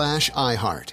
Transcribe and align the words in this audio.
iHeart. 0.00 0.92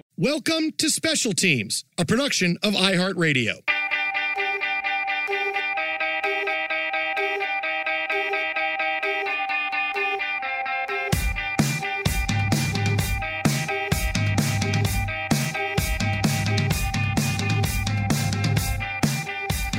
Welcome 0.17 0.71
to 0.77 0.89
Special 0.89 1.33
Teams, 1.33 1.83
a 1.97 2.05
production 2.05 2.57
of 2.63 2.73
iHeartRadio. 2.73 3.61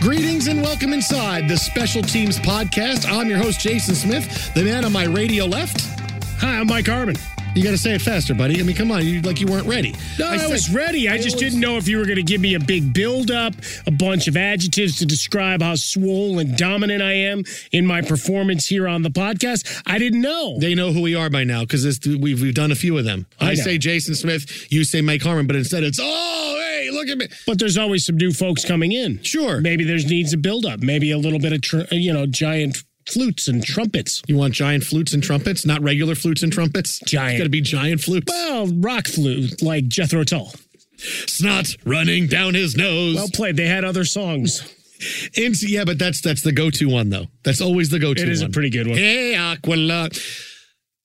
Greetings 0.00 0.48
and 0.48 0.60
welcome 0.60 0.92
inside 0.92 1.48
the 1.48 1.56
Special 1.56 2.02
Teams 2.02 2.38
podcast. 2.38 3.08
I'm 3.08 3.28
your 3.28 3.38
host, 3.38 3.60
Jason 3.60 3.94
Smith, 3.94 4.52
the 4.54 4.64
man 4.64 4.84
on 4.84 4.92
my 4.92 5.04
radio 5.04 5.44
left. 5.44 5.80
Hi, 6.40 6.58
I'm 6.58 6.66
Mike 6.66 6.88
Harmon. 6.88 7.14
You 7.54 7.62
got 7.62 7.72
to 7.72 7.78
say 7.78 7.94
it 7.94 8.00
faster, 8.00 8.32
buddy. 8.34 8.58
I 8.60 8.62
mean, 8.62 8.74
come 8.74 8.90
on, 8.90 9.04
you 9.04 9.20
like 9.20 9.38
you 9.38 9.46
weren't 9.46 9.66
ready. 9.66 9.94
No, 10.18 10.26
I, 10.26 10.38
said- 10.38 10.50
was 10.50 10.72
ready. 10.72 11.06
I, 11.06 11.14
I 11.14 11.18
just 11.18 11.36
didn't 11.36 11.60
know 11.60 11.76
if 11.76 11.86
you 11.86 11.98
were 11.98 12.06
going 12.06 12.16
to 12.16 12.22
give 12.22 12.40
me 12.40 12.54
a 12.54 12.58
big 12.60 12.94
build 12.94 13.30
up, 13.30 13.52
a 13.86 13.90
bunch 13.90 14.26
of 14.26 14.38
adjectives 14.38 14.96
to 15.00 15.06
describe 15.06 15.60
how 15.60 15.74
swole 15.74 16.38
and 16.38 16.56
dominant 16.56 17.02
I 17.02 17.12
am 17.12 17.44
in 17.70 17.84
my 17.84 18.00
performance 18.00 18.66
here 18.66 18.88
on 18.88 19.02
the 19.02 19.10
podcast. 19.10 19.82
I 19.86 19.98
didn't 19.98 20.22
know. 20.22 20.58
They 20.60 20.74
know 20.74 20.92
who 20.92 21.02
we 21.02 21.14
are 21.14 21.28
by 21.28 21.44
now 21.44 21.60
because 21.60 22.00
we've 22.06 22.40
we've 22.40 22.54
done 22.54 22.72
a 22.72 22.74
few 22.74 22.96
of 22.96 23.04
them. 23.04 23.26
I 23.38 23.50
I, 23.50 23.54
say 23.54 23.76
Jason 23.76 24.14
Smith, 24.14 24.72
you 24.72 24.82
say 24.84 25.02
Mike 25.02 25.22
Harmon, 25.22 25.46
but 25.46 25.54
instead 25.54 25.82
it's 25.84 25.98
oh 26.00 26.58
hey 26.58 26.88
look 26.90 27.08
at 27.08 27.18
me. 27.18 27.28
but 27.46 27.58
there's 27.58 27.76
always 27.76 28.06
some 28.06 28.16
new 28.16 28.32
folks 28.32 28.64
coming 28.64 28.92
in. 28.92 29.22
Sure. 29.22 29.60
Maybe 29.60 29.84
there's 29.84 30.06
needs 30.06 30.32
a 30.32 30.38
build 30.38 30.64
up. 30.64 30.80
Maybe 30.80 31.10
a 31.10 31.18
little 31.18 31.38
bit 31.38 31.52
of 31.52 31.60
tr- 31.60 31.82
you 31.90 32.14
know 32.14 32.24
giant 32.24 32.82
flutes 33.08 33.48
and 33.48 33.64
trumpets. 33.64 34.22
You 34.26 34.36
want 34.36 34.54
giant 34.54 34.84
flutes 34.84 35.12
and 35.12 35.22
trumpets, 35.22 35.66
not 35.66 35.82
regular 35.82 36.14
flutes 36.14 36.42
and 36.42 36.52
trumpets. 36.52 37.00
Giant. 37.00 37.32
It's 37.32 37.38
got 37.40 37.44
to 37.44 37.50
be 37.50 37.60
giant 37.60 38.00
flutes. 38.00 38.26
Well, 38.28 38.66
rock 38.66 39.06
flute 39.06 39.62
like 39.62 39.88
Jethro 39.88 40.24
Tull. 40.24 40.52
Snot 40.96 41.76
running 41.84 42.26
down 42.28 42.54
his 42.54 42.76
nose. 42.76 43.16
Well 43.16 43.28
played. 43.32 43.56
They 43.56 43.66
had 43.66 43.84
other 43.84 44.04
songs. 44.04 44.62
In- 45.36 45.52
yeah, 45.62 45.84
but 45.84 45.98
that's 45.98 46.20
that's 46.20 46.42
the 46.42 46.52
go-to 46.52 46.88
one 46.88 47.10
though. 47.10 47.26
That's 47.42 47.60
always 47.60 47.90
the 47.90 47.98
go-to. 47.98 48.22
One. 48.22 48.28
It 48.28 48.32
is 48.32 48.40
a 48.42 48.44
one. 48.44 48.52
pretty 48.52 48.70
good 48.70 48.86
one. 48.86 48.96
Hey, 48.96 49.34
Aqualung. 49.36 50.16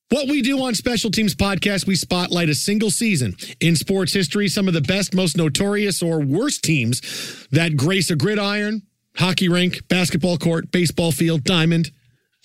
What 0.09 0.30
we 0.30 0.41
do 0.41 0.62
on 0.63 0.74
Special 0.74 1.12
Teams 1.12 1.36
Podcast, 1.36 1.86
we 1.86 1.96
spotlight 1.96 2.47
a 2.47 2.56
single 2.56 2.90
season 2.90 3.36
in 3.59 3.75
sports 3.75 4.13
history, 4.13 4.47
some 4.47 4.69
of 4.69 4.74
the 4.74 4.80
best, 4.81 5.13
most 5.13 5.36
notorious, 5.36 6.02
or 6.02 6.22
worst 6.22 6.63
teams 6.63 7.02
that 7.52 7.75
grace 7.75 8.09
a 8.09 8.16
gridiron, 8.16 8.84
hockey 9.18 9.50
rink, 9.50 9.88
basketball 9.88 10.38
court, 10.38 10.72
baseball 10.72 11.12
field, 11.12 11.44
diamond, 11.44 11.92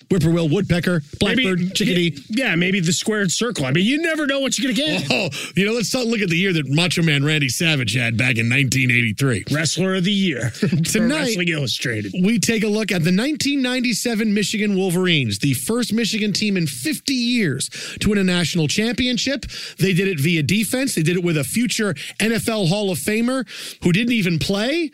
whippoorwill, 0.09 0.49
woodpecker, 0.49 1.01
blackbird, 1.19 1.73
chickadee. 1.73 2.15
Yeah, 2.29 2.55
maybe 2.55 2.79
the 2.81 2.91
squared 2.91 3.31
circle. 3.31 3.65
I 3.65 3.71
mean, 3.71 3.85
you 3.85 3.99
never 4.01 4.27
know 4.27 4.41
what 4.41 4.59
you're 4.59 4.71
going 4.73 4.99
to 5.01 5.07
get. 5.07 5.11
Oh, 5.11 5.29
you 5.55 5.65
know, 5.65 5.71
let's 5.73 5.93
look 5.95 6.19
at 6.19 6.29
the 6.29 6.35
year 6.37 6.53
that 6.53 6.67
Macho 6.69 7.01
Man 7.01 7.23
Randy 7.23 7.49
Savage 7.49 7.95
had 7.95 8.15
back 8.17 8.37
in 8.37 8.47
1983. 8.49 9.45
Wrestler 9.51 9.95
of 9.95 10.03
the 10.03 10.11
Year. 10.11 10.49
Tonight- 10.83 11.19
Wrestling 11.27 11.47
Illustrated. 11.47 12.13
We 12.21 12.37
take 12.37 12.63
a 12.63 12.67
look 12.67 12.91
at 12.91 13.03
the 13.03 13.15
1997 13.15 14.33
Michigan 14.33 14.75
Wolverines, 14.75 15.39
the 15.39 15.53
first 15.53 15.93
Michigan 15.93 16.33
team 16.33 16.57
in 16.57 16.67
50 16.67 17.13
years 17.13 17.69
to 18.01 18.09
win 18.09 18.17
a 18.19 18.23
national 18.23 18.67
championship. 18.67 19.45
They 19.79 19.93
did 19.93 20.07
it 20.07 20.19
via 20.19 20.43
defense. 20.43 20.95
They 20.95 21.03
did 21.03 21.17
it 21.17 21.23
with 21.23 21.37
a 21.37 21.43
future 21.43 21.93
NFL 22.19 22.67
Hall 22.69 22.91
of 22.91 22.99
Famer 22.99 23.47
who 23.83 23.91
didn't 23.91 24.13
even 24.13 24.37
play. 24.37 24.91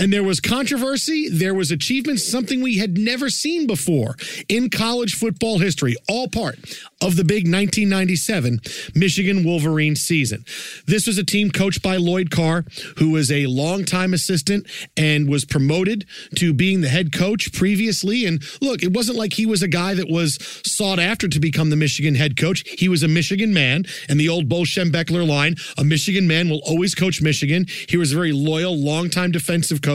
And 0.00 0.10
there 0.10 0.24
was 0.24 0.40
controversy, 0.40 1.28
there 1.28 1.52
was 1.52 1.70
achievements, 1.70 2.24
something 2.24 2.62
we 2.62 2.78
had 2.78 2.96
never 2.96 3.28
seen 3.28 3.66
before 3.66 4.16
in 4.48 4.70
college 4.70 5.14
football 5.14 5.58
history, 5.58 5.94
all 6.08 6.26
part 6.26 6.58
of 7.02 7.16
the 7.16 7.24
big 7.24 7.44
1997 7.44 8.60
Michigan 8.94 9.44
Wolverines 9.44 10.00
season. 10.00 10.46
This 10.86 11.06
was 11.06 11.18
a 11.18 11.24
team 11.24 11.50
coached 11.50 11.82
by 11.82 11.96
Lloyd 11.96 12.30
Carr, 12.30 12.64
who 12.96 13.10
was 13.10 13.30
a 13.30 13.44
longtime 13.44 14.14
assistant 14.14 14.66
and 14.96 15.28
was 15.28 15.44
promoted 15.44 16.06
to 16.36 16.54
being 16.54 16.80
the 16.80 16.88
head 16.88 17.12
coach 17.12 17.52
previously. 17.52 18.24
And 18.24 18.42
look, 18.62 18.82
it 18.82 18.94
wasn't 18.94 19.18
like 19.18 19.34
he 19.34 19.44
was 19.44 19.62
a 19.62 19.68
guy 19.68 19.92
that 19.92 20.08
was 20.08 20.38
sought 20.64 20.98
after 20.98 21.28
to 21.28 21.40
become 21.40 21.68
the 21.68 21.76
Michigan 21.76 22.14
head 22.14 22.38
coach. 22.38 22.64
He 22.66 22.88
was 22.88 23.02
a 23.02 23.08
Michigan 23.08 23.52
man, 23.52 23.84
and 24.08 24.18
the 24.18 24.30
old 24.30 24.48
Bo 24.48 24.62
Schembechler 24.62 25.28
line, 25.28 25.56
a 25.76 25.84
Michigan 25.84 26.26
man 26.26 26.48
will 26.48 26.62
always 26.64 26.94
coach 26.94 27.20
Michigan. 27.20 27.66
He 27.86 27.98
was 27.98 28.12
a 28.12 28.14
very 28.14 28.32
loyal, 28.32 28.74
longtime 28.74 29.32
defensive 29.32 29.82
coach 29.82 29.89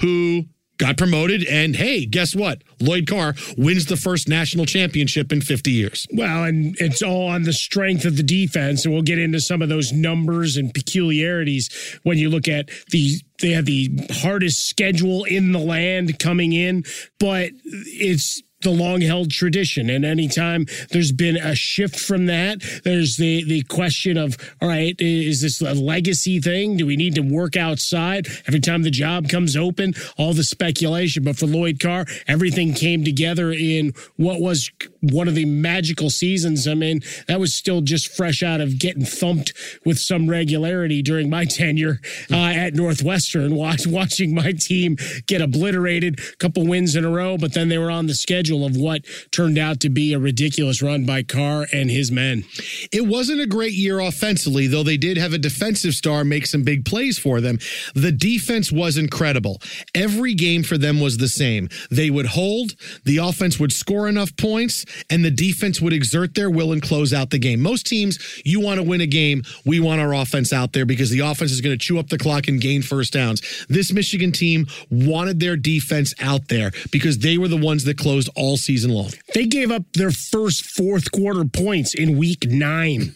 who 0.00 0.46
got 0.78 0.96
promoted. 0.96 1.44
And 1.44 1.76
hey, 1.76 2.06
guess 2.06 2.34
what? 2.34 2.62
Lloyd 2.80 3.06
Carr 3.06 3.34
wins 3.56 3.86
the 3.86 3.96
first 3.96 4.28
national 4.28 4.66
championship 4.66 5.32
in 5.32 5.40
50 5.40 5.70
years. 5.70 6.06
Well, 6.12 6.44
and 6.44 6.76
it's 6.80 7.02
all 7.02 7.28
on 7.28 7.44
the 7.44 7.52
strength 7.52 8.04
of 8.04 8.16
the 8.16 8.22
defense, 8.22 8.84
and 8.84 8.92
we'll 8.92 9.02
get 9.02 9.18
into 9.18 9.40
some 9.40 9.62
of 9.62 9.68
those 9.68 9.92
numbers 9.92 10.56
and 10.56 10.72
peculiarities 10.72 11.98
when 12.02 12.18
you 12.18 12.28
look 12.30 12.48
at 12.48 12.68
the. 12.90 13.20
They 13.40 13.50
have 13.50 13.66
the 13.66 13.90
hardest 14.22 14.68
schedule 14.68 15.24
in 15.24 15.50
the 15.50 15.58
land 15.58 16.20
coming 16.20 16.52
in, 16.52 16.84
but 17.18 17.50
it's 17.64 18.42
the 18.64 18.70
long 18.70 19.00
held 19.00 19.30
tradition. 19.30 19.88
And 19.88 20.04
anytime 20.04 20.66
there's 20.90 21.12
been 21.12 21.36
a 21.36 21.54
shift 21.54 21.98
from 21.98 22.26
that, 22.26 22.62
there's 22.84 23.16
the 23.16 23.44
the 23.44 23.62
question 23.62 24.16
of, 24.16 24.36
all 24.60 24.68
right, 24.68 24.96
is 24.98 25.40
this 25.40 25.60
a 25.60 25.74
legacy 25.74 26.40
thing? 26.40 26.76
Do 26.76 26.86
we 26.86 26.96
need 26.96 27.14
to 27.14 27.20
work 27.20 27.56
outside 27.56 28.26
every 28.46 28.60
time 28.60 28.82
the 28.82 28.90
job 28.90 29.28
comes 29.28 29.56
open? 29.56 29.94
All 30.16 30.32
the 30.32 30.44
speculation. 30.44 31.22
But 31.22 31.36
for 31.36 31.46
Lloyd 31.46 31.78
Carr, 31.80 32.06
everything 32.26 32.74
came 32.74 33.04
together 33.04 33.52
in 33.52 33.92
what 34.16 34.40
was 34.40 34.70
one 35.00 35.28
of 35.28 35.34
the 35.34 35.44
magical 35.44 36.10
seasons. 36.10 36.66
I 36.66 36.74
mean, 36.74 37.00
that 37.28 37.40
was 37.40 37.54
still 37.54 37.80
just 37.80 38.14
fresh 38.14 38.42
out 38.42 38.60
of 38.60 38.78
getting 38.78 39.04
thumped 39.04 39.52
with 39.84 39.98
some 39.98 40.28
regularity 40.28 41.02
during 41.02 41.30
my 41.30 41.44
tenure 41.54 42.00
uh, 42.30 42.36
at 42.36 42.74
Northwestern, 42.74 43.54
watch, 43.54 43.86
watching 43.86 44.34
my 44.34 44.52
team 44.52 44.96
get 45.26 45.40
obliterated, 45.40 46.18
a 46.18 46.36
couple 46.36 46.66
wins 46.66 46.96
in 46.96 47.04
a 47.04 47.10
row, 47.10 47.36
but 47.36 47.54
then 47.54 47.68
they 47.68 47.78
were 47.78 47.90
on 47.90 48.06
the 48.06 48.14
schedule 48.14 48.53
schedule 48.54 48.66
of 48.66 48.76
what 48.76 49.04
turned 49.30 49.58
out 49.58 49.80
to 49.80 49.88
be 49.88 50.12
a 50.12 50.18
ridiculous 50.18 50.82
run 50.82 51.04
by 51.04 51.22
Carr 51.22 51.66
and 51.72 51.90
his 51.90 52.10
men. 52.10 52.44
It 52.92 53.06
wasn't 53.06 53.40
a 53.40 53.46
great 53.46 53.72
year 53.72 54.00
offensively, 54.00 54.66
though 54.66 54.82
they 54.82 54.96
did 54.96 55.16
have 55.16 55.32
a 55.32 55.38
defensive 55.38 55.94
star 55.94 56.24
make 56.24 56.46
some 56.46 56.62
big 56.62 56.84
plays 56.84 57.18
for 57.18 57.40
them. 57.40 57.58
The 57.94 58.12
defense 58.12 58.70
was 58.70 58.96
incredible. 58.96 59.60
Every 59.94 60.34
game 60.34 60.62
for 60.62 60.78
them 60.78 61.00
was 61.00 61.18
the 61.18 61.28
same. 61.28 61.68
They 61.90 62.10
would 62.10 62.26
hold, 62.26 62.74
the 63.04 63.18
offense 63.18 63.58
would 63.58 63.72
score 63.72 64.08
enough 64.08 64.36
points, 64.36 64.84
and 65.10 65.24
the 65.24 65.30
defense 65.30 65.80
would 65.80 65.92
exert 65.92 66.34
their 66.34 66.50
will 66.50 66.72
and 66.72 66.82
close 66.82 67.12
out 67.12 67.30
the 67.30 67.38
game. 67.38 67.60
Most 67.60 67.86
teams, 67.86 68.18
you 68.44 68.60
want 68.60 68.78
to 68.78 68.82
win 68.82 69.00
a 69.00 69.06
game, 69.06 69.42
we 69.64 69.80
want 69.80 70.00
our 70.00 70.14
offense 70.14 70.52
out 70.52 70.72
there 70.72 70.86
because 70.86 71.10
the 71.10 71.20
offense 71.20 71.52
is 71.52 71.60
going 71.60 71.76
to 71.76 71.84
chew 71.84 71.98
up 71.98 72.08
the 72.08 72.18
clock 72.18 72.48
and 72.48 72.60
gain 72.60 72.82
first 72.82 73.12
downs. 73.12 73.66
This 73.68 73.92
Michigan 73.92 74.32
team 74.32 74.66
wanted 74.90 75.40
their 75.40 75.56
defense 75.56 76.14
out 76.20 76.48
there 76.48 76.70
because 76.90 77.18
they 77.18 77.38
were 77.38 77.48
the 77.48 77.56
ones 77.56 77.84
that 77.84 77.98
closed 77.98 78.28
all 78.36 78.56
season 78.56 78.90
long. 78.92 79.10
They 79.34 79.46
gave 79.46 79.70
up 79.70 79.82
their 79.94 80.10
first 80.10 80.64
fourth 80.64 81.10
quarter 81.10 81.44
points 81.44 81.94
in 81.94 82.18
week 82.18 82.46
nine. 82.48 83.14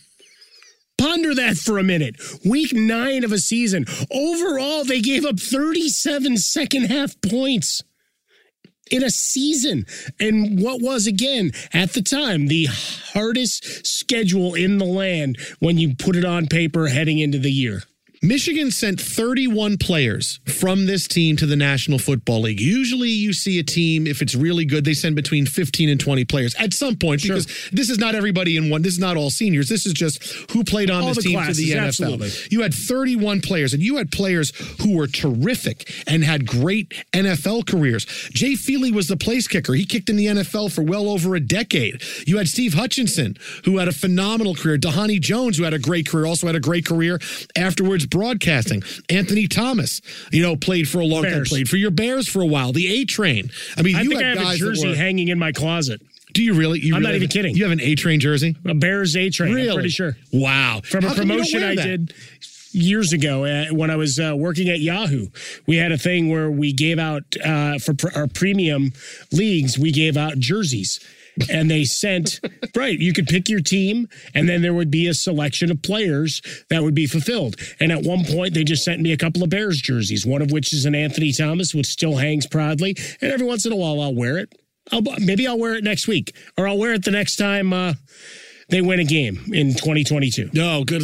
Ponder 0.98 1.34
that 1.34 1.56
for 1.56 1.78
a 1.78 1.84
minute. 1.84 2.16
Week 2.44 2.72
nine 2.72 3.22
of 3.22 3.32
a 3.32 3.38
season. 3.38 3.86
Overall, 4.10 4.84
they 4.84 5.00
gave 5.00 5.24
up 5.24 5.38
37 5.38 6.36
second 6.38 6.86
half 6.86 7.14
points 7.22 7.82
in 8.90 9.04
a 9.04 9.10
season. 9.10 9.86
And 10.18 10.60
what 10.60 10.82
was, 10.82 11.06
again, 11.06 11.52
at 11.72 11.92
the 11.92 12.02
time, 12.02 12.48
the 12.48 12.66
hardest 12.70 13.86
schedule 13.86 14.54
in 14.54 14.78
the 14.78 14.84
land 14.84 15.38
when 15.60 15.78
you 15.78 15.94
put 15.94 16.16
it 16.16 16.24
on 16.24 16.46
paper 16.46 16.88
heading 16.88 17.18
into 17.18 17.38
the 17.38 17.52
year. 17.52 17.82
Michigan 18.22 18.70
sent 18.70 19.00
31 19.00 19.78
players 19.78 20.40
from 20.46 20.86
this 20.86 21.06
team 21.06 21.36
to 21.36 21.46
the 21.46 21.56
National 21.56 21.98
Football 21.98 22.42
League. 22.42 22.60
Usually, 22.60 23.08
you 23.10 23.32
see 23.32 23.58
a 23.58 23.62
team, 23.62 24.06
if 24.06 24.20
it's 24.22 24.34
really 24.34 24.64
good, 24.64 24.84
they 24.84 24.94
send 24.94 25.14
between 25.16 25.46
15 25.46 25.88
and 25.88 26.00
20 26.00 26.24
players 26.24 26.54
at 26.56 26.72
some 26.72 26.96
point 26.96 27.22
because 27.22 27.46
this 27.70 27.90
is 27.90 27.98
not 27.98 28.14
everybody 28.14 28.56
in 28.56 28.70
one. 28.70 28.82
This 28.82 28.94
is 28.94 28.98
not 28.98 29.16
all 29.16 29.30
seniors. 29.30 29.68
This 29.68 29.86
is 29.86 29.92
just 29.92 30.22
who 30.50 30.64
played 30.64 30.90
on 30.90 31.02
All 31.02 31.14
this 31.14 31.24
team 31.24 31.34
classes, 31.34 31.58
to 31.58 31.64
the 31.64 31.78
NFL. 31.78 31.86
absolutely. 31.86 32.30
You 32.50 32.62
had 32.62 32.74
31 32.74 33.40
players, 33.40 33.72
and 33.72 33.82
you 33.82 33.96
had 33.96 34.10
players 34.10 34.50
who 34.82 34.96
were 34.96 35.06
terrific 35.06 35.90
and 36.06 36.24
had 36.24 36.46
great 36.46 36.92
NFL 37.12 37.66
careers. 37.66 38.04
Jay 38.32 38.54
Feely 38.56 38.90
was 38.90 39.06
the 39.08 39.16
place 39.16 39.46
kicker. 39.46 39.74
He 39.74 39.84
kicked 39.84 40.10
in 40.10 40.16
the 40.16 40.26
NFL 40.26 40.72
for 40.72 40.82
well 40.82 41.08
over 41.08 41.34
a 41.34 41.40
decade. 41.40 42.02
You 42.26 42.38
had 42.38 42.48
Steve 42.48 42.74
Hutchinson, 42.74 43.36
who 43.64 43.78
had 43.78 43.88
a 43.88 43.92
phenomenal 43.92 44.54
career. 44.54 44.76
Dhani 44.76 45.20
Jones, 45.20 45.56
who 45.58 45.64
had 45.64 45.74
a 45.74 45.78
great 45.78 46.08
career, 46.08 46.26
also 46.26 46.46
had 46.46 46.56
a 46.56 46.60
great 46.60 46.84
career 46.84 47.20
afterwards 47.56 48.06
broadcasting. 48.10 48.82
Anthony 49.08 49.46
Thomas, 49.46 50.00
you 50.32 50.42
know, 50.42 50.56
played 50.56 50.88
for 50.88 51.00
a 51.00 51.04
long 51.04 51.24
time, 51.24 51.44
played 51.44 51.68
for 51.68 51.76
your 51.76 51.90
Bears 51.90 52.28
for 52.28 52.40
a 52.42 52.46
while. 52.46 52.72
The 52.72 52.86
A 53.00 53.04
Train. 53.04 53.50
I 53.76 53.82
mean, 53.82 53.96
I 53.96 54.02
you 54.02 54.10
think 54.10 54.22
I 54.22 54.28
have 54.28 54.54
a 54.54 54.56
jersey 54.56 54.88
were- 54.88 54.94
hanging 54.94 55.28
in 55.28 55.38
my 55.38 55.52
closet. 55.52 56.00
Do 56.34 56.42
you 56.42 56.54
really? 56.54 56.78
You 56.80 56.94
I'm 56.94 57.02
not 57.02 57.10
even 57.14 57.22
have- 57.22 57.30
kidding. 57.30 57.56
You 57.56 57.62
have 57.64 57.72
an 57.72 57.80
A 57.80 57.94
Train 57.94 58.20
jersey? 58.20 58.54
A 58.66 58.74
Bears 58.74 59.16
A 59.16 59.30
train, 59.30 59.54
Really? 59.54 59.68
I'm 59.68 59.74
pretty 59.74 59.88
sure. 59.88 60.16
Wow. 60.32 60.82
from 60.84 61.04
a 61.04 61.08
How 61.08 61.14
come 61.14 61.28
promotion 61.28 61.62
I 61.64 61.74
did 61.74 62.12
years 62.72 63.14
ago 63.14 63.44
uh, 63.46 63.64
when 63.74 63.90
I 63.90 63.96
was 63.96 64.18
uh, 64.18 64.34
working 64.36 64.68
at 64.68 64.78
Yahoo. 64.78 65.28
We 65.66 65.76
had 65.76 65.90
a 65.90 65.96
thing 65.98 66.28
where 66.28 66.50
we 66.50 66.72
gave 66.74 66.98
out 66.98 67.22
uh, 67.42 67.78
for 67.78 67.94
pr- 67.94 68.14
our 68.14 68.26
premium 68.26 68.92
leagues, 69.32 69.78
we 69.78 69.90
gave 69.90 70.18
out 70.18 70.38
jerseys. 70.38 71.00
And 71.50 71.70
they 71.70 71.84
sent, 71.84 72.40
right, 72.76 72.98
you 72.98 73.12
could 73.12 73.26
pick 73.26 73.48
your 73.48 73.60
team, 73.60 74.08
and 74.34 74.48
then 74.48 74.62
there 74.62 74.74
would 74.74 74.90
be 74.90 75.06
a 75.06 75.14
selection 75.14 75.70
of 75.70 75.82
players 75.82 76.40
that 76.70 76.82
would 76.82 76.94
be 76.94 77.06
fulfilled. 77.06 77.56
And 77.80 77.92
at 77.92 78.02
one 78.02 78.24
point, 78.24 78.54
they 78.54 78.64
just 78.64 78.84
sent 78.84 79.00
me 79.00 79.12
a 79.12 79.16
couple 79.16 79.42
of 79.42 79.50
Bears 79.50 79.80
jerseys, 79.80 80.26
one 80.26 80.42
of 80.42 80.50
which 80.50 80.72
is 80.72 80.84
an 80.84 80.94
Anthony 80.94 81.32
Thomas, 81.32 81.74
which 81.74 81.86
still 81.86 82.16
hangs 82.16 82.46
proudly. 82.46 82.96
And 83.20 83.32
every 83.32 83.46
once 83.46 83.66
in 83.66 83.72
a 83.72 83.76
while, 83.76 84.00
I'll 84.00 84.14
wear 84.14 84.38
it. 84.38 84.54
I'll, 84.92 85.02
maybe 85.18 85.46
I'll 85.46 85.58
wear 85.58 85.74
it 85.74 85.84
next 85.84 86.08
week, 86.08 86.34
or 86.56 86.66
I'll 86.66 86.78
wear 86.78 86.94
it 86.94 87.04
the 87.04 87.10
next 87.10 87.36
time 87.36 87.72
uh, 87.72 87.94
they 88.68 88.80
win 88.80 89.00
a 89.00 89.04
game 89.04 89.40
in 89.52 89.74
2022. 89.74 90.50
No, 90.52 90.84
good. 90.84 91.02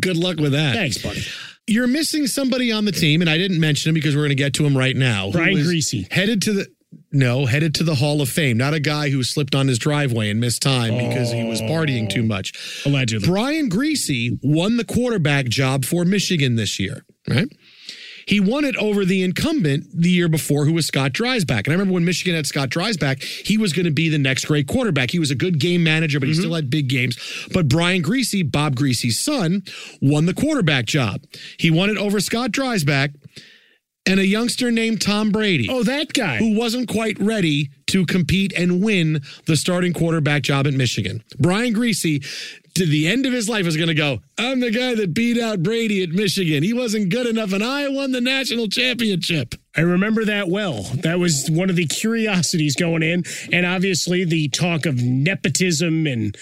Good 0.00 0.16
luck 0.16 0.38
with 0.38 0.52
that. 0.52 0.74
Thanks, 0.74 0.98
buddy. 0.98 1.22
You're 1.66 1.86
missing 1.86 2.26
somebody 2.26 2.72
on 2.72 2.84
the 2.84 2.92
team, 2.92 3.20
and 3.20 3.30
I 3.30 3.38
didn't 3.38 3.60
mention 3.60 3.90
him 3.90 3.94
because 3.94 4.14
we're 4.14 4.22
going 4.22 4.30
to 4.30 4.34
get 4.34 4.54
to 4.54 4.66
him 4.66 4.76
right 4.76 4.96
now. 4.96 5.30
Brian 5.30 5.56
Griese. 5.56 6.10
headed 6.12 6.42
to 6.42 6.52
the 6.52 6.66
no, 7.14 7.46
headed 7.46 7.74
to 7.76 7.84
the 7.84 7.94
Hall 7.94 8.20
of 8.20 8.28
Fame. 8.28 8.56
Not 8.56 8.74
a 8.74 8.80
guy 8.80 9.10
who 9.10 9.22
slipped 9.22 9.54
on 9.54 9.68
his 9.68 9.78
driveway 9.78 10.30
and 10.30 10.40
missed 10.40 10.62
time 10.62 10.96
because 10.96 11.30
he 11.30 11.44
was 11.44 11.60
partying 11.62 12.10
too 12.10 12.22
much. 12.22 12.82
Allegedly. 12.84 13.28
Brian 13.28 13.70
Griese 13.70 14.38
won 14.42 14.76
the 14.76 14.84
quarterback 14.84 15.46
job 15.46 15.84
for 15.84 16.04
Michigan 16.04 16.56
this 16.56 16.78
year, 16.78 17.04
right? 17.28 17.48
He 18.26 18.40
won 18.40 18.64
it 18.64 18.76
over 18.76 19.04
the 19.04 19.22
incumbent 19.22 19.84
the 19.94 20.10
year 20.10 20.28
before, 20.28 20.64
who 20.64 20.72
was 20.72 20.86
Scott 20.86 21.12
Dreisbach. 21.12 21.64
And 21.64 21.68
I 21.68 21.72
remember 21.72 21.92
when 21.92 22.04
Michigan 22.04 22.34
had 22.34 22.46
Scott 22.46 22.70
Dreisbach, 22.70 23.22
he 23.22 23.58
was 23.58 23.72
going 23.72 23.84
to 23.84 23.92
be 23.92 24.08
the 24.08 24.18
next 24.18 24.46
great 24.46 24.66
quarterback. 24.66 25.10
He 25.10 25.18
was 25.18 25.30
a 25.30 25.34
good 25.34 25.58
game 25.58 25.84
manager, 25.84 26.18
but 26.18 26.28
he 26.28 26.32
mm-hmm. 26.32 26.40
still 26.42 26.54
had 26.54 26.70
big 26.70 26.88
games. 26.88 27.18
But 27.52 27.68
Brian 27.68 28.02
Griese, 28.02 28.50
Bob 28.50 28.76
Griese's 28.76 29.20
son, 29.20 29.62
won 30.00 30.26
the 30.26 30.34
quarterback 30.34 30.86
job. 30.86 31.22
He 31.58 31.70
won 31.70 31.90
it 31.90 31.98
over 31.98 32.18
Scott 32.20 32.50
Dreisbach 32.50 33.14
and 34.06 34.20
a 34.20 34.26
youngster 34.26 34.70
named 34.70 35.00
Tom 35.00 35.30
Brady 35.30 35.68
Oh, 35.70 35.82
that 35.82 36.12
guy. 36.12 36.36
who 36.38 36.54
wasn't 36.58 36.88
quite 36.88 37.18
ready 37.18 37.70
to 37.88 38.04
compete 38.06 38.52
and 38.56 38.82
win 38.82 39.22
the 39.46 39.56
starting 39.56 39.92
quarterback 39.92 40.42
job 40.42 40.66
at 40.66 40.74
Michigan. 40.74 41.22
Brian 41.38 41.72
Griese, 41.74 42.22
to 42.74 42.86
the 42.86 43.06
end 43.06 43.24
of 43.24 43.32
his 43.32 43.48
life, 43.48 43.66
is 43.66 43.76
going 43.76 43.88
to 43.88 43.94
go, 43.94 44.20
I'm 44.36 44.60
the 44.60 44.70
guy 44.70 44.94
that 44.96 45.14
beat 45.14 45.40
out 45.40 45.62
Brady 45.62 46.02
at 46.02 46.10
Michigan. 46.10 46.62
He 46.62 46.72
wasn't 46.72 47.08
good 47.10 47.26
enough, 47.26 47.52
and 47.52 47.62
I 47.62 47.88
won 47.88 48.10
the 48.12 48.20
national 48.20 48.68
championship. 48.68 49.54
I 49.76 49.82
remember 49.82 50.24
that 50.24 50.48
well. 50.48 50.82
That 51.02 51.18
was 51.18 51.48
one 51.50 51.70
of 51.70 51.76
the 51.76 51.86
curiosities 51.86 52.74
going 52.76 53.02
in. 53.02 53.22
And 53.52 53.64
obviously, 53.64 54.24
the 54.24 54.48
talk 54.48 54.86
of 54.86 55.00
nepotism 55.02 56.06
and 56.06 56.36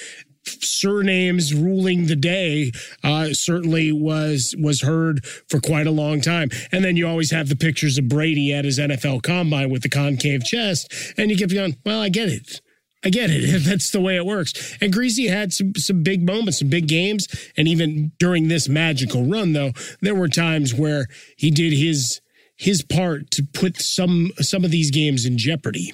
surnames 0.44 1.54
ruling 1.54 2.06
the 2.06 2.16
day 2.16 2.72
uh, 3.04 3.28
certainly 3.32 3.92
was 3.92 4.54
was 4.58 4.82
heard 4.82 5.24
for 5.24 5.60
quite 5.60 5.86
a 5.86 5.90
long 5.90 6.20
time. 6.20 6.48
And 6.70 6.84
then 6.84 6.96
you 6.96 7.06
always 7.06 7.30
have 7.30 7.48
the 7.48 7.56
pictures 7.56 7.98
of 7.98 8.08
Brady 8.08 8.52
at 8.52 8.64
his 8.64 8.78
NFL 8.78 9.22
combine 9.22 9.70
with 9.70 9.82
the 9.82 9.88
concave 9.88 10.44
chest, 10.44 10.92
and 11.16 11.30
you 11.30 11.36
keep 11.36 11.52
going, 11.52 11.76
well, 11.84 12.00
I 12.00 12.08
get 12.08 12.28
it. 12.28 12.60
I 13.04 13.10
get 13.10 13.30
it. 13.30 13.58
That's 13.64 13.90
the 13.90 14.00
way 14.00 14.16
it 14.16 14.26
works. 14.26 14.76
And 14.80 14.92
Griese 14.92 15.28
had 15.28 15.52
some 15.52 15.72
some 15.76 16.02
big 16.02 16.24
moments, 16.24 16.58
some 16.58 16.68
big 16.68 16.86
games, 16.86 17.26
and 17.56 17.68
even 17.68 18.12
during 18.18 18.48
this 18.48 18.68
magical 18.68 19.24
run, 19.24 19.52
though, 19.52 19.72
there 20.00 20.14
were 20.14 20.28
times 20.28 20.74
where 20.74 21.06
he 21.36 21.50
did 21.50 21.72
his 21.72 22.20
his 22.56 22.82
part 22.82 23.30
to 23.32 23.42
put 23.42 23.80
some 23.80 24.32
some 24.38 24.64
of 24.64 24.70
these 24.70 24.90
games 24.90 25.24
in 25.24 25.38
jeopardy. 25.38 25.92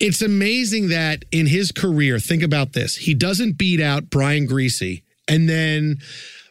It's 0.00 0.22
amazing 0.22 0.88
that 0.88 1.26
in 1.30 1.46
his 1.46 1.72
career, 1.72 2.18
think 2.18 2.42
about 2.42 2.72
this. 2.72 2.96
He 2.96 3.12
doesn't 3.12 3.58
beat 3.58 3.80
out 3.80 4.08
Brian 4.08 4.48
Griese 4.48 5.02
and 5.28 5.48
then 5.48 5.98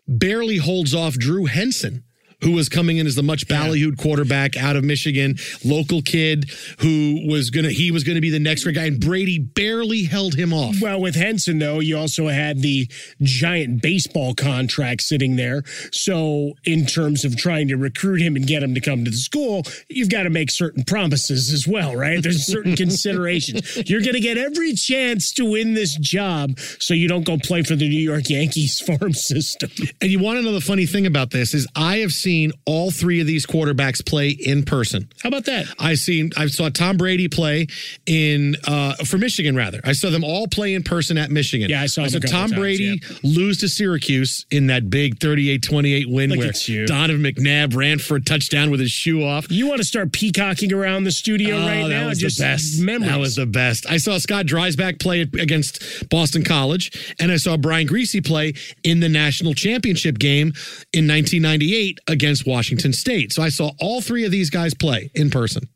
barely 0.08 0.58
holds 0.58 0.94
off 0.94 1.16
Drew 1.16 1.46
Henson. 1.46 2.04
Who 2.44 2.52
was 2.52 2.70
coming 2.70 2.98
in 2.98 3.08
as 3.08 3.16
the 3.16 3.24
much 3.24 3.48
ballyhooed 3.48 3.98
quarterback 3.98 4.58
out 4.58 4.76
of 4.76 4.84
Michigan, 4.84 5.38
local 5.64 6.02
kid 6.02 6.52
who 6.80 7.26
was 7.28 7.50
gonna 7.50 7.70
he 7.70 7.92
was 7.92 8.04
gonna 8.04 8.22
be 8.22 8.30
the 8.30 8.40
next 8.40 8.64
great 8.64 8.76
guy, 8.76 8.86
and 8.86 9.00
Brady 9.00 9.40
barely 9.40 10.04
held 10.04 10.36
him 10.36 10.54
off. 10.54 10.76
Well, 10.82 11.02
with 11.02 11.16
Henson, 11.16 11.60
though, 11.60 11.80
you 11.80 11.98
also 11.98 12.28
had 12.28 12.62
the 12.62 12.90
giant 13.22 13.82
baseball 13.82 14.34
contract 14.34 15.02
sitting 15.02 15.36
there. 15.36 15.64
So, 15.92 16.54
in 16.66 16.86
terms 16.86 17.26
of 17.26 17.38
trying 17.38 17.68
to 17.70 17.78
recruit 17.78 18.22
him 18.22 18.36
and 18.36 18.46
get 18.46 18.64
him 18.64 18.74
to 18.74 18.82
come 18.82 19.06
to 19.06 19.12
the 19.12 19.18
school, 19.18 19.64
you've 19.90 20.10
got 20.10 20.24
to 20.24 20.30
make 20.30 20.52
certain 20.52 20.84
promises 20.84 21.52
as 21.52 21.68
well, 21.68 21.96
right? 21.96 22.22
There's 22.22 22.46
certain 22.46 22.76
considerations. 22.76 23.90
You're 23.90 24.02
to 24.02 24.20
get 24.20 24.38
every 24.38 24.74
chance 24.74 25.32
to 25.34 25.46
win 25.46 25.74
this 25.74 25.96
job 25.98 26.60
so 26.80 26.94
you 26.94 27.08
don't 27.08 27.24
go 27.24 27.38
play 27.38 27.64
for 27.64 27.76
the 27.76 27.88
New 27.88 28.00
York 28.00 28.30
Yankees 28.30 28.80
farm 28.86 29.14
system. 29.14 29.70
And 30.02 30.12
you 30.12 30.20
want 30.20 30.38
to 30.40 30.44
know 30.44 30.52
the 30.52 30.62
funny 30.62 30.86
thing 30.86 31.06
about 31.06 31.32
this 31.32 31.54
is 31.54 31.68
I 31.76 31.98
have 31.98 32.12
seen 32.12 32.29
all 32.66 32.92
three 32.92 33.20
of 33.22 33.28
these 33.28 33.46
quarterbacks 33.46 34.06
play 34.06 34.30
in 34.30 34.64
person. 34.64 35.10
How 35.24 35.30
about 35.30 35.46
that? 35.46 35.66
I 35.80 35.96
seen 35.96 36.32
I 36.38 36.48
saw 36.48 36.70
Tom 36.70 36.98
Brady 36.98 37.28
play 37.28 37.68
in 38.06 38.56
uh 38.68 38.94
for 39.06 39.18
Michigan 39.18 39.56
rather. 39.56 39.80
I 39.84 39.94
saw 39.94 40.10
them 40.10 40.24
all 40.24 40.48
play 40.48 40.74
in 40.74 40.84
person 40.84 41.18
at 41.18 41.32
Michigan. 41.32 41.70
Yeah, 41.70 41.82
I 41.82 41.88
saw 41.88 42.04
I 42.04 42.08
saw 42.08 42.20
Tom 42.20 42.50
times, 42.50 42.54
Brady 42.54 43.02
lose 43.24 43.60
to 43.60 43.68
Syracuse 43.70 44.46
in 44.52 44.68
that 44.68 44.90
big 44.90 45.20
38-28 45.20 46.06
win 46.12 46.30
Look 46.32 46.40
where. 46.40 46.86
Donovan 46.86 47.24
McNabb 47.24 47.76
ran 47.76 48.00
for 48.00 48.16
a 48.18 48.22
touchdown 48.22 48.70
with 48.72 48.80
his 48.80 48.92
shoe 48.92 49.24
off. 49.24 49.50
You 49.50 49.68
want 49.68 49.80
to 49.80 49.88
start 49.88 50.12
peacocking 50.14 50.74
around 50.74 51.04
the 51.06 51.12
studio 51.12 51.56
Oh, 51.58 51.66
right 51.66 51.84
that 51.84 51.90
now? 51.90 52.08
was 52.10 52.20
Just 52.20 52.38
the 52.38 52.44
best. 52.44 52.80
memories. 52.82 53.10
That 53.12 53.20
was 53.20 53.36
the 53.36 53.46
best. 53.46 53.90
I 53.90 53.98
saw 53.98 54.18
Scott 54.18 54.46
Dreisbach 54.46 55.00
play 55.00 55.22
against 55.22 56.10
Boston 56.10 56.44
College, 56.44 57.16
and 57.20 57.32
I 57.32 57.38
saw 57.38 57.58
Brian 57.58 57.88
Griese 57.88 58.24
play 58.26 58.54
in 58.84 59.00
the 59.00 59.10
national 59.10 59.54
championship 59.54 60.18
game 60.20 60.54
in 60.94 61.08
1998 61.08 62.00
against 62.20 62.46
Washington 62.46 62.92
State. 62.92 63.32
So 63.32 63.42
I 63.42 63.48
saw 63.50 63.72
all 63.80 64.02
three 64.02 64.26
of 64.26 64.32
these 64.32 64.50
guys 64.50 64.74
play 64.74 65.10
in 65.16 65.30
person. 65.30 65.70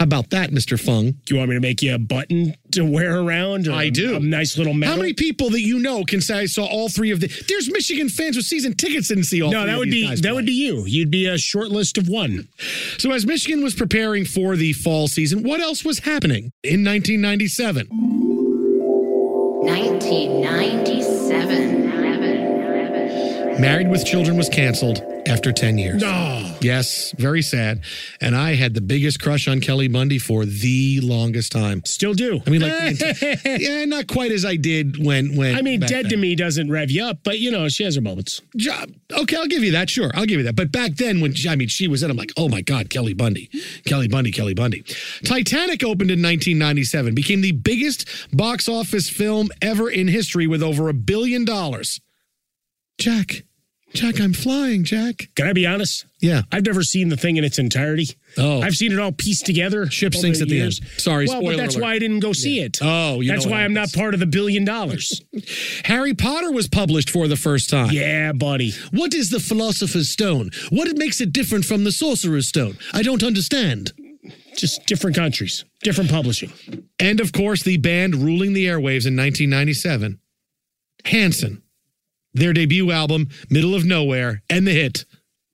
How 0.00 0.04
about 0.04 0.30
that, 0.30 0.50
Mr. 0.50 0.78
Fung? 0.78 1.12
Do 1.24 1.34
you 1.34 1.36
want 1.36 1.50
me 1.50 1.54
to 1.54 1.60
make 1.60 1.80
you 1.80 1.94
a 1.94 1.98
button 2.00 2.56
to 2.72 2.84
wear 2.84 3.20
around? 3.20 3.68
Or 3.68 3.72
I 3.74 3.84
a- 3.84 3.90
do. 3.92 4.16
A 4.16 4.20
nice 4.20 4.58
little 4.58 4.74
medal. 4.74 4.96
How 4.96 5.00
many 5.00 5.12
people 5.12 5.50
that 5.50 5.60
you 5.60 5.78
know 5.78 6.02
can 6.02 6.20
say 6.20 6.38
I 6.40 6.46
saw 6.46 6.64
all 6.64 6.88
three 6.88 7.12
of 7.12 7.20
the? 7.20 7.28
There's 7.48 7.70
Michigan 7.70 8.08
fans 8.08 8.36
with 8.36 8.44
season 8.44 8.74
tickets 8.74 9.06
didn't 9.06 9.24
see 9.24 9.40
all. 9.40 9.52
No, 9.52 9.60
three 9.62 9.66
that 9.70 9.74
of 9.74 9.78
would 9.78 9.90
these 9.92 10.10
be 10.10 10.16
that 10.16 10.22
play. 10.22 10.32
would 10.32 10.46
be 10.46 10.52
you. 10.52 10.84
You'd 10.86 11.12
be 11.12 11.26
a 11.26 11.38
short 11.38 11.68
list 11.70 11.96
of 11.96 12.08
one. 12.08 12.48
So 12.98 13.12
as 13.12 13.24
Michigan 13.24 13.62
was 13.62 13.76
preparing 13.76 14.24
for 14.24 14.56
the 14.56 14.72
fall 14.72 15.06
season, 15.06 15.44
what 15.44 15.60
else 15.60 15.84
was 15.84 16.00
happening 16.00 16.50
in 16.64 16.84
1997? 16.84 17.86
1997. 19.64 22.03
Married 23.58 23.88
with 23.88 24.04
Children 24.04 24.36
was 24.36 24.48
canceled 24.48 25.02
after 25.26 25.52
10 25.52 25.78
years. 25.78 26.02
Oh, 26.04 26.56
Yes, 26.60 27.14
very 27.18 27.42
sad. 27.42 27.82
And 28.20 28.34
I 28.34 28.54
had 28.54 28.74
the 28.74 28.80
biggest 28.80 29.20
crush 29.20 29.46
on 29.48 29.60
Kelly 29.60 29.86
Bundy 29.88 30.18
for 30.18 30.44
the 30.44 31.00
longest 31.02 31.52
time. 31.52 31.82
still 31.84 32.14
do. 32.14 32.40
I 32.46 32.50
mean, 32.50 32.62
like, 32.62 32.98
yeah, 33.44 33.84
not 33.84 34.06
quite 34.08 34.32
as 34.32 34.44
I 34.44 34.56
did 34.56 35.04
when 35.04 35.36
when. 35.36 35.54
I 35.56 35.62
mean, 35.62 35.80
dead 35.80 36.08
to 36.10 36.16
me 36.16 36.34
doesn't 36.34 36.70
rev 36.70 36.90
you 36.90 37.04
up, 37.04 37.18
but 37.22 37.38
you 37.38 37.50
know 37.50 37.68
she 37.68 37.84
has 37.84 37.94
her 37.96 38.00
moments. 38.00 38.40
Okay, 39.12 39.36
I'll 39.36 39.46
give 39.46 39.62
you 39.62 39.72
that. 39.72 39.88
Sure, 39.90 40.10
I'll 40.14 40.26
give 40.26 40.38
you 40.38 40.44
that. 40.44 40.56
But 40.56 40.72
back 40.72 40.96
then, 40.96 41.20
when 41.20 41.34
she, 41.34 41.48
I 41.48 41.56
mean, 41.56 41.68
she 41.68 41.86
was 41.86 42.02
in, 42.02 42.10
I'm 42.10 42.16
like, 42.16 42.32
oh 42.36 42.48
my 42.48 42.60
God, 42.62 42.90
Kelly 42.90 43.14
Bundy, 43.14 43.50
Kelly 43.86 44.08
Bundy, 44.08 44.30
Kelly 44.32 44.54
Bundy. 44.54 44.82
Titanic 45.24 45.82
opened 45.84 46.10
in 46.10 46.20
1997, 46.22 47.14
became 47.14 47.40
the 47.40 47.52
biggest 47.52 48.08
box 48.36 48.68
office 48.68 49.08
film 49.08 49.48
ever 49.62 49.88
in 49.90 50.08
history 50.08 50.46
with 50.46 50.62
over 50.62 50.88
a 50.88 50.94
billion 50.94 51.44
dollars. 51.44 52.00
Jack, 52.98 53.44
Jack, 53.94 54.20
I'm 54.20 54.32
flying, 54.32 54.82
Jack. 54.82 55.28
Can 55.36 55.46
I 55.46 55.52
be 55.52 55.66
honest? 55.66 56.04
Yeah. 56.20 56.42
I've 56.50 56.66
never 56.66 56.82
seen 56.82 57.10
the 57.10 57.16
thing 57.16 57.36
in 57.36 57.44
its 57.44 57.60
entirety. 57.60 58.08
Oh. 58.36 58.60
I've 58.60 58.74
seen 58.74 58.90
it 58.90 58.98
all 58.98 59.12
pieced 59.12 59.46
together. 59.46 59.88
Ship 59.88 60.12
sinks 60.12 60.42
at 60.42 60.48
the 60.48 60.56
years. 60.56 60.80
end. 60.80 60.90
Sorry, 60.96 61.26
well, 61.28 61.40
but 61.42 61.56
that's 61.56 61.76
alert. 61.76 61.82
why 61.84 61.92
I 61.92 61.98
didn't 62.00 62.18
go 62.18 62.32
see 62.32 62.58
it. 62.58 62.78
Oh, 62.82 63.20
you 63.20 63.30
that's 63.30 63.46
why 63.46 63.62
I'm 63.62 63.72
not 63.72 63.92
part 63.92 64.12
of 64.14 64.18
the 64.20 64.26
billion 64.26 64.64
dollars. 64.64 65.22
Harry 65.84 66.12
Potter 66.12 66.50
was 66.50 66.66
published 66.66 67.08
for 67.08 67.28
the 67.28 67.36
first 67.36 67.70
time. 67.70 67.90
yeah, 67.92 68.32
buddy. 68.32 68.72
What 68.90 69.14
is 69.14 69.30
the 69.30 69.38
Philosopher's 69.38 70.08
Stone? 70.08 70.50
What 70.70 70.88
makes 70.96 71.20
it 71.20 71.32
different 71.32 71.64
from 71.64 71.84
the 71.84 71.92
Sorcerer's 71.92 72.48
Stone? 72.48 72.76
I 72.92 73.02
don't 73.02 73.22
understand. 73.22 73.92
Just 74.56 74.86
different 74.86 75.14
countries, 75.14 75.64
different 75.82 76.10
publishing. 76.10 76.52
And 76.98 77.20
of 77.20 77.32
course, 77.32 77.62
the 77.62 77.76
band 77.76 78.16
ruling 78.16 78.54
the 78.54 78.66
airwaves 78.66 79.06
in 79.06 79.14
1997, 79.16 80.18
Hanson. 81.04 81.62
Their 82.34 82.52
debut 82.52 82.90
album, 82.90 83.28
Middle 83.48 83.74
of 83.74 83.84
Nowhere, 83.84 84.42
and 84.50 84.66
the 84.66 84.72
hit, 84.72 85.04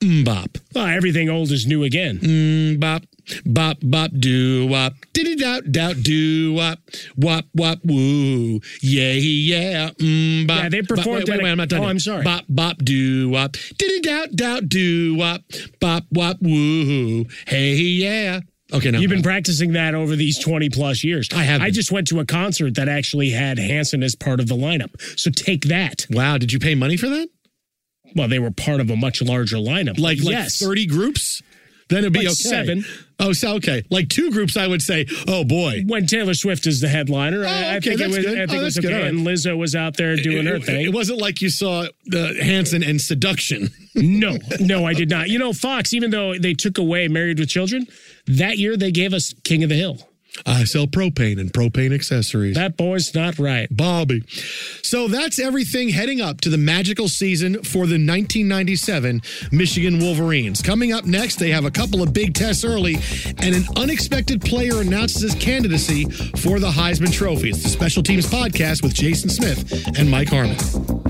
MMMBop. 0.02 0.60
Well, 0.74 0.86
everything 0.86 1.28
old 1.28 1.50
is 1.50 1.66
new 1.66 1.84
again. 1.84 2.18
Mbop, 2.20 3.04
bop, 3.44 3.76
bop, 3.82 4.10
doo 4.18 4.66
wop, 4.66 4.94
diddy 5.12 5.36
doubt, 5.36 5.70
doubt, 5.72 6.02
doo 6.02 6.54
wop, 6.54 6.78
wop, 7.16 7.44
wop, 7.54 7.80
woo, 7.84 8.60
yeah, 8.80 9.12
yeah, 9.12 9.90
mm, 9.90 10.46
bop. 10.46 10.62
Yeah, 10.62 10.68
they 10.70 10.80
bop- 10.80 10.88
performed 10.96 11.18
Wait, 11.18 11.26
that- 11.26 11.32
wait, 11.36 11.44
wait, 11.44 11.50
I'm 11.50 11.58
not 11.58 11.68
done. 11.68 11.80
Oh, 11.80 11.82
yet. 11.82 11.90
I'm 11.90 11.98
sorry. 11.98 12.24
Bop, 12.24 12.44
bop, 12.48 12.78
doo 12.78 13.28
wop, 13.28 13.56
diddy 13.76 14.00
doubt, 14.00 14.34
doubt, 14.34 14.68
doo 14.70 15.16
wop, 15.16 15.42
bop, 15.80 16.04
wop, 16.12 16.38
woo, 16.40 17.26
hey, 17.46 17.74
yeah. 17.74 18.40
Okay, 18.72 18.90
now 18.90 18.98
You've 19.00 19.10
been 19.10 19.22
practicing 19.22 19.72
that 19.72 19.94
over 19.94 20.16
these 20.16 20.38
20 20.38 20.70
plus 20.70 21.02
years. 21.04 21.28
I 21.34 21.42
have 21.44 21.60
I 21.60 21.70
just 21.70 21.90
went 21.92 22.08
to 22.08 22.20
a 22.20 22.24
concert 22.24 22.74
that 22.76 22.88
actually 22.88 23.30
had 23.30 23.58
Hanson 23.58 24.02
as 24.02 24.14
part 24.14 24.40
of 24.40 24.48
the 24.48 24.54
lineup. 24.56 24.90
So 25.18 25.30
take 25.30 25.64
that. 25.64 26.06
Wow, 26.10 26.38
did 26.38 26.52
you 26.52 26.58
pay 26.58 26.74
money 26.74 26.96
for 26.96 27.08
that? 27.08 27.28
Well, 28.16 28.28
they 28.28 28.38
were 28.38 28.50
part 28.50 28.80
of 28.80 28.90
a 28.90 28.96
much 28.96 29.22
larger 29.22 29.56
lineup. 29.56 29.98
Like, 29.98 30.18
like 30.22 30.32
yes. 30.34 30.58
30 30.58 30.86
groups? 30.86 31.42
Then 31.88 32.00
it'd 32.00 32.12
be 32.12 32.20
Like 32.20 32.26
okay. 32.28 32.34
seven. 32.34 32.84
Oh, 33.18 33.32
so 33.32 33.54
okay. 33.56 33.82
Like 33.90 34.08
two 34.08 34.30
groups, 34.30 34.56
I 34.56 34.68
would 34.68 34.80
say, 34.80 35.06
oh 35.26 35.42
boy. 35.42 35.82
when 35.88 36.06
Taylor 36.06 36.34
Swift 36.34 36.66
is 36.68 36.80
the 36.80 36.88
headliner, 36.88 37.44
I- 37.44 37.48
oh, 37.48 37.68
I 37.70 37.76
okay, 37.78 37.96
think 37.96 38.00
it 38.00 38.06
was. 38.06 38.16
good. 38.18 38.26
I 38.40 38.46
think 38.46 38.50
Oh, 38.52 38.60
it 38.60 38.62
was 38.64 38.78
good. 38.78 38.84
okay. 38.92 39.02
Right. 39.02 39.08
And 39.08 39.26
Lizzo 39.26 39.58
was 39.58 39.74
out 39.74 39.96
there 39.96 40.14
doing 40.14 40.46
her 40.46 40.54
it, 40.56 40.64
thing. 40.64 40.84
It 40.86 40.92
wasn't 40.94 41.20
like 41.20 41.40
you 41.42 41.50
saw 41.50 41.86
the 42.06 42.38
Hanson 42.42 42.82
and 42.84 43.00
Seduction. 43.00 43.70
No, 43.96 44.38
no, 44.60 44.86
I 44.86 44.94
did 44.94 45.10
not. 45.10 45.28
You 45.30 45.40
know, 45.40 45.52
Fox, 45.52 45.92
even 45.92 46.12
though 46.12 46.38
they 46.38 46.54
took 46.54 46.78
away 46.78 47.08
Married 47.08 47.40
with 47.40 47.48
Children, 47.48 47.86
that 48.26 48.58
year 48.58 48.76
they 48.76 48.90
gave 48.90 49.12
us 49.12 49.34
King 49.44 49.62
of 49.62 49.68
the 49.68 49.76
Hill. 49.76 49.98
I 50.46 50.64
sell 50.64 50.86
propane 50.86 51.40
and 51.40 51.52
propane 51.52 51.92
accessories. 51.92 52.54
That 52.54 52.76
boy's 52.76 53.14
not 53.14 53.38
right. 53.38 53.68
Bobby. 53.70 54.22
So 54.82 55.08
that's 55.08 55.38
everything 55.38 55.88
heading 55.88 56.20
up 56.20 56.40
to 56.42 56.50
the 56.50 56.58
magical 56.58 57.08
season 57.08 57.62
for 57.62 57.86
the 57.86 57.98
1997 57.98 59.22
Michigan 59.52 59.98
Wolverines. 59.98 60.62
Coming 60.62 60.92
up 60.92 61.04
next, 61.04 61.36
they 61.36 61.50
have 61.50 61.64
a 61.64 61.70
couple 61.70 62.02
of 62.02 62.12
big 62.12 62.34
tests 62.34 62.64
early, 62.64 62.96
and 63.38 63.54
an 63.54 63.64
unexpected 63.76 64.40
player 64.40 64.80
announces 64.80 65.22
his 65.22 65.34
candidacy 65.34 66.04
for 66.36 66.60
the 66.60 66.70
Heisman 66.70 67.12
Trophy. 67.12 67.50
It's 67.50 67.62
the 67.62 67.68
Special 67.68 68.02
Teams 68.02 68.26
Podcast 68.26 68.82
with 68.82 68.94
Jason 68.94 69.30
Smith 69.30 69.98
and 69.98 70.10
Mike 70.10 70.28
Harmon. 70.28 71.09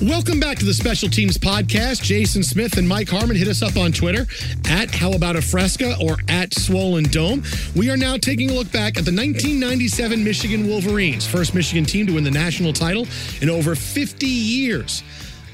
Welcome 0.00 0.38
back 0.38 0.58
to 0.58 0.64
the 0.64 0.74
Special 0.74 1.08
Teams 1.08 1.36
Podcast. 1.36 2.04
Jason 2.04 2.44
Smith 2.44 2.76
and 2.78 2.88
Mike 2.88 3.08
Harmon 3.08 3.34
hit 3.34 3.48
us 3.48 3.62
up 3.62 3.76
on 3.76 3.90
Twitter 3.90 4.28
at 4.70 4.94
How 4.94 5.10
About 5.10 5.34
a 5.34 5.42
Fresca 5.42 5.96
or 6.00 6.18
at 6.28 6.54
Swollen 6.54 7.02
Dome. 7.02 7.42
We 7.74 7.90
are 7.90 7.96
now 7.96 8.16
taking 8.16 8.48
a 8.48 8.52
look 8.52 8.70
back 8.70 8.96
at 8.96 9.04
the 9.04 9.10
1997 9.10 10.22
Michigan 10.22 10.68
Wolverines, 10.68 11.26
first 11.26 11.52
Michigan 11.52 11.84
team 11.84 12.06
to 12.06 12.14
win 12.14 12.22
the 12.22 12.30
national 12.30 12.72
title 12.72 13.08
in 13.42 13.50
over 13.50 13.74
50 13.74 14.24
years. 14.24 15.02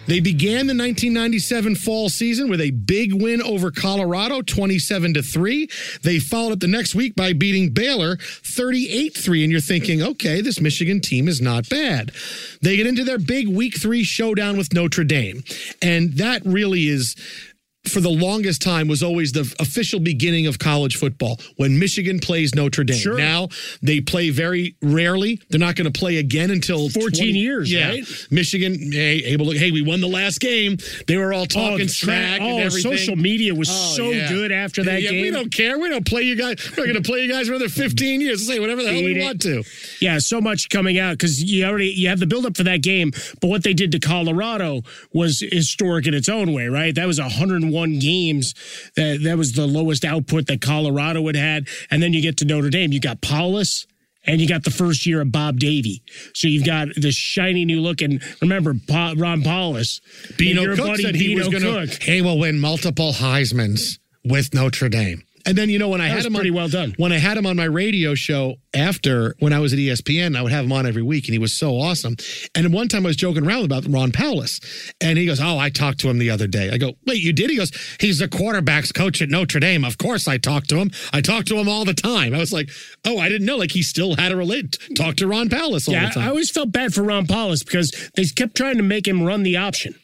They 0.07 0.21
began 0.21 0.67
the 0.67 0.75
1997 0.75 1.77
fall 1.77 2.09
season 2.09 2.49
with 2.49 2.61
a 2.61 2.71
big 2.71 3.15
win 3.15 3.43
over 3.43 3.71
Colorado, 3.71 4.43
27 4.43 5.15
to 5.15 5.23
3. 5.23 5.69
They 6.03 6.19
followed 6.19 6.53
up 6.53 6.61
the 6.61 6.67
next 6.67 6.95
week 6.95 7.17
by 7.17 7.33
beating 7.33 7.71
Baylor 7.71 8.17
38 8.17 9.17
3. 9.17 9.43
And 9.45 9.53
you're 9.53 9.61
thinking, 9.61 10.03
okay, 10.03 10.41
this 10.41 10.61
Michigan 10.61 11.01
team 11.01 11.29
is 11.29 11.41
not 11.41 11.69
bad. 11.69 12.13
They 12.61 12.77
get 12.77 12.87
into 12.87 13.05
their 13.05 13.19
big 13.19 13.49
week 13.49 13.81
three 13.81 14.05
showdown 14.05 14.57
with 14.57 14.73
Notre 14.73 15.05
Dame. 15.05 15.43
And 15.81 16.15
that 16.15 16.45
really 16.45 16.89
is 16.89 17.17
for 17.87 18.01
the 18.01 18.09
longest 18.11 18.63
time 18.63 18.89
was 18.89 19.03
always 19.03 19.33
the 19.33 19.41
official 19.61 20.01
beginning 20.01 20.47
of 20.47 20.59
college 20.59 20.97
football 20.97 21.39
when 21.57 21.79
Michigan 21.79 22.19
plays 22.19 22.55
Notre 22.55 22.83
Dame. 22.85 22.97
Sure. 22.97 23.17
Now 23.19 23.49
they 23.83 24.01
play 24.01 24.31
very 24.31 24.75
rarely. 24.83 25.41
They're 25.51 25.61
not 25.61 25.77
going 25.77 25.91
to 25.93 25.99
play 25.99 26.17
again 26.17 26.51
until 26.51 26.89
14 26.89 27.11
20 27.11 27.33
years, 27.33 27.71
Yeah, 27.73 27.91
right? 27.91 28.27
Michigan 28.31 28.93
hey, 28.93 29.23
able 29.25 29.53
to. 29.53 29.59
Hey, 29.59 29.71
we 29.71 29.83
won 29.83 30.01
the 30.01 30.09
last 30.09 30.41
game. 30.41 30.79
They 31.07 31.17
were 31.17 31.33
all 31.33 31.47
talking 31.47 31.75
oh, 31.75 31.79
the 31.79 31.89
smack 31.89 32.39
tra- 32.39 32.47
and 32.47 32.55
oh, 32.55 32.59
everything. 32.67 32.97
social 32.97 33.17
media 33.17 33.55
was 33.55 33.69
Oh, 33.71 33.95
so 33.97 34.11
yeah. 34.11 34.29
good 34.29 34.51
after 34.53 34.83
that 34.85 35.03
yeah, 35.03 35.11
game. 35.11 35.23
We 35.23 35.31
don't 35.31 35.53
care. 35.53 35.79
We 35.79 35.89
don't 35.89 36.07
play 36.07 36.23
you 36.23 36.37
guys. 36.37 36.57
We're 36.77 36.85
going 36.87 37.03
to 37.03 37.09
play 37.09 37.21
you 37.25 37.31
guys 37.33 37.47
for 37.49 37.55
another 37.55 37.69
15 37.69 38.21
years. 38.21 38.47
Say 38.47 38.61
whatever 38.61 38.83
the 38.83 38.93
hell 38.93 39.03
we 39.03 39.19
it. 39.21 39.23
want 39.25 39.43
to. 39.43 39.63
Yeah, 40.01 40.19
so 40.19 40.41
much 40.41 40.69
coming 40.71 40.99
out 40.99 41.13
because 41.13 41.43
you 41.43 41.65
already 41.65 41.89
you 41.91 42.09
have 42.09 42.19
the 42.21 42.27
buildup 42.27 42.57
for 42.57 42.63
that 42.65 42.83
game, 42.83 43.13
but 43.41 43.49
what 43.49 43.63
they 43.63 43.75
did 43.75 43.93
to 43.93 43.99
Colorado 43.99 44.83
was 45.13 45.41
historic 45.53 46.07
in 46.07 46.15
its 46.15 46.29
own 46.29 46.53
way, 46.53 46.69
right? 46.69 46.95
That 46.95 47.07
was 47.07 47.19
a 47.19 47.23
101 47.25 47.74
games. 47.99 48.55
That 48.97 49.21
that 49.25 49.39
was 49.39 49.53
the 49.53 49.67
lowest 49.67 50.05
output 50.05 50.47
that 50.47 50.61
Colorado 50.61 51.27
had 51.27 51.37
had, 51.37 51.69
and 51.91 52.03
then 52.03 52.13
you 52.13 52.23
get 52.23 52.37
to 52.39 52.45
Notre 52.45 52.71
Dame. 52.71 52.93
You 52.93 53.01
got 53.01 53.21
Powlus. 53.21 53.87
And 54.27 54.41
you 54.41 54.49
got 54.49 54.65
the 54.65 54.71
first 54.71 55.05
year 55.05 55.21
of 55.21 55.31
Bob 55.31 55.59
Davie. 55.59 56.03
So 56.33 56.49
you've 56.49 56.65
got 56.65 56.89
this 56.97 57.15
shiny 57.15 57.67
new 57.67 57.83
look. 57.83 58.01
And 58.01 58.23
remember, 58.41 58.73
pa- 58.89 59.13
Ron 59.19 59.43
Powlus, 59.43 60.01
Beano 60.39 60.63
your 60.63 60.77
Cook 60.77 60.87
buddy 60.87 61.03
said 61.03 61.15
he 61.15 61.35
Beano 61.35 61.51
was 61.51 61.63
going 61.63 61.89
to. 61.89 62.03
Hey, 62.03 62.23
we'll 62.23 62.39
win 62.39 62.59
multiple 62.59 63.13
Heisman's 63.13 63.99
with 64.25 64.55
Notre 64.55 64.89
Dame. 64.89 65.25
And 65.47 65.59
then 65.59 65.69
you 65.69 65.79
know 65.79 65.89
when 65.89 66.01
I 66.01 66.09
That 66.09 66.17
had 66.17 66.27
him 66.27 66.35
pretty 66.35 66.51
on, 66.51 66.57
well 66.57 66.69
done. 66.69 66.95
When 66.97 67.13
I 67.13 67.19
had 67.19 67.37
him 67.37 67.47
on 67.47 67.57
my 67.57 67.65
radio 67.65 68.15
show 68.15 68.57
after 68.73 69.35
when 69.41 69.53
I 69.53 69.59
was 69.59 69.73
at 69.73 69.79
ESPN, 69.79 70.37
I 70.37 70.43
would 70.43 70.53
have 70.53 70.65
him 70.65 70.73
on 70.73 70.87
every 70.87 71.03
week, 71.03 71.27
and 71.27 71.33
he 71.35 71.39
was 71.39 71.53
so 71.53 71.79
awesome. 71.79 72.17
And 72.55 72.73
one 72.73 72.89
time 72.89 73.05
I 73.05 73.09
was 73.09 73.17
joking 73.17 73.47
around 73.47 73.65
about 73.65 73.85
Ron 73.87 74.11
Powlus, 74.11 74.61
and 75.01 75.19
he 75.19 75.27
goes, 75.27 75.41
"Oh, 75.41 75.59
I 75.59 75.71
talked 75.71 76.01
to 76.01 76.09
him 76.09 76.19
the 76.19 76.31
other 76.31 76.47
day." 76.47 76.71
I 76.71 76.79
go, 76.79 76.95
"Wait, 77.07 77.21
you 77.23 77.33
did?" 77.33 77.51
He 77.51 77.57
goes, 77.57 77.71
"He's 78.01 78.19
the 78.19 78.29
quarterbacks 78.29 78.93
coach 78.93 79.21
at 79.23 79.29
Notre 79.29 79.61
Dame. 79.61 79.85
Of 79.85 79.99
course, 79.99 80.27
I 80.27 80.39
talked 80.39 80.69
to 80.71 80.77
him. 80.79 80.91
I 81.13 81.21
talked 81.21 81.49
to 81.49 81.57
him 81.59 81.69
all 81.69 81.85
the 81.85 81.95
time." 81.95 82.35
I 82.35 82.39
was 82.39 82.53
like, 82.53 82.71
"Oh, 83.05 83.19
I 83.19 83.29
didn't 83.29 83.47
know. 83.47 83.57
Like 83.57 83.73
he 83.73 83.83
still 83.83 84.17
had 84.17 84.33
a 84.33 84.37
relate 84.37 84.79
talk 84.97 85.17
to 85.17 85.27
Ron 85.27 85.49
Powlus 85.49 85.89
all 85.89 85.95
Yeah, 85.95 86.07
the 86.09 86.15
time." 86.15 86.25
I 86.25 86.29
always 86.29 86.51
felt 86.51 86.73
bad 86.73 86.95
for 86.95 87.03
Ron 87.03 87.27
Powlus 87.27 87.65
because 87.65 87.91
they 88.15 88.25
kept 88.25 88.57
trying 88.57 88.77
to 88.79 88.83
make 88.83 89.07
him 89.07 89.23
run 89.23 89.43
the 89.43 89.57
option. 89.57 89.95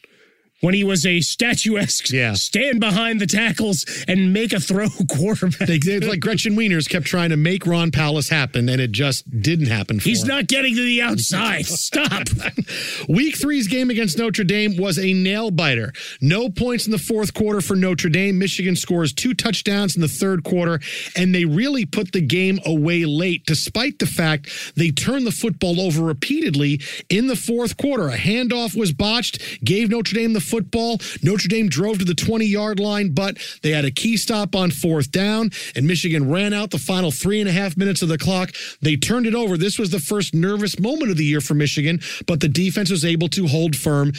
When 0.61 0.75
he 0.75 0.85
was 0.85 1.07
a 1.07 1.21
statuesque, 1.21 2.11
Yeah. 2.11 2.35
stand 2.35 2.81
behind 2.81 3.21
the 3.21 3.27
tackles 3.27 3.87
and 4.07 4.33
make 4.33 4.53
a 4.53 4.61
throw 4.61 4.89
quarterback. 5.11 5.67
They, 5.69 5.77
it's 5.77 6.07
like 6.07 6.21
Gretchen 6.21 6.55
Wieners 6.55 6.89
kept 6.89 7.07
trying 7.07 7.31
to 7.31 7.37
make 7.37 7.67
Ron 7.67 7.91
Powlus 7.91 8.29
happen, 8.29 8.69
and 8.69 8.81
it 8.81 8.93
just 8.93 9.25
didn't 9.43 9.67
happen 9.69 10.01
for 10.01 10.09
He's 10.09 10.23
him. 10.23 10.29
not 10.29 10.47
getting 10.49 10.75
to 10.77 10.83
the 10.83 11.03
outside. 11.03 11.67
Stop. 11.67 12.29
Week 13.09 13.37
three's 13.39 13.69
game 13.69 13.91
against 13.91 14.19
Notre 14.19 14.45
Dame 14.45 14.77
was 14.77 14.99
a 14.99 15.13
nail 15.13 15.51
biter. 15.51 15.93
No 16.21 16.49
points 16.49 16.87
in 16.87 16.93
the 16.93 16.99
fourth 16.99 17.33
quarter 17.35 17.61
for 17.61 17.75
Notre 17.77 18.11
Dame. 18.11 18.39
Michigan 18.39 18.77
scores 18.77 19.13
two 19.13 19.35
touchdowns 19.35 19.97
in 19.97 20.03
the 20.03 20.09
third 20.09 20.45
quarter, 20.45 20.81
and 21.17 21.35
they 21.35 21.45
really 21.45 21.87
put 21.87 22.13
the 22.13 22.21
game 22.21 22.61
away 22.67 23.05
late, 23.05 23.47
despite 23.47 23.99
the 23.99 24.07
fact 24.07 24.49
they 24.77 24.91
turned 24.91 25.27
the 25.27 25.33
football 25.33 25.81
over 25.81 26.03
repeatedly 26.05 26.81
in 27.09 27.27
the 27.27 27.37
fourth 27.37 27.77
quarter. 27.77 28.09
A 28.09 28.17
handoff 28.17 28.77
was 28.79 28.93
botched, 28.93 29.65
gave 29.65 29.91
Notre 29.91 30.15
Dame 30.15 30.33
the 30.33 30.41
football. 30.51 30.99
Notre 31.23 31.49
Dame 31.49 31.69
drove 31.69 31.99
to 31.99 32.05
the 32.05 32.15
20 32.15 32.45
yard 32.45 32.81
line, 32.81 33.11
but 33.15 33.39
they 33.63 33.71
had 33.71 33.85
a 33.85 33.91
key 33.91 34.17
stop 34.17 34.55
on 34.55 34.71
fourth 34.71 35.11
down, 35.11 35.51
and 35.75 35.87
Michigan 35.87 36.31
ran 36.31 36.53
out 36.53 36.71
the 36.71 36.79
final 36.79 37.11
three 37.11 37.41
and 37.41 37.49
a 37.49 37.53
half 37.53 37.77
minutes 37.77 38.03
of 38.03 38.09
the 38.09 38.19
clock. 38.19 38.53
They 38.81 38.97
turned 38.97 39.27
it 39.27 39.35
over. 39.35 39.57
This 39.57 39.79
was 39.79 39.91
the 39.91 40.01
first 40.01 40.35
nervous 40.35 40.79
moment 40.79 41.11
of 41.11 41.17
the 41.17 41.25
year 41.25 41.41
for 41.41 41.55
Michigan, 41.55 42.01
but 42.27 42.41
the 42.41 42.49
defense 42.49 42.91
was 42.91 43.05
able 43.05 43.29
to 43.29 43.47
hold 43.47 43.77
firm. 43.77 44.13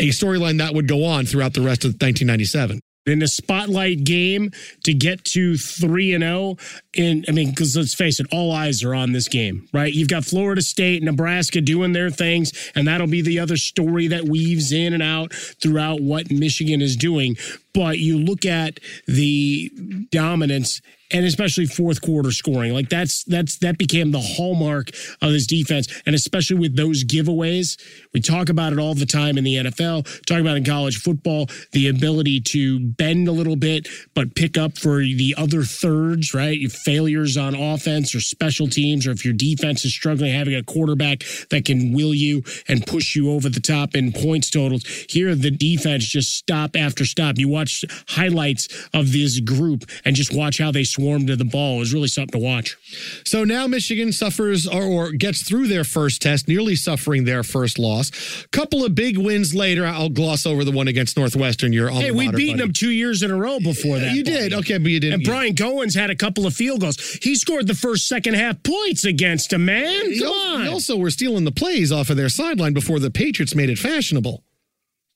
A 0.00 0.10
storyline 0.10 0.58
that 0.58 0.74
would 0.74 0.86
go 0.86 1.04
on 1.04 1.26
throughout 1.26 1.54
the 1.54 1.60
rest 1.60 1.84
of 1.84 1.92
1997. 1.94 2.80
In 3.08 3.22
a 3.22 3.28
spotlight 3.28 4.04
game 4.04 4.50
to 4.84 4.94
get 4.94 5.24
to 5.24 5.56
3 5.56 6.14
and 6.14 6.22
0 6.22 6.56
in 6.94 7.24
I 7.28 7.32
mean 7.32 7.54
cuz 7.54 7.76
let's 7.76 7.94
face 7.94 8.20
it 8.20 8.26
all 8.30 8.52
eyes 8.52 8.82
are 8.82 8.94
on 8.94 9.12
this 9.12 9.28
game 9.28 9.68
right? 9.72 9.92
You've 9.92 10.08
got 10.08 10.24
Florida 10.24 10.62
State 10.62 11.02
Nebraska 11.02 11.60
doing 11.60 11.92
their 11.92 12.10
things 12.10 12.52
and 12.74 12.86
that'll 12.86 13.06
be 13.06 13.22
the 13.22 13.38
other 13.38 13.56
story 13.56 14.06
that 14.08 14.24
weaves 14.24 14.72
in 14.72 14.92
and 14.92 15.02
out 15.02 15.32
throughout 15.32 16.00
what 16.00 16.30
Michigan 16.30 16.80
is 16.80 16.96
doing. 16.96 17.36
But 17.74 17.98
you 17.98 18.18
look 18.18 18.44
at 18.44 18.80
the 19.06 19.70
dominance 20.10 20.80
and 21.10 21.24
especially 21.24 21.66
fourth 21.66 22.00
quarter 22.00 22.30
scoring. 22.30 22.72
Like 22.72 22.88
that's 22.88 23.24
that's 23.24 23.58
that 23.58 23.78
became 23.78 24.10
the 24.10 24.20
hallmark 24.20 24.90
of 25.22 25.32
this 25.32 25.46
defense. 25.46 25.88
And 26.06 26.14
especially 26.14 26.58
with 26.58 26.76
those 26.76 27.04
giveaways 27.04 27.80
we 28.12 28.20
talk 28.20 28.48
about 28.48 28.72
it 28.72 28.78
all 28.78 28.94
the 28.94 29.06
time 29.06 29.38
in 29.38 29.44
the 29.44 29.56
NFL 29.56 30.24
talk 30.26 30.40
about 30.40 30.56
in 30.56 30.64
college 30.64 30.98
football 30.98 31.46
the 31.72 31.88
ability 31.88 32.40
to 32.40 32.80
bend 32.80 33.28
a 33.28 33.32
little 33.32 33.56
bit 33.56 33.88
but 34.14 34.34
pick 34.34 34.58
up 34.58 34.78
for 34.78 34.98
the 34.98 35.34
other 35.36 35.62
thirds 35.62 36.34
right? 36.34 36.58
Your 36.58 36.70
failures 36.70 37.36
on 37.36 37.54
offense 37.54 38.14
or 38.14 38.20
special 38.20 38.66
teams 38.66 39.06
or 39.06 39.12
if 39.12 39.24
your 39.24 39.34
defense 39.34 39.84
is 39.84 39.94
struggling 39.94 40.32
having 40.32 40.54
a 40.54 40.62
quarterback 40.62 41.22
that 41.50 41.64
can 41.64 41.92
will 41.92 42.14
you 42.14 42.42
and 42.68 42.86
push 42.86 43.14
you 43.14 43.30
over 43.30 43.48
the 43.48 43.60
top 43.60 43.94
in 43.94 44.12
points 44.12 44.50
totals. 44.50 44.84
Here 45.08 45.34
the 45.34 45.50
defense 45.50 46.06
just 46.06 46.36
stop 46.36 46.76
after 46.76 47.04
stop. 47.04 47.38
You 47.38 47.48
watch 47.48 47.84
highlights 48.08 48.68
of 48.92 49.12
this 49.12 49.40
group 49.40 49.84
and 50.04 50.16
just 50.16 50.34
watch 50.34 50.58
how 50.58 50.70
they 50.70 50.84
swarm 50.98 51.26
to 51.26 51.36
the 51.36 51.44
ball 51.44 51.76
it 51.76 51.78
was 51.80 51.94
really 51.94 52.08
something 52.08 52.38
to 52.40 52.44
watch 52.44 52.76
So 53.24 53.44
now 53.44 53.66
Michigan 53.66 54.12
suffers 54.12 54.66
or, 54.66 54.82
or 54.82 55.12
gets 55.12 55.42
through 55.42 55.68
their 55.68 55.84
first 55.84 56.20
test, 56.22 56.48
nearly 56.48 56.74
suffering 56.76 57.24
their 57.24 57.42
first 57.42 57.78
loss. 57.78 58.10
Couple 58.52 58.84
of 58.84 58.94
big 58.94 59.16
wins 59.18 59.54
later. 59.54 59.86
I'll 59.86 60.08
gloss 60.08 60.46
over 60.46 60.64
the 60.64 60.72
one 60.72 60.88
against 60.88 61.16
Northwestern. 61.16 61.72
Your 61.72 61.88
Hey, 61.90 62.10
we'd 62.10 62.32
beaten 62.34 62.56
buddy. 62.56 62.66
them 62.68 62.72
two 62.72 62.90
years 62.90 63.22
in 63.22 63.30
a 63.30 63.36
row 63.36 63.58
before 63.60 63.98
that. 63.98 64.14
You 64.14 64.22
did, 64.24 64.52
okay, 64.52 64.78
but 64.78 64.90
you 64.90 65.00
didn't. 65.00 65.14
And 65.20 65.24
Brian 65.24 65.54
Gowins 65.54 65.94
had 65.94 66.10
a 66.10 66.16
couple 66.16 66.46
of 66.46 66.54
field 66.54 66.80
goals. 66.80 66.98
He 67.22 67.34
scored 67.36 67.66
the 67.66 67.74
first 67.74 68.08
second 68.08 68.34
half 68.34 68.62
points 68.62 69.04
against 69.04 69.52
him, 69.52 69.64
man. 69.66 70.18
Come 70.18 70.26
al- 70.28 70.34
on. 70.56 70.64
you 70.64 70.70
also 70.70 70.96
were 70.96 71.10
stealing 71.10 71.44
the 71.44 71.52
plays 71.52 71.92
off 71.92 72.10
of 72.10 72.16
their 72.16 72.28
sideline 72.28 72.72
before 72.72 72.98
the 72.98 73.10
Patriots 73.10 73.54
made 73.54 73.70
it 73.70 73.78
fashionable. 73.78 74.42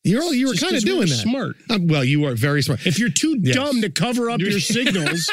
You're 0.05 0.21
all, 0.23 0.35
you 0.35 0.49
were 0.49 0.55
kind 0.55 0.75
of 0.77 0.83
we 0.83 0.87
doing 0.87 0.99
were 1.01 1.07
that. 1.07 1.15
smart. 1.15 1.57
Uh, 1.71 1.79
well, 1.83 2.03
you 2.03 2.25
are 2.27 2.35
very 2.35 2.61
smart. 2.63 2.85
if 2.87 2.99
you're 2.99 3.09
too 3.09 3.39
Yes. 3.41 3.55
dumb 3.55 3.81
to 3.83 3.89
cover 3.91 4.31
up 4.31 4.41
your 4.41 4.59
signals, 4.61 5.31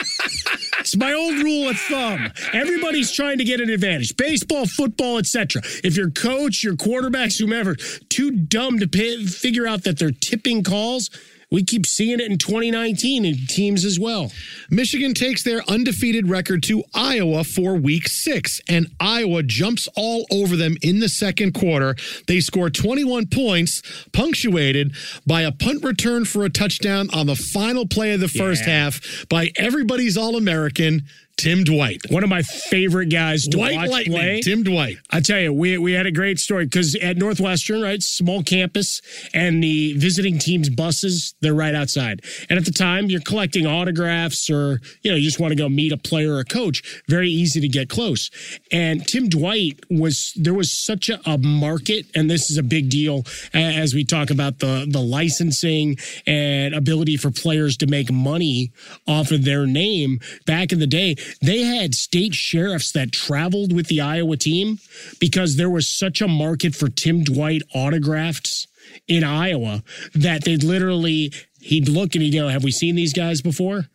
it's 0.79 0.95
my 0.95 1.11
old 1.13 1.35
rule 1.39 1.69
of 1.69 1.77
thumb. 1.79 2.31
Everybody's 2.53 3.11
trying 3.11 3.39
to 3.39 3.43
get 3.43 3.59
an 3.61 3.71
advantage. 3.71 4.15
Baseball, 4.15 4.67
football, 4.67 5.17
etc. 5.17 5.63
If 5.83 5.97
your 5.97 6.11
coach, 6.11 6.63
your 6.63 6.75
quarterbacks, 6.75 7.39
whomever, 7.39 7.75
too 8.09 8.29
dumb 8.29 8.77
to 8.79 8.87
pay, 8.87 9.25
figure 9.25 9.65
out 9.65 9.83
that 9.85 9.97
they're 9.97 10.11
tipping 10.11 10.63
calls, 10.63 11.09
we 11.51 11.63
keep 11.63 11.85
seeing 11.85 12.19
it 12.19 12.29
in 12.29 12.37
2019 12.37 13.25
in 13.25 13.35
teams 13.47 13.83
as 13.83 13.99
well. 13.99 14.31
Michigan 14.69 15.13
takes 15.13 15.41
their 15.43 15.63
undefeated 15.69 16.29
record 16.29 16.61
to 16.63 16.83
Iowa 16.93 17.43
for 17.43 17.73
week 17.75 18.07
six, 18.07 18.61
and 18.69 18.87
Iowa 18.99 19.41
jumps 19.43 19.87
all 19.95 20.25
over 20.31 20.55
them 20.55 20.77
in 20.81 20.99
the 20.99 21.09
second 21.09 21.53
quarter. 21.53 21.95
They 22.27 22.39
score 22.39 22.69
21 22.69 23.27
points, 23.27 23.81
punctuated 24.13 24.93
by 25.25 25.41
a 25.41 25.51
punt 25.51 25.83
return 25.83 26.25
for 26.25 26.45
a 26.45 26.49
touchdown 26.49 27.09
on 27.13 27.25
the 27.25 27.35
final 27.35 27.87
play 27.87 28.13
of 28.13 28.19
the 28.19 28.27
first 28.27 28.63
Yeah. 28.67 28.83
half 28.83 29.25
by 29.29 29.51
everybody's 29.55 30.17
All 30.17 30.35
American, 30.35 31.03
Tim 31.39 31.63
Dwight. 31.63 32.01
One 32.09 32.21
of 32.21 32.29
my 32.29 32.41
favorite 32.41 33.05
guys 33.05 33.47
to 33.47 33.57
White 33.57 33.77
watch 33.77 33.89
Lightning, 33.89 34.13
play. 34.13 34.41
Tim 34.41 34.61
Dwight. 34.61 34.97
I 35.09 35.21
tell 35.21 35.39
you, 35.39 35.53
we 35.53 35.77
we 35.77 35.93
had 35.93 36.05
a 36.05 36.11
great 36.11 36.37
story 36.37 36.65
because 36.65 36.95
at 36.95 37.15
Northwestern, 37.15 37.81
right, 37.81 38.03
small 38.03 38.43
campus, 38.43 39.01
and 39.33 39.63
the 39.63 39.93
visiting 39.93 40.37
team's 40.37 40.69
buses, 40.69 41.35
they're 41.39 41.53
right 41.53 41.73
outside. 41.73 42.23
And 42.49 42.59
at 42.59 42.65
the 42.65 42.73
time, 42.73 43.05
you're 43.05 43.21
collecting 43.21 43.65
autographs, 43.65 44.49
or 44.49 44.81
you 45.01 45.11
know, 45.11 45.15
you 45.15 45.23
just 45.23 45.39
want 45.39 45.51
to 45.51 45.55
go 45.55 45.69
meet 45.69 45.93
a 45.93 45.97
player 45.97 46.33
or 46.33 46.39
a 46.39 46.43
coach. 46.43 47.01
Very 47.07 47.29
easy 47.29 47.61
to 47.61 47.69
get 47.69 47.87
close. 47.87 48.29
And 48.69 49.07
Tim 49.07 49.29
Dwight 49.29 49.79
was 49.89 50.33
there 50.35 50.53
was 50.53 50.73
such 50.73 51.07
a, 51.07 51.21
a 51.25 51.37
market, 51.37 52.05
and 52.15 52.29
this 52.29 52.51
is 52.51 52.57
a 52.57 52.63
big 52.63 52.89
deal 52.89 53.23
as 53.53 53.93
we 53.93 54.03
talk 54.03 54.29
about 54.29 54.59
the 54.59 54.85
the 54.89 54.99
licensing 54.99 55.95
and 56.27 56.75
ability 56.75 57.15
for 57.15 57.31
players 57.31 57.77
to 57.77 57.87
make 57.87 58.11
money 58.11 58.73
off 59.07 59.31
of 59.31 59.45
their 59.45 59.65
name. 59.65 60.19
Back 60.45 60.73
in 60.73 60.79
the 60.79 60.87
day, 60.87 61.15
they 61.41 61.63
had 61.63 61.95
state 61.95 62.33
sheriffs 62.33 62.91
that 62.91 63.11
traveled 63.11 63.73
with 63.73 63.87
the 63.87 64.01
Iowa 64.01 64.37
team 64.37 64.79
because 65.19 65.55
there 65.55 65.69
was 65.69 65.87
such 65.87 66.21
a 66.21 66.27
market 66.27 66.75
for 66.75 66.89
Tim 66.89 67.23
Dwight 67.23 67.61
autographs 67.73 68.67
in 69.07 69.23
Iowa 69.23 69.83
that 70.13 70.43
they'd 70.43 70.63
literally, 70.63 71.31
he'd 71.59 71.89
look 71.89 72.15
and 72.15 72.23
he'd 72.23 72.31
go, 72.31 72.47
Have 72.47 72.63
we 72.63 72.71
seen 72.71 72.95
these 72.95 73.13
guys 73.13 73.41
before? 73.41 73.85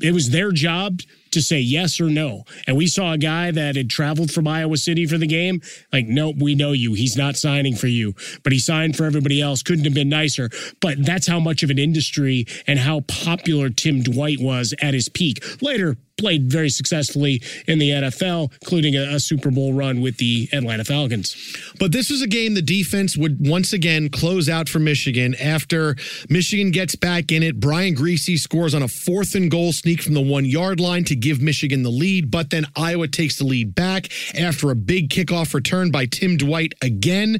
It 0.00 0.12
was 0.12 0.30
their 0.30 0.50
job 0.50 1.00
to 1.32 1.40
say 1.40 1.60
yes 1.60 2.00
or 2.00 2.08
no. 2.08 2.44
And 2.66 2.76
we 2.76 2.86
saw 2.86 3.12
a 3.12 3.18
guy 3.18 3.50
that 3.50 3.76
had 3.76 3.90
traveled 3.90 4.32
from 4.32 4.48
Iowa 4.48 4.76
City 4.76 5.06
for 5.06 5.18
the 5.18 5.26
game. 5.26 5.60
Like, 5.92 6.06
nope, 6.06 6.36
we 6.40 6.54
know 6.54 6.72
you. 6.72 6.94
He's 6.94 7.16
not 7.16 7.36
signing 7.36 7.76
for 7.76 7.86
you, 7.86 8.14
but 8.42 8.52
he 8.52 8.58
signed 8.58 8.96
for 8.96 9.04
everybody 9.04 9.40
else. 9.40 9.62
Couldn't 9.62 9.84
have 9.84 9.94
been 9.94 10.08
nicer. 10.08 10.50
But 10.80 11.04
that's 11.04 11.28
how 11.28 11.38
much 11.38 11.62
of 11.62 11.70
an 11.70 11.78
industry 11.78 12.46
and 12.66 12.78
how 12.78 13.00
popular 13.00 13.68
Tim 13.70 14.02
Dwight 14.02 14.40
was 14.40 14.74
at 14.80 14.94
his 14.94 15.08
peak. 15.08 15.44
Later, 15.62 15.96
played 16.20 16.50
very 16.50 16.68
successfully 16.68 17.42
in 17.66 17.78
the 17.78 17.90
NFL, 17.90 18.52
including 18.62 18.94
a, 18.94 19.14
a, 19.14 19.20
Super 19.20 19.50
Bowl 19.50 19.72
run 19.72 20.00
with 20.00 20.18
the 20.18 20.48
Atlanta 20.52 20.84
Falcons. 20.84 21.34
But 21.78 21.92
this 21.92 22.10
was 22.10 22.20
a 22.20 22.26
game 22.26 22.54
the 22.54 22.62
defense 22.62 23.16
would 23.16 23.48
once 23.48 23.72
again 23.72 24.10
close 24.10 24.48
out 24.48 24.68
for 24.68 24.78
Michigan 24.78 25.34
after 25.36 25.96
Michigan 26.28 26.70
gets 26.70 26.94
back 26.94 27.32
in 27.32 27.42
it. 27.42 27.58
Brian 27.58 27.94
Griese 27.94 28.38
scores 28.38 28.74
on 28.74 28.82
a 28.82 28.88
fourth 28.88 29.34
and 29.34 29.50
goal 29.50 29.72
sneak 29.72 30.02
from 30.02 30.14
the 30.14 30.20
one 30.20 30.44
yard 30.44 30.78
line 30.78 31.04
to 31.04 31.16
give 31.16 31.40
Michigan 31.40 31.82
the 31.82 31.90
lead, 31.90 32.30
but 32.30 32.50
then 32.50 32.66
Iowa 32.76 33.08
takes 33.08 33.36
the 33.38 33.44
lead 33.44 33.74
back 33.74 34.08
after 34.38 34.70
a 34.70 34.76
big 34.76 35.08
kickoff 35.08 35.54
return 35.54 35.90
by 35.90 36.06
Tim 36.06 36.36
Dwight 36.36 36.74
again. 36.82 37.38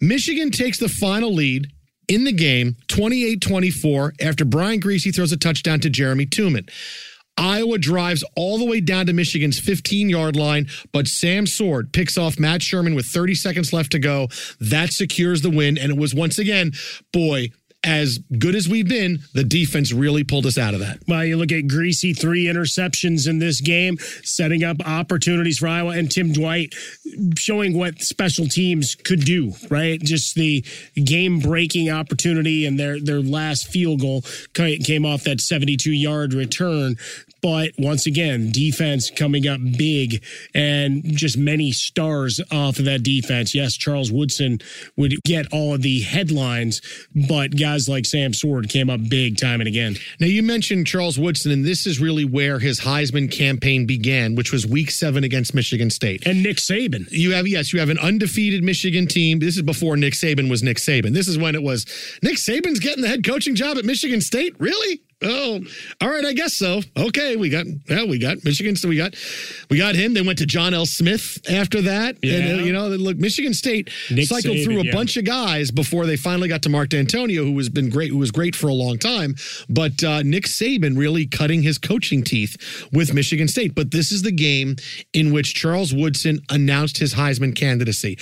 Michigan 0.00 0.50
takes 0.50 0.78
the 0.78 0.88
final 0.88 1.32
lead 1.32 1.68
in 2.08 2.24
the 2.24 2.32
game 2.32 2.76
28 2.88 3.40
24 3.40 4.14
after 4.20 4.44
Brian 4.44 4.80
Griese 4.80 5.14
throws 5.14 5.32
a 5.32 5.36
touchdown 5.36 5.80
to 5.80 5.88
Jerame 5.88 6.28
Tuman. 6.28 6.68
Iowa 7.40 7.78
drives 7.78 8.22
all 8.36 8.58
the 8.58 8.66
way 8.66 8.80
down 8.80 9.06
to 9.06 9.14
Michigan's 9.14 9.58
15 9.58 10.10
yard 10.10 10.36
line, 10.36 10.68
but 10.92 11.08
Sam 11.08 11.46
Sword 11.46 11.92
picks 11.92 12.18
off 12.18 12.38
Matt 12.38 12.62
Sherman 12.62 12.94
with 12.94 13.06
30 13.06 13.34
seconds 13.34 13.72
left 13.72 13.92
to 13.92 13.98
go. 13.98 14.28
That 14.60 14.92
secures 14.92 15.40
the 15.40 15.50
win. 15.50 15.78
And 15.78 15.90
it 15.90 15.96
was 15.96 16.14
once 16.14 16.38
again, 16.38 16.72
boy, 17.12 17.50
as 17.82 18.18
good 18.38 18.54
as 18.54 18.68
we've 18.68 18.88
been, 18.88 19.20
the 19.32 19.44
defense 19.44 19.92
really 19.92 20.22
pulled 20.22 20.44
us 20.44 20.58
out 20.58 20.74
of 20.74 20.80
that. 20.80 20.98
Well, 21.08 21.24
you 21.24 21.36
look 21.36 21.50
at 21.50 21.64
Griese, 21.64 22.18
three 22.18 22.44
interceptions 22.44 23.26
in 23.26 23.38
this 23.38 23.60
game, 23.60 23.96
setting 24.22 24.62
up 24.62 24.76
opportunities 24.84 25.58
for 25.58 25.68
Iowa, 25.68 25.92
and 25.92 26.10
Tim 26.10 26.32
Dwight 26.32 26.74
showing 27.36 27.76
what 27.76 28.02
special 28.02 28.46
teams 28.46 28.94
could 28.94 29.24
do, 29.24 29.54
right? 29.70 30.00
Just 30.00 30.34
the 30.34 30.64
game 31.02 31.38
breaking 31.38 31.90
opportunity 31.90 32.66
and 32.66 32.78
their, 32.78 33.00
their 33.00 33.22
last 33.22 33.68
field 33.68 34.00
goal 34.00 34.22
came 34.54 35.06
off 35.06 35.24
that 35.24 35.40
72 35.40 35.90
yard 35.90 36.34
return 36.34 36.96
but 37.42 37.70
once 37.78 38.06
again, 38.06 38.50
defense 38.50 39.10
coming 39.10 39.46
up 39.46 39.60
big 39.78 40.22
and 40.54 41.02
just 41.04 41.38
many 41.38 41.72
stars 41.72 42.40
off 42.50 42.78
of 42.78 42.84
that 42.84 43.02
defense. 43.02 43.54
Yes, 43.54 43.76
Charles 43.76 44.12
Woodson 44.12 44.58
would 44.96 45.14
get 45.24 45.46
all 45.52 45.74
of 45.74 45.82
the 45.82 46.00
headlines, 46.02 46.80
but 47.14 47.56
guys 47.56 47.69
like 47.88 48.06
Sam 48.06 48.32
Sword 48.32 48.68
came 48.68 48.90
up 48.90 49.00
big 49.08 49.36
time 49.36 49.60
and 49.60 49.68
again. 49.68 49.96
Now, 50.18 50.26
you 50.26 50.42
mentioned 50.42 50.86
Charles 50.86 51.18
Woodson, 51.18 51.52
and 51.52 51.64
this 51.64 51.86
is 51.86 52.00
really 52.00 52.24
where 52.24 52.58
his 52.58 52.80
Heisman 52.80 53.30
campaign 53.30 53.86
began, 53.86 54.34
which 54.34 54.52
was 54.52 54.66
week 54.66 54.90
seven 54.90 55.24
against 55.24 55.54
Michigan 55.54 55.90
State. 55.90 56.26
And 56.26 56.42
Nick 56.42 56.56
Saban. 56.56 57.10
You 57.10 57.32
have, 57.32 57.46
yes, 57.46 57.72
you 57.72 57.80
have 57.80 57.90
an 57.90 57.98
undefeated 57.98 58.62
Michigan 58.62 59.06
team. 59.06 59.38
This 59.38 59.56
is 59.56 59.62
before 59.62 59.96
Nick 59.96 60.14
Saban 60.14 60.50
was 60.50 60.62
Nick 60.62 60.78
Saban. 60.78 61.12
This 61.12 61.28
is 61.28 61.38
when 61.38 61.54
it 61.54 61.62
was 61.62 61.86
Nick 62.22 62.36
Saban's 62.36 62.80
getting 62.80 63.02
the 63.02 63.08
head 63.08 63.24
coaching 63.24 63.54
job 63.54 63.78
at 63.78 63.84
Michigan 63.84 64.20
State. 64.20 64.54
Really? 64.58 65.02
Oh, 65.22 65.60
all 66.00 66.08
right. 66.08 66.24
I 66.24 66.32
guess 66.32 66.54
so. 66.54 66.80
Okay, 66.96 67.36
we 67.36 67.50
got 67.50 67.66
yeah, 67.88 68.04
we 68.04 68.18
got 68.18 68.42
Michigan. 68.42 68.74
So 68.74 68.88
we 68.88 68.96
got 68.96 69.14
we 69.68 69.76
got 69.76 69.94
him. 69.94 70.14
They 70.14 70.22
went 70.22 70.38
to 70.38 70.46
John 70.46 70.72
L. 70.72 70.86
Smith 70.86 71.38
after 71.50 71.82
that. 71.82 72.16
Yeah. 72.22 72.34
And, 72.36 72.60
uh, 72.60 72.62
you 72.64 72.72
know, 72.72 72.88
look, 72.88 73.18
Michigan 73.18 73.52
State 73.52 73.90
Nick 74.10 74.26
cycled 74.26 74.56
Saban, 74.56 74.64
through 74.64 74.80
a 74.80 74.84
yeah. 74.84 74.92
bunch 74.92 75.18
of 75.18 75.26
guys 75.26 75.70
before 75.70 76.06
they 76.06 76.16
finally 76.16 76.48
got 76.48 76.62
to 76.62 76.70
Mark 76.70 76.88
Dantonio, 76.88 77.44
who 77.44 77.56
has 77.58 77.68
been 77.68 77.90
great, 77.90 78.10
who 78.10 78.18
was 78.18 78.30
great 78.30 78.56
for 78.56 78.68
a 78.68 78.74
long 78.74 78.98
time. 78.98 79.34
But 79.68 80.02
uh, 80.02 80.22
Nick 80.22 80.44
Saban 80.44 80.96
really 80.96 81.26
cutting 81.26 81.62
his 81.62 81.76
coaching 81.76 82.22
teeth 82.22 82.88
with 82.92 83.12
Michigan 83.12 83.46
State. 83.46 83.74
But 83.74 83.90
this 83.90 84.12
is 84.12 84.22
the 84.22 84.32
game 84.32 84.76
in 85.12 85.32
which 85.32 85.54
Charles 85.54 85.92
Woodson 85.92 86.40
announced 86.48 86.96
his 86.96 87.14
Heisman 87.14 87.54
candidacy 87.54 88.16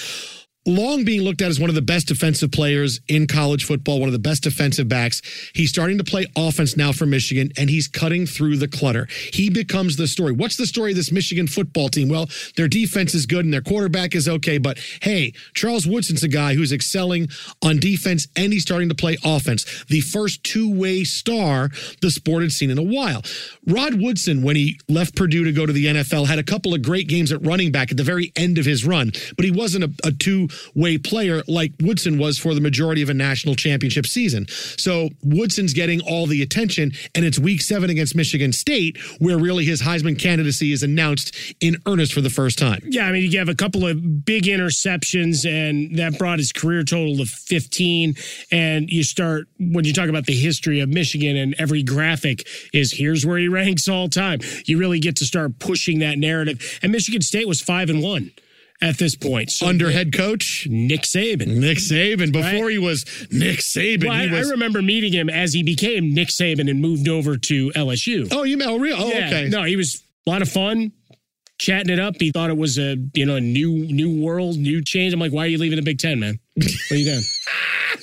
long 0.68 1.04
being 1.04 1.22
looked 1.22 1.42
at 1.42 1.48
as 1.48 1.58
one 1.58 1.70
of 1.70 1.74
the 1.74 1.82
best 1.82 2.08
defensive 2.08 2.52
players 2.52 3.00
in 3.08 3.26
college 3.26 3.64
football, 3.64 4.00
one 4.00 4.08
of 4.08 4.12
the 4.12 4.18
best 4.18 4.42
defensive 4.42 4.88
backs. 4.88 5.22
He's 5.54 5.70
starting 5.70 5.98
to 5.98 6.04
play 6.04 6.26
offense 6.36 6.76
now 6.76 6.92
for 6.92 7.06
Michigan, 7.06 7.50
and 7.56 7.70
he's 7.70 7.88
cutting 7.88 8.26
through 8.26 8.58
the 8.58 8.68
clutter. 8.68 9.08
He 9.32 9.50
becomes 9.50 9.96
the 9.96 10.06
story. 10.06 10.32
What's 10.32 10.56
the 10.56 10.66
story 10.66 10.92
of 10.92 10.96
this 10.96 11.10
Michigan 11.10 11.46
football 11.46 11.88
team? 11.88 12.08
Well, 12.08 12.28
their 12.56 12.68
defense 12.68 13.14
is 13.14 13.26
good 13.26 13.44
and 13.44 13.52
their 13.52 13.62
quarterback 13.62 14.14
is 14.14 14.28
okay, 14.28 14.58
but 14.58 14.78
hey, 15.02 15.32
Charles 15.54 15.86
Woodson's 15.86 16.22
a 16.22 16.28
guy 16.28 16.54
who's 16.54 16.72
excelling 16.72 17.28
on 17.62 17.78
defense 17.78 18.28
and 18.36 18.52
he's 18.52 18.62
starting 18.62 18.88
to 18.88 18.94
play 18.94 19.16
offense. 19.24 19.84
The 19.88 20.00
first 20.00 20.44
two 20.44 20.72
way 20.72 21.04
star 21.04 21.70
the 22.02 22.10
sport 22.10 22.42
had 22.42 22.52
seen 22.52 22.70
in 22.70 22.78
a 22.78 22.82
while. 22.82 23.22
Rod 23.66 24.00
Woodson, 24.00 24.42
when 24.42 24.56
he 24.56 24.78
left 24.88 25.16
Purdue 25.16 25.44
to 25.44 25.52
go 25.52 25.66
to 25.66 25.72
the 25.72 25.86
NFL, 25.86 26.26
had 26.26 26.38
a 26.38 26.42
couple 26.42 26.74
of 26.74 26.82
great 26.82 27.08
games 27.08 27.32
at 27.32 27.44
running 27.44 27.72
back 27.72 27.90
at 27.90 27.96
the 27.96 28.02
very 28.02 28.32
end 28.36 28.58
of 28.58 28.64
his 28.64 28.84
run, 28.84 29.12
but 29.36 29.44
he 29.44 29.50
wasn't 29.50 29.84
a, 29.84 29.92
a 30.04 30.12
two 30.12 30.48
way 30.74 30.98
player 30.98 31.42
like 31.46 31.72
Woodson 31.80 32.18
was 32.18 32.38
for 32.38 32.54
the 32.54 32.60
majority 32.60 33.02
of 33.02 33.08
a 33.08 33.14
national 33.14 33.54
championship 33.54 34.06
season. 34.06 34.46
So 34.48 35.10
Woodson's 35.22 35.72
getting 35.72 36.00
all 36.00 36.26
the 36.26 36.42
attention, 36.42 36.92
and 37.14 37.24
it's 37.24 37.38
week 37.38 37.62
seven 37.62 37.90
against 37.90 38.14
Michigan 38.14 38.52
State 38.52 38.98
where 39.18 39.38
really 39.38 39.64
his 39.64 39.82
Heisman 39.82 40.18
candidacy 40.18 40.72
is 40.72 40.82
announced 40.82 41.34
in 41.60 41.76
earnest 41.86 42.12
for 42.12 42.20
the 42.20 42.30
first 42.30 42.58
time. 42.58 42.80
Yeah, 42.84 43.06
I 43.06 43.12
mean, 43.12 43.30
you 43.30 43.38
have 43.38 43.48
a 43.48 43.54
couple 43.54 43.86
of 43.86 44.24
big 44.24 44.44
interceptions, 44.44 45.48
and 45.48 45.96
that 45.98 46.18
brought 46.18 46.38
his 46.38 46.52
career 46.52 46.82
total 46.82 47.16
to 47.16 47.26
15. 47.26 48.14
And 48.50 48.90
you 48.90 49.02
start, 49.02 49.46
when 49.58 49.84
you 49.84 49.92
talk 49.92 50.08
about 50.08 50.26
the 50.26 50.34
history 50.34 50.80
of 50.80 50.88
Michigan, 50.88 51.36
and 51.36 51.54
every 51.58 51.82
graphic 51.82 52.46
is 52.72 52.92
here's 52.92 53.24
where 53.24 53.38
he 53.38 53.48
ranks 53.48 53.88
all 53.88 54.08
time, 54.08 54.40
you 54.66 54.78
really 54.78 55.00
get 55.00 55.16
to 55.16 55.24
start 55.24 55.58
pushing 55.58 56.00
that 56.00 56.18
narrative. 56.18 56.78
And 56.82 56.92
Michigan 56.92 57.22
State 57.22 57.48
was 57.48 57.60
five 57.60 57.90
and 57.90 58.02
one 58.02 58.32
at 58.80 58.98
this 58.98 59.16
point. 59.16 59.50
Oh, 59.50 59.56
so 59.56 59.66
Under 59.66 59.90
head 59.90 60.12
coach 60.12 60.66
Nick 60.70 61.02
Saban. 61.02 61.58
Nick 61.58 61.78
Saban. 61.78 62.32
Before 62.32 62.64
right? 62.64 62.72
he 62.72 62.78
was 62.78 63.04
Nick 63.30 63.58
Saban. 63.58 64.04
Well, 64.04 64.12
I, 64.12 64.26
was... 64.26 64.48
I, 64.48 64.50
remember 64.52 64.82
meeting 64.82 65.12
him 65.12 65.28
as 65.28 65.52
he 65.52 65.62
became 65.62 66.14
Nick 66.14 66.28
Saban 66.28 66.70
and 66.70 66.80
moved 66.80 67.08
over 67.08 67.36
to 67.36 67.70
LSU. 67.70 68.28
Oh, 68.32 68.44
you 68.44 68.56
know, 68.56 68.74
oh, 68.74 68.78
real? 68.78 68.96
Oh, 68.98 69.08
yeah. 69.08 69.26
okay. 69.26 69.48
No, 69.48 69.64
he 69.64 69.76
was 69.76 70.02
a 70.26 70.30
lot 70.30 70.42
of 70.42 70.48
fun. 70.48 70.92
Chatting 71.58 71.92
it 71.92 71.98
up, 71.98 72.14
he 72.20 72.30
thought 72.30 72.50
it 72.50 72.56
was 72.56 72.78
a 72.78 72.96
you 73.14 73.26
know 73.26 73.36
a 73.36 73.40
new 73.40 73.72
new 73.86 74.22
world, 74.22 74.56
new 74.56 74.82
change. 74.82 75.12
I'm 75.12 75.20
like, 75.20 75.32
why 75.32 75.44
are 75.44 75.48
you 75.48 75.58
leaving 75.58 75.76
the 75.76 75.82
Big 75.82 75.98
Ten, 75.98 76.20
man? 76.20 76.38
What 76.54 76.92
are 76.92 76.96
you 76.96 77.04
doing? 77.04 77.22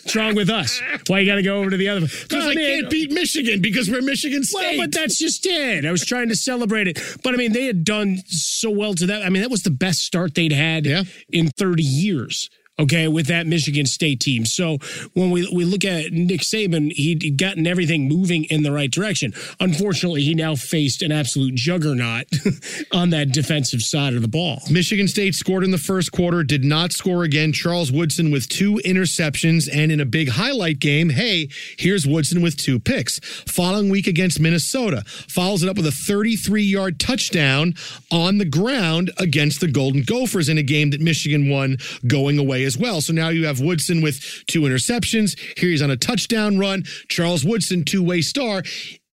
What's 0.04 0.16
wrong 0.16 0.36
with 0.36 0.50
us? 0.50 0.82
Why 1.08 1.20
you 1.20 1.26
got 1.26 1.36
to 1.36 1.42
go 1.42 1.58
over 1.58 1.70
to 1.70 1.78
the 1.78 1.90
other? 1.90 2.02
Because 2.02 2.46
I, 2.46 2.50
I 2.50 2.56
can't 2.56 2.90
beat 2.90 3.12
Michigan 3.12 3.62
because 3.62 3.90
we're 3.90 4.02
Michigan 4.02 4.44
State. 4.44 4.78
Well, 4.78 4.86
but 4.86 4.94
that's 4.94 5.18
just 5.18 5.46
it. 5.46 5.86
I 5.86 5.92
was 5.92 6.06
trying 6.06 6.30
to 6.30 6.36
celebrate 6.36 6.88
it, 6.88 7.00
but 7.24 7.34
I 7.34 7.38
mean, 7.38 7.54
they 7.54 7.66
had 7.66 7.84
done 7.84 8.18
so 8.28 8.70
well 8.70 8.94
to 8.96 9.06
that. 9.08 9.24
I 9.24 9.30
mean, 9.30 9.42
that 9.42 9.50
was 9.50 9.64
the 9.64 9.72
best 9.72 10.02
start 10.02 10.36
they'd 10.36 10.52
had 10.52 10.86
yeah. 10.86 11.04
in 11.32 11.50
30 11.50 11.82
years 11.82 12.50
okay, 12.78 13.08
with 13.08 13.28
that 13.28 13.48
Michigan 13.48 13.86
State 13.86 14.20
team. 14.20 14.46
So 14.46 14.78
when 15.14 15.32
we, 15.32 15.50
we 15.54 15.64
look 15.66 15.86
at 15.86 16.12
Nick 16.12 16.42
Saban, 16.42 16.92
he'd 16.92 17.38
gotten 17.38 17.66
everything 17.66 18.08
moving 18.08 18.46
in 18.46 18.64
the 18.64 18.72
right 18.72 18.92
direction. 18.92 19.34
Unfortunately, 19.60 20.24
he 20.24 20.34
now 20.34 20.56
faced 20.56 21.02
an 21.02 21.12
absolute 21.12 21.56
juggernaut 21.56 22.28
on 22.92 23.12
that 23.12 23.32
defensive 23.32 23.82
side 23.82 24.14
of 24.14 24.22
the 24.22 24.28
ball. 24.28 24.62
Michigan 24.70 25.08
State 25.08 25.36
scored 25.36 25.64
in 25.64 25.72
the 25.72 25.78
first 25.78 26.12
quarter, 26.12 26.44
did 26.44 26.66
not 26.66 26.92
score 26.92 27.24
again. 27.24 27.54
Charles 27.54 27.92
Woodson 27.92 28.32
with 28.32 28.50
two 28.50 28.76
interceptions, 28.86 29.70
and 29.72 29.92
in 29.92 30.00
a 30.00 30.06
big 30.06 30.30
highlight 30.30 30.80
game, 30.80 31.10
hey, 31.10 31.50
here's 31.78 32.06
Woodson 32.06 32.42
with 32.42 32.58
two 32.58 32.80
picks. 32.80 33.20
Following 33.48 33.90
week 33.90 34.08
against 34.08 34.40
Minnesota, 34.40 35.04
follows 35.06 35.64
it 35.64 35.70
up 35.70 35.78
with 35.78 35.86
a 35.86 35.92
33 35.92 36.64
yard 36.64 37.00
touchdown 37.00 37.74
on 38.12 38.38
the 38.38 38.46
ground 38.46 39.12
against 39.18 39.62
the 39.62 39.68
Golden 39.68 40.04
Gophers 40.04 40.50
in 40.50 40.58
a 40.58 40.64
game 40.64 40.90
that 40.90 41.00
Michigan 41.00 41.50
won 41.50 41.78
going 42.08 42.38
away 42.38 42.65
as 42.66 42.78
well. 42.78 43.02
So 43.02 43.14
now 43.14 43.30
you 43.30 43.46
have 43.46 43.60
Woodson 43.60 44.02
with 44.02 44.44
two 44.48 44.62
interceptions. 44.62 45.38
Here 45.58 45.70
he's 45.70 45.82
on 45.82 45.92
a 45.92 45.98
touchdown 45.98 46.58
run. 46.58 46.84
Charles 47.08 47.46
Woodson, 47.46 47.84
two 47.86 48.04
way 48.04 48.22
star 48.22 48.64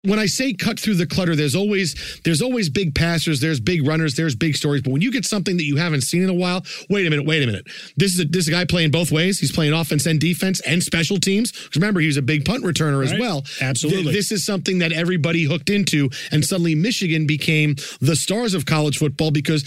when 0.05 0.19
I 0.19 0.27
say 0.27 0.53
cut 0.53 0.81
through 0.81 0.97
the 0.97 1.07
clutter, 1.07 1.37
there's 1.37 1.55
always 1.55 2.21
there's 2.25 2.43
always 2.43 2.69
big 2.69 2.95
passers, 2.95 3.41
there's 3.41 3.61
big 3.61 3.87
runners, 3.87 4.17
there's 4.17 4.35
big 4.35 4.57
stories. 4.57 4.83
But 4.83 4.91
when 4.91 5.01
you 5.01 5.13
get 5.13 5.25
something 5.25 5.57
that 5.57 5.65
you 5.65 5.77
haven't 5.77 6.01
seen 6.03 6.23
in 6.23 6.29
a 6.29 6.35
while, 6.35 6.65
wait 6.91 7.07
a 7.07 7.11
minute, 7.11 7.25
wait 7.25 7.43
a 7.43 7.47
minute. 7.47 7.67
This 7.97 8.15
is 8.15 8.21
a, 8.21 8.25
this 8.25 8.43
is 8.43 8.49
a 8.49 8.51
guy 8.51 8.65
playing 8.65 8.91
both 8.91 9.13
ways. 9.13 9.39
He's 9.39 9.53
playing 9.53 9.73
offense 9.73 10.07
and 10.07 10.21
defense 10.21 10.61
and 10.61 10.83
special 10.83 11.19
teams. 11.19 11.53
Remember, 11.77 12.01
he 12.01 12.09
was 12.09 12.17
a 12.17 12.23
big 12.23 12.45
punt 12.45 12.65
returner 12.65 13.01
right. 13.01 13.13
as 13.13 13.21
well. 13.21 13.45
Absolutely. 13.61 14.05
Th- 14.05 14.17
this 14.17 14.33
is 14.33 14.45
something 14.45 14.79
that 14.79 14.93
everybody 14.93 15.45
hooked 15.45 15.71
into, 15.71 16.11
and 16.33 16.45
suddenly 16.45 16.75
Michigan 16.75 17.27
became 17.27 17.77
the 18.01 18.17
stars 18.17 18.55
of 18.55 18.67
college 18.67 18.99
football 18.99 19.31
because 19.31 19.65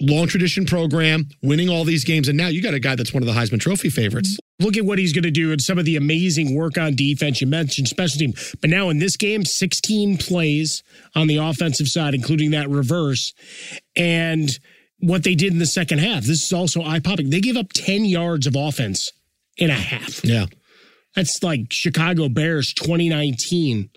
long 0.00 0.26
tradition 0.26 0.64
program, 0.64 1.28
winning 1.42 1.68
all 1.68 1.84
these 1.84 2.04
games, 2.04 2.28
and 2.28 2.36
now 2.36 2.48
you 2.48 2.62
got 2.62 2.74
a 2.74 2.80
guy 2.80 2.94
that's 2.94 3.12
one 3.12 3.22
of 3.22 3.26
the 3.26 3.32
Heisman 3.32 3.60
Trophy 3.60 3.90
favorites. 3.90 4.38
Look 4.60 4.76
at 4.76 4.84
what 4.84 4.98
he's 4.98 5.12
going 5.12 5.24
to 5.24 5.30
do 5.30 5.52
and 5.52 5.60
some 5.60 5.78
of 5.78 5.84
the 5.84 5.96
amazing 5.96 6.54
work 6.56 6.78
on 6.78 6.94
defense. 6.94 7.40
You 7.40 7.46
mentioned 7.46 7.88
special 7.88 8.18
team, 8.18 8.34
but 8.60 8.70
now 8.70 8.90
in 8.90 8.98
this 8.98 9.16
game, 9.16 9.44
16 9.44 10.18
plays 10.18 10.82
on 11.14 11.26
the 11.26 11.36
offensive 11.36 11.88
side, 11.88 12.14
including 12.14 12.50
that 12.52 12.68
reverse, 12.68 13.32
and 13.96 14.50
what 15.00 15.22
they 15.22 15.34
did 15.34 15.52
in 15.52 15.58
the 15.58 15.66
second 15.66 15.98
half. 15.98 16.24
This 16.24 16.44
is 16.44 16.52
also 16.52 16.82
eye 16.82 17.00
popping. 17.00 17.30
They 17.30 17.40
gave 17.40 17.56
up 17.56 17.72
10 17.72 18.04
yards 18.04 18.46
of 18.46 18.56
offense 18.56 19.12
in 19.56 19.70
a 19.70 19.74
half. 19.74 20.24
Yeah. 20.24 20.46
That's 21.14 21.42
like 21.42 21.72
Chicago 21.72 22.28
Bears 22.28 22.72
2019 22.74 23.90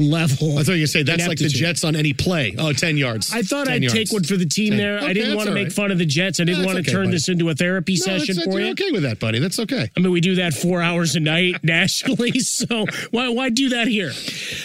level. 0.00 0.58
I 0.58 0.62
thought 0.62 0.72
you 0.72 0.86
say 0.86 1.02
that's 1.02 1.26
like 1.28 1.38
the. 1.38 1.48
Jets 1.48 1.84
on 1.84 1.94
any 1.96 2.12
play. 2.12 2.54
Oh, 2.58 2.72
10 2.72 2.96
yards. 2.96 3.32
I 3.34 3.42
thought 3.42 3.68
I'd 3.68 3.82
yards. 3.82 3.92
take 3.94 4.12
one 4.12 4.24
for 4.24 4.36
the 4.36 4.46
team 4.46 4.70
10. 4.70 4.78
there. 4.78 5.00
I 5.02 5.12
didn't 5.12 5.36
want 5.36 5.48
to 5.48 5.54
make 5.54 5.64
right. 5.66 5.72
fun 5.72 5.90
of 5.90 5.98
the 5.98 6.06
Jets. 6.06 6.40
I 6.40 6.44
didn't 6.44 6.62
No, 6.62 6.66
want 6.66 6.76
to 6.76 6.82
okay, 6.82 6.92
turn 6.92 7.06
buddy. 7.06 7.16
this 7.16 7.28
into 7.28 7.48
a 7.50 7.54
therapy 7.54 7.94
No, 7.94 8.04
session 8.18 8.36
that's- 8.36 8.52
for 8.52 8.60
you. 8.60 8.70
okay 8.72 8.90
with 8.92 9.02
that, 9.02 9.18
buddy. 9.18 9.38
That's 9.40 9.58
okay. 9.58 9.90
I 9.96 10.00
mean, 10.00 10.10
we 10.12 10.20
do 10.20 10.36
that 10.36 10.54
four 10.54 10.80
hours 10.80 11.16
a 11.16 11.20
night 11.20 11.56
nationally. 11.64 12.38
So 12.40 12.86
why 13.10 13.28
why 13.28 13.50
do 13.50 13.68
that 13.70 13.88
here? 13.88 14.12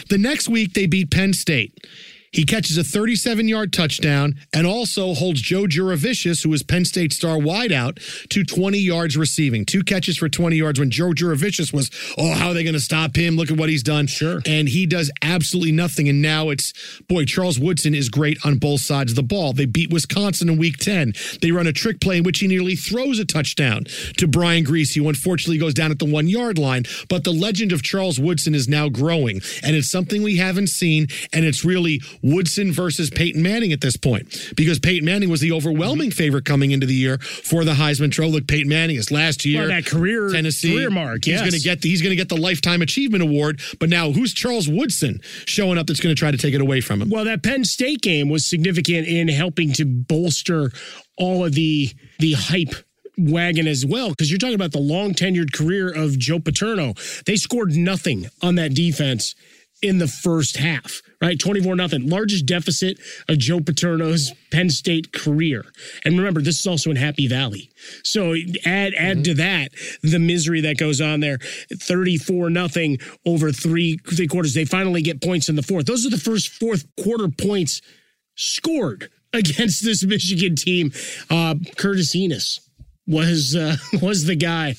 The 0.09 0.17
next 0.17 0.47
week, 0.47 0.73
they 0.73 0.85
beat 0.85 1.11
Penn 1.11 1.33
State. 1.33 1.85
He 2.35 2.43
catches 2.43 2.77
a 2.77 2.83
37 2.83 3.47
yard 3.47 3.71
touchdown 3.71 4.35
and 4.53 4.67
also 4.67 5.13
holds 5.13 5.41
Joe 5.41 5.63
Jurevicius, 5.63 6.43
who 6.43 6.49
was 6.49 6.63
Penn 6.63 6.83
State 6.83 7.13
star 7.13 7.37
wideout, 7.37 8.27
to 8.27 8.43
20 8.43 8.77
yards 8.77 9.15
receiving. 9.15 9.63
Two 9.63 9.83
catches 9.83 10.17
for 10.17 10.27
20 10.27 10.57
yards 10.57 10.77
when 10.77 10.91
Joe 10.91 11.11
Jurevicius 11.11 11.71
was, 11.71 11.89
oh, 12.17 12.33
how 12.33 12.49
are 12.49 12.53
they 12.53 12.63
going 12.63 12.73
to 12.73 12.81
stop 12.81 13.15
him? 13.15 13.37
Look 13.37 13.51
at 13.51 13.57
what 13.57 13.69
he's 13.69 13.83
done. 13.83 14.07
Sure. 14.07 14.41
And 14.45 14.67
he 14.67 14.85
does 14.85 15.09
absolutely 15.21 15.71
nothing. 15.71 16.09
And 16.09 16.21
now 16.21 16.49
it's, 16.49 16.73
boy, 17.07 17.23
Charles 17.23 17.57
Woodson 17.57 17.95
is 17.95 18.09
great 18.09 18.37
on 18.45 18.57
both 18.57 18.81
sides 18.81 19.13
of 19.13 19.15
the 19.15 19.23
ball. 19.23 19.53
They 19.53 19.65
beat 19.65 19.89
Wisconsin 19.89 20.49
in 20.49 20.57
week 20.57 20.75
10. 20.75 21.13
They 21.41 21.51
run 21.51 21.67
a 21.67 21.71
trick 21.71 22.01
play 22.01 22.17
in 22.17 22.23
which 22.23 22.39
he 22.39 22.47
nearly 22.47 22.75
throws 22.75 23.17
a 23.17 23.25
touchdown 23.25 23.85
to 24.17 24.27
Brian 24.27 24.65
Griese, 24.65 24.93
who 24.93 25.07
unfortunately 25.07 25.57
goes 25.57 25.73
down 25.73 25.89
at 25.89 25.99
the 25.99 26.11
one 26.11 26.27
yard 26.27 26.57
line. 26.59 26.83
But 27.07 27.23
the 27.23 27.31
legend 27.31 27.71
of 27.71 27.81
Charles 27.81 28.19
Woodson 28.19 28.53
is 28.53 28.67
now 28.67 28.89
growing. 28.89 29.39
And 29.63 29.73
it's 29.77 29.89
something 29.89 30.21
we 30.21 30.35
haven't 30.35 30.67
seen. 30.67 31.07
And 31.31 31.45
it's 31.45 31.63
really 31.63 32.01
Woodson 32.25 32.71
versus 32.71 33.11
Peyton 33.11 33.43
Manning 33.43 33.71
at 33.71 33.81
this 33.81 33.95
point 33.97 34.53
because 34.55 34.79
Peyton 34.79 35.05
Manning 35.05 35.29
was 35.29 35.41
the 35.41 35.51
overwhelming 35.51 36.09
mm-hmm. 36.09 36.17
favorite 36.17 36.45
coming 36.45 36.71
into 36.71 36.87
the 36.87 36.93
year 36.93 37.19
for 37.19 37.63
the 37.63 37.73
Heisman 37.73 38.11
Trophy. 38.11 38.31
Look, 38.31 38.47
Peyton 38.47 38.67
Manning 38.67 38.95
is 38.95 39.11
last 39.11 39.45
year. 39.45 39.61
Well, 39.61 39.69
that 39.69 39.85
career- 39.85 40.29
Tennessee 40.29 40.73
career 40.73 40.89
mark, 40.89 41.25
He's 41.25 41.39
going 41.39 41.51
to 41.51 41.59
get 41.59 41.81
the, 41.81 41.89
he's 41.89 42.01
going 42.01 42.09
to 42.09 42.15
get 42.15 42.29
the 42.29 42.37
lifetime 42.37 42.81
achievement 42.81 43.21
award. 43.21 43.61
But 43.79 43.89
now 43.89 44.11
who's 44.11 44.33
Charles 44.33 44.67
Woodson 44.67 45.21
showing 45.45 45.77
up 45.77 45.85
that's 45.85 45.99
going 45.99 46.15
to 46.15 46.19
try 46.19 46.31
to 46.31 46.37
take 46.37 46.55
it 46.55 46.61
away 46.61 46.81
from 46.81 47.01
him? 47.01 47.09
Well, 47.09 47.25
that 47.25 47.43
Penn 47.43 47.63
State 47.63 48.01
game 48.01 48.29
was 48.29 48.45
significant 48.45 49.07
in 49.07 49.27
helping 49.27 49.71
to 49.73 49.85
bolster 49.85 50.71
all 51.17 51.45
of 51.45 51.53
the 51.53 51.91
the 52.19 52.33
hype 52.33 52.73
wagon 53.17 53.67
as 53.67 53.85
well 53.85 54.09
because 54.09 54.29
you're 54.29 54.39
talking 54.39 54.55
about 54.55 54.71
the 54.71 54.79
long 54.79 55.13
tenured 55.13 55.53
career 55.53 55.89
of 55.93 56.17
Joe 56.17 56.39
Paterno. 56.39 56.93
They 57.25 57.35
scored 57.35 57.75
nothing 57.75 58.27
on 58.41 58.55
that 58.55 58.73
defense 58.73 59.35
in 59.81 59.97
the 59.99 60.07
first 60.07 60.57
half, 60.57 61.01
right? 61.25 61.39
24 61.39 61.75
nothing. 61.75 62.09
Largest 62.09 62.45
deficit 62.45 62.99
of 63.27 63.37
Joe 63.37 63.59
Paterno's 63.59 64.33
Penn 64.51 64.69
State 64.69 65.11
career. 65.11 65.65
And 66.03 66.17
remember, 66.17 66.41
this 66.41 66.59
is 66.59 66.67
also 66.67 66.89
in 66.89 66.95
Happy 66.95 67.27
Valley. 67.27 67.69
So 68.03 68.35
add 68.65 68.93
add 68.93 69.23
to 69.25 69.33
that 69.35 69.69
the 70.01 70.19
misery 70.19 70.61
that 70.61 70.77
goes 70.77 71.01
on 71.01 71.19
there. 71.19 71.39
34 71.73 72.49
nothing 72.49 72.97
over 73.25 73.51
three 73.51 73.97
three 73.97 74.27
quarters. 74.27 74.53
They 74.53 74.65
finally 74.65 75.01
get 75.01 75.21
points 75.21 75.49
in 75.49 75.55
the 75.55 75.63
fourth. 75.63 75.85
Those 75.85 76.05
are 76.05 76.09
the 76.09 76.17
first 76.17 76.49
fourth 76.49 76.85
quarter 77.01 77.27
points 77.27 77.81
scored 78.35 79.09
against 79.33 79.83
this 79.83 80.03
Michigan 80.03 80.55
team. 80.55 80.91
Uh, 81.29 81.55
Curtis 81.77 82.15
Enis 82.15 82.59
was 83.07 83.55
uh, 83.55 83.77
was 84.01 84.25
the 84.25 84.35
guy 84.35 84.75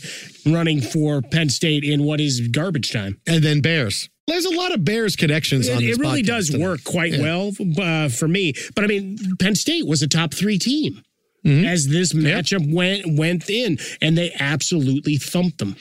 running 0.46 0.80
for 0.80 1.22
Penn 1.22 1.48
State 1.48 1.84
in 1.84 2.04
what 2.04 2.20
is 2.20 2.48
garbage 2.48 2.92
time. 2.92 3.20
And 3.26 3.42
then 3.42 3.60
Bears. 3.60 4.08
There's 4.26 4.44
a 4.44 4.54
lot 4.56 4.72
of 4.72 4.84
Bears 4.84 5.14
connections 5.14 5.68
on 5.68 5.76
It, 5.76 5.86
this 5.86 5.98
it 5.98 6.00
really 6.00 6.22
does 6.22 6.54
work 6.56 6.82
quite 6.84 7.12
Yeah. 7.12 7.22
well 7.22 7.52
uh, 7.80 8.08
for 8.08 8.26
me. 8.26 8.54
But 8.74 8.84
I 8.84 8.86
mean, 8.88 9.18
Penn 9.38 9.54
State 9.54 9.86
was 9.86 10.02
a 10.02 10.08
top 10.08 10.34
three 10.34 10.58
team. 10.58 11.02
Mm-hmm. 11.44 11.64
As 11.64 11.86
this 11.86 12.12
matchup 12.12 12.74
went 12.74 13.16
went 13.16 13.48
in, 13.48 13.78
and 14.02 14.18
they 14.18 14.32
absolutely 14.40 15.16
thumped 15.16 15.58
them. 15.58 15.76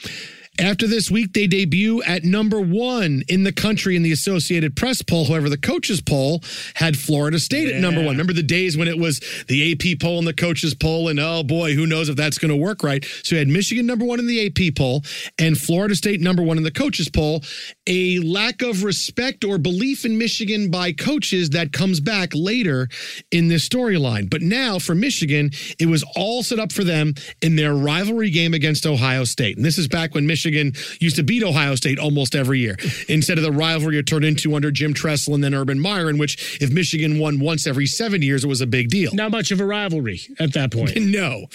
After 0.58 0.86
this 0.86 1.10
week, 1.10 1.32
they 1.32 1.46
debut 1.46 2.02
at 2.04 2.24
number 2.24 2.60
one 2.60 3.22
in 3.28 3.44
the 3.44 3.52
country 3.52 3.96
in 3.96 4.02
the 4.02 4.12
Associated 4.12 4.74
Press 4.76 5.02
poll. 5.02 5.26
However, 5.26 5.48
the 5.48 5.58
coaches 5.58 6.00
poll 6.00 6.42
had 6.74 6.96
Florida 6.96 7.38
State 7.38 7.68
at 7.68 7.80
number 7.80 8.00
one. 8.00 8.14
Remember 8.14 8.32
the 8.32 8.42
days 8.42 8.76
when 8.76 8.88
it 8.88 8.98
was 8.98 9.20
the 9.48 9.72
AP 9.72 10.00
poll 10.00 10.18
and 10.18 10.26
the 10.26 10.32
coaches 10.32 10.74
poll, 10.74 11.08
and 11.08 11.20
oh 11.20 11.42
boy, 11.42 11.74
who 11.74 11.86
knows 11.86 12.08
if 12.08 12.16
that's 12.16 12.38
going 12.38 12.50
to 12.50 12.56
work 12.56 12.82
right? 12.82 13.04
So 13.22 13.34
you 13.34 13.40
had 13.40 13.48
Michigan 13.48 13.84
number 13.84 14.04
one 14.04 14.18
in 14.18 14.26
the 14.26 14.46
AP 14.46 14.74
poll 14.76 15.02
and 15.38 15.58
Florida 15.58 15.94
State 15.94 16.20
number 16.20 16.42
one 16.42 16.56
in 16.56 16.62
the 16.62 16.70
coaches 16.70 17.08
poll. 17.08 17.42
A 17.86 18.18
lack 18.20 18.62
of 18.62 18.84
respect 18.84 19.44
or 19.44 19.58
belief 19.58 20.04
in 20.04 20.16
Michigan 20.18 20.70
by 20.70 20.92
coaches 20.92 21.50
that 21.50 21.72
comes 21.72 22.00
back 22.00 22.30
later 22.34 22.88
in 23.30 23.48
this 23.48 23.68
storyline. 23.68 24.30
But 24.30 24.42
now 24.42 24.78
for 24.78 24.94
Michigan, 24.94 25.50
it 25.78 25.86
was 25.86 26.04
all 26.16 26.42
set 26.42 26.58
up 26.58 26.72
for 26.72 26.84
them 26.84 27.14
in 27.42 27.56
their 27.56 27.74
rivalry 27.74 28.30
game 28.30 28.54
against 28.54 28.86
Ohio 28.86 29.24
State. 29.24 29.56
And 29.56 29.64
this 29.64 29.78
is 29.78 29.88
back 29.88 30.14
when 30.14 30.26
Michigan 30.26 30.45
used 30.54 31.16
to 31.16 31.22
beat 31.22 31.42
Ohio 31.42 31.74
State 31.74 31.98
almost 31.98 32.34
every 32.34 32.60
year 32.60 32.76
instead 33.08 33.38
of 33.38 33.44
the 33.44 33.52
rivalry 33.52 33.98
it 33.98 34.06
turned 34.06 34.24
into 34.24 34.54
under 34.54 34.70
Jim 34.70 34.94
Tressel 34.94 35.34
and 35.34 35.42
then 35.42 35.54
Urban 35.54 35.80
Meyer, 35.80 36.10
in 36.10 36.18
which 36.18 36.60
if 36.60 36.70
Michigan 36.70 37.18
won 37.18 37.40
once 37.40 37.66
every 37.66 37.86
seven 37.86 38.22
years, 38.22 38.44
it 38.44 38.48
was 38.48 38.60
a 38.60 38.66
big 38.66 38.88
deal. 38.88 39.14
Not 39.14 39.30
much 39.30 39.50
of 39.50 39.60
a 39.60 39.64
rivalry 39.64 40.20
at 40.38 40.52
that 40.54 40.72
point. 40.72 40.96
No. 41.06 41.46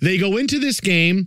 They 0.00 0.18
go 0.18 0.36
into 0.36 0.58
this 0.58 0.80
game, 0.80 1.26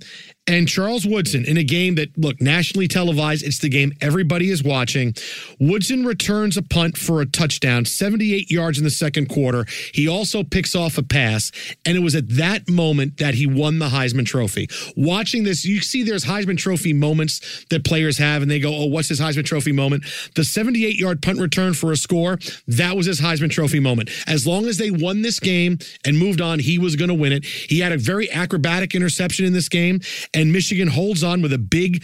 and 0.49 0.67
Charles 0.67 1.05
Woodson, 1.05 1.45
in 1.45 1.57
a 1.57 1.63
game 1.63 1.93
that, 1.95 2.17
look, 2.17 2.41
nationally 2.41 2.87
televised, 2.87 3.45
it's 3.45 3.59
the 3.59 3.69
game 3.69 3.93
everybody 4.01 4.49
is 4.49 4.63
watching. 4.63 5.13
Woodson 5.59 6.05
returns 6.05 6.57
a 6.57 6.63
punt 6.63 6.97
for 6.97 7.21
a 7.21 7.25
touchdown, 7.27 7.85
78 7.85 8.49
yards 8.49 8.79
in 8.79 8.83
the 8.83 8.89
second 8.89 9.29
quarter. 9.29 9.67
He 9.93 10.07
also 10.07 10.41
picks 10.41 10.73
off 10.73 10.97
a 10.97 11.03
pass, 11.03 11.51
and 11.85 11.95
it 11.95 11.99
was 11.99 12.15
at 12.15 12.27
that 12.29 12.67
moment 12.67 13.17
that 13.17 13.35
he 13.35 13.45
won 13.45 13.77
the 13.77 13.89
Heisman 13.89 14.25
Trophy. 14.25 14.67
Watching 14.97 15.43
this, 15.43 15.65
you 15.65 15.81
see 15.81 16.01
there's 16.01 16.25
Heisman 16.25 16.57
Trophy 16.57 16.93
moments 16.93 17.65
that 17.69 17.85
players 17.85 18.17
have, 18.17 18.41
and 18.41 18.49
they 18.49 18.59
go, 18.59 18.73
oh, 18.73 18.87
what's 18.87 19.09
his 19.09 19.19
Heisman 19.21 19.45
Trophy 19.45 19.71
moment? 19.71 20.03
The 20.33 20.43
78 20.43 20.97
yard 20.97 21.21
punt 21.21 21.39
return 21.39 21.75
for 21.75 21.91
a 21.91 21.95
score, 21.95 22.39
that 22.67 22.97
was 22.97 23.05
his 23.05 23.21
Heisman 23.21 23.51
Trophy 23.51 23.79
moment. 23.79 24.09
As 24.25 24.47
long 24.47 24.65
as 24.65 24.79
they 24.79 24.89
won 24.89 25.21
this 25.21 25.39
game 25.39 25.77
and 26.05 26.17
moved 26.17 26.41
on, 26.41 26.57
he 26.57 26.79
was 26.79 26.95
going 26.95 27.09
to 27.09 27.13
win 27.13 27.33
it. 27.33 27.45
He 27.45 27.81
had 27.81 27.91
a 27.91 27.99
very 27.99 28.31
acrobatic 28.31 28.95
interception 28.95 29.45
in 29.45 29.53
this 29.53 29.69
game, 29.69 30.01
Michigan 30.47 30.87
holds 30.87 31.23
on 31.23 31.41
with 31.41 31.53
a 31.53 31.57
big 31.57 32.03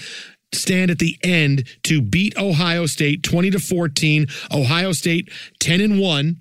stand 0.54 0.92
at 0.92 1.00
the 1.00 1.18
end 1.24 1.68
to 1.84 2.02
beat 2.02 2.38
Ohio 2.38 2.86
State 2.86 3.24
20 3.24 3.52
to 3.52 3.60
14. 3.60 4.28
Ohio 4.54 4.92
State 4.92 5.30
10 5.60 5.82
and 5.82 6.00
1 6.00 6.38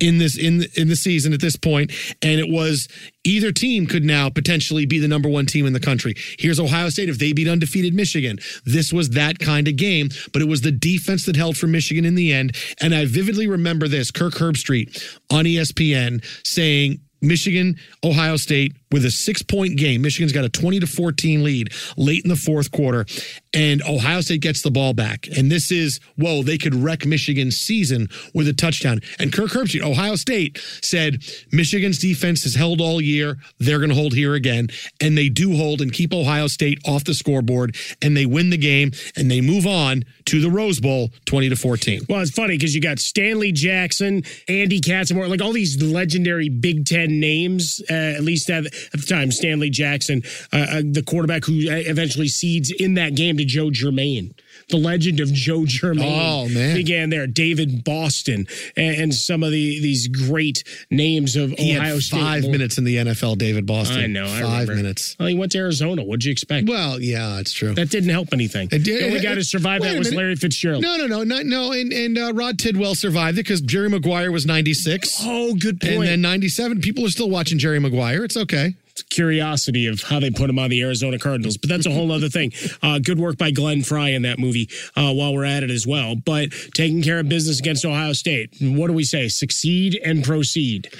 in 0.00 0.18
this 0.18 0.36
in 0.36 0.64
in 0.76 0.88
the 0.88 0.96
season 0.96 1.32
at 1.32 1.40
this 1.40 1.56
point. 1.56 1.92
And 2.22 2.38
it 2.38 2.48
was 2.48 2.88
either 3.24 3.50
team 3.52 3.86
could 3.86 4.04
now 4.04 4.28
potentially 4.28 4.86
be 4.86 4.98
the 4.98 5.08
number 5.08 5.28
one 5.28 5.46
team 5.46 5.66
in 5.66 5.72
the 5.72 5.80
country. 5.80 6.14
Here's 6.38 6.60
ohio 6.60 6.90
state 6.90 7.08
if 7.08 7.18
they 7.18 7.32
beat 7.32 7.48
undefeated 7.48 7.94
michigan. 7.94 8.38
This 8.64 8.92
was 8.92 9.10
that 9.10 9.38
kind 9.38 9.68
of 9.68 9.76
game 9.76 10.10
but 10.32 10.42
it 10.42 10.48
was 10.48 10.60
the 10.60 10.72
defense 10.72 11.24
that 11.26 11.36
held 11.36 11.56
for 11.56 11.66
michigan 11.66 12.04
in 12.04 12.14
the 12.14 12.32
end. 12.32 12.56
And 12.80 12.94
i 12.94 13.06
vividly 13.06 13.46
remember 13.46 13.88
this 13.88 14.10
kirk 14.10 14.34
herbstreit 14.34 15.18
on 15.30 15.44
espn 15.44 16.24
saying 16.46 17.00
Michigan, 17.20 17.76
Ohio 18.04 18.36
State 18.36 18.76
with 18.92 19.04
a 19.04 19.10
six 19.10 19.42
point 19.42 19.76
game. 19.76 20.02
Michigan's 20.02 20.32
got 20.32 20.44
a 20.44 20.48
20 20.48 20.80
to 20.80 20.86
14 20.86 21.42
lead 21.42 21.72
late 21.96 22.24
in 22.24 22.28
the 22.28 22.36
fourth 22.36 22.70
quarter, 22.70 23.06
and 23.56 23.82
Ohio 23.88 24.20
State 24.20 24.42
gets 24.42 24.60
the 24.60 24.70
ball 24.70 24.92
back. 24.92 25.26
And 25.34 25.50
this 25.50 25.72
is, 25.72 25.98
whoa, 26.16 26.42
they 26.42 26.58
could 26.58 26.74
wreck 26.74 27.06
Michigan's 27.06 27.56
season 27.56 28.08
with 28.34 28.46
a 28.48 28.52
touchdown. 28.52 29.00
And 29.18 29.32
Kirk 29.32 29.50
Herbstreit, 29.50 29.82
Ohio 29.82 30.14
State, 30.16 30.58
said 30.82 31.24
Michigan's 31.50 31.98
defense 31.98 32.42
has 32.42 32.54
held 32.54 32.82
all 32.82 33.00
year. 33.00 33.38
They're 33.58 33.78
going 33.78 33.88
to 33.88 33.94
hold 33.94 34.12
here 34.12 34.34
again. 34.34 34.68
And 35.00 35.16
they 35.16 35.30
do 35.30 35.56
hold 35.56 35.80
and 35.80 35.90
keep 35.90 36.12
Ohio 36.12 36.48
State 36.48 36.80
off 36.86 37.04
the 37.04 37.14
scoreboard, 37.14 37.76
and 38.02 38.14
they 38.14 38.26
win 38.26 38.50
the 38.50 38.58
game, 38.58 38.92
and 39.16 39.30
they 39.30 39.40
move 39.40 39.66
on 39.66 40.04
to 40.26 40.40
the 40.40 40.50
Rose 40.50 40.78
Bowl 40.78 41.10
20 41.24 41.48
to 41.48 41.56
14. 41.56 42.02
Well, 42.10 42.20
it's 42.20 42.32
funny 42.32 42.58
because 42.58 42.74
you 42.74 42.82
got 42.82 42.98
Stanley 42.98 43.52
Jackson, 43.52 44.22
Andy 44.48 44.80
Katzenmoyer, 44.82 45.30
like 45.30 45.40
all 45.40 45.52
these 45.52 45.80
legendary 45.82 46.50
Big 46.50 46.84
Ten 46.84 47.20
names. 47.20 47.80
Uh, 47.88 47.94
at 47.94 48.22
least 48.22 48.50
at, 48.50 48.64
the 48.64 49.06
time, 49.08 49.30
Stanley 49.30 49.70
Jackson, 49.70 50.22
uh, 50.52 50.56
uh, 50.56 50.82
the 50.84 51.02
quarterback 51.06 51.44
who 51.44 51.54
eventually 51.56 52.28
seeds 52.28 52.70
in 52.70 52.94
that 52.94 53.14
game 53.14 53.38
to 53.38 53.45
Joe 53.46 53.70
Germaine. 53.70 54.34
The 54.68 54.76
legend 54.78 55.20
of 55.20 55.32
Joe 55.32 55.64
Germaine 55.66 56.04
Oh, 56.20 56.48
man. 56.48 56.74
began 56.76 57.10
there. 57.10 57.26
David 57.26 57.84
Boston 57.84 58.46
and, 58.76 58.96
and 58.96 59.14
some 59.14 59.42
of 59.42 59.50
the 59.52 59.80
these 59.80 60.08
great 60.08 60.64
names 60.90 61.36
of 61.36 61.50
He 61.52 61.76
Ohio 61.76 61.98
State. 62.00 62.20
five 62.20 62.42
minutes 62.48 62.78
in 62.78 62.84
the 62.84 62.96
NFL, 62.96 63.38
David 63.38 63.66
Boston. 63.66 63.98
I 64.00 64.06
know. 64.06 64.24
I 64.24 64.40
Five 64.42 64.68
remember. 64.68 64.74
minutes. 64.74 65.14
Well, 65.18 65.28
he 65.28 65.34
went 65.34 65.52
to 65.52 65.58
Arizona. 65.58 66.02
What'd 66.02 66.24
you 66.24 66.32
expect? 66.32 66.68
Well, 66.68 67.00
yeah, 67.00 67.38
it's 67.38 67.52
true. 67.52 67.74
that 67.74 67.90
didn't 67.90 68.10
help 68.10 68.28
anything. 68.32 68.68
It 68.72 68.82
did- 68.82 69.02
the 69.02 69.06
only 69.06 69.20
guy 69.20 69.34
to 69.34 69.44
survive 69.44 69.82
that 69.82 69.98
was. 69.98 70.12
Larry 70.12 70.36
Fitzgerald. 70.36 70.82
No, 70.82 70.96
no, 70.96 71.06
no, 71.06 71.22
no, 71.22 71.42
no. 71.42 71.72
And 71.72 71.92
and 71.92 72.16
uh, 72.18 72.32
Rod 72.34 72.58
Tidwell 72.58 72.94
survived 72.94 73.38
it 73.38 73.42
because 73.44 73.60
Jerry 73.60 73.88
Maguire 73.90 74.32
was 74.32 74.46
ninety 74.46 74.74
six. 74.74 75.16
Oh, 75.22 75.54
good 75.54 75.80
point. 75.80 75.94
and 75.94 76.02
then 76.04 76.20
ninety 76.22 76.48
seven. 76.48 76.80
People 76.80 77.04
are 77.06 77.10
still 77.10 77.30
watching 77.30 77.58
Jerry 77.58 77.78
Maguire. 77.78 78.24
It's 78.24 78.36
okay. 78.36 78.74
Curiosity 79.10 79.86
of 79.86 80.02
how 80.02 80.20
they 80.20 80.30
put 80.30 80.48
him 80.48 80.58
on 80.58 80.70
the 80.70 80.82
Arizona 80.82 81.18
Cardinals, 81.18 81.56
but 81.56 81.68
that's 81.68 81.86
a 81.86 81.90
whole 81.90 82.10
other 82.12 82.28
thing. 82.28 82.52
Uh, 82.82 82.98
good 82.98 83.18
work 83.18 83.36
by 83.36 83.50
Glenn 83.50 83.82
Frey 83.82 84.14
in 84.14 84.22
that 84.22 84.38
movie 84.38 84.68
uh, 84.96 85.12
while 85.12 85.34
we're 85.34 85.44
at 85.44 85.62
it 85.62 85.70
as 85.70 85.86
well. 85.86 86.16
But 86.16 86.50
taking 86.74 87.02
care 87.02 87.18
of 87.18 87.28
business 87.28 87.58
against 87.60 87.84
Ohio 87.84 88.12
State. 88.14 88.54
What 88.60 88.86
do 88.86 88.92
we 88.92 89.04
say? 89.04 89.28
Succeed 89.28 90.00
and 90.02 90.24
proceed. 90.24 90.90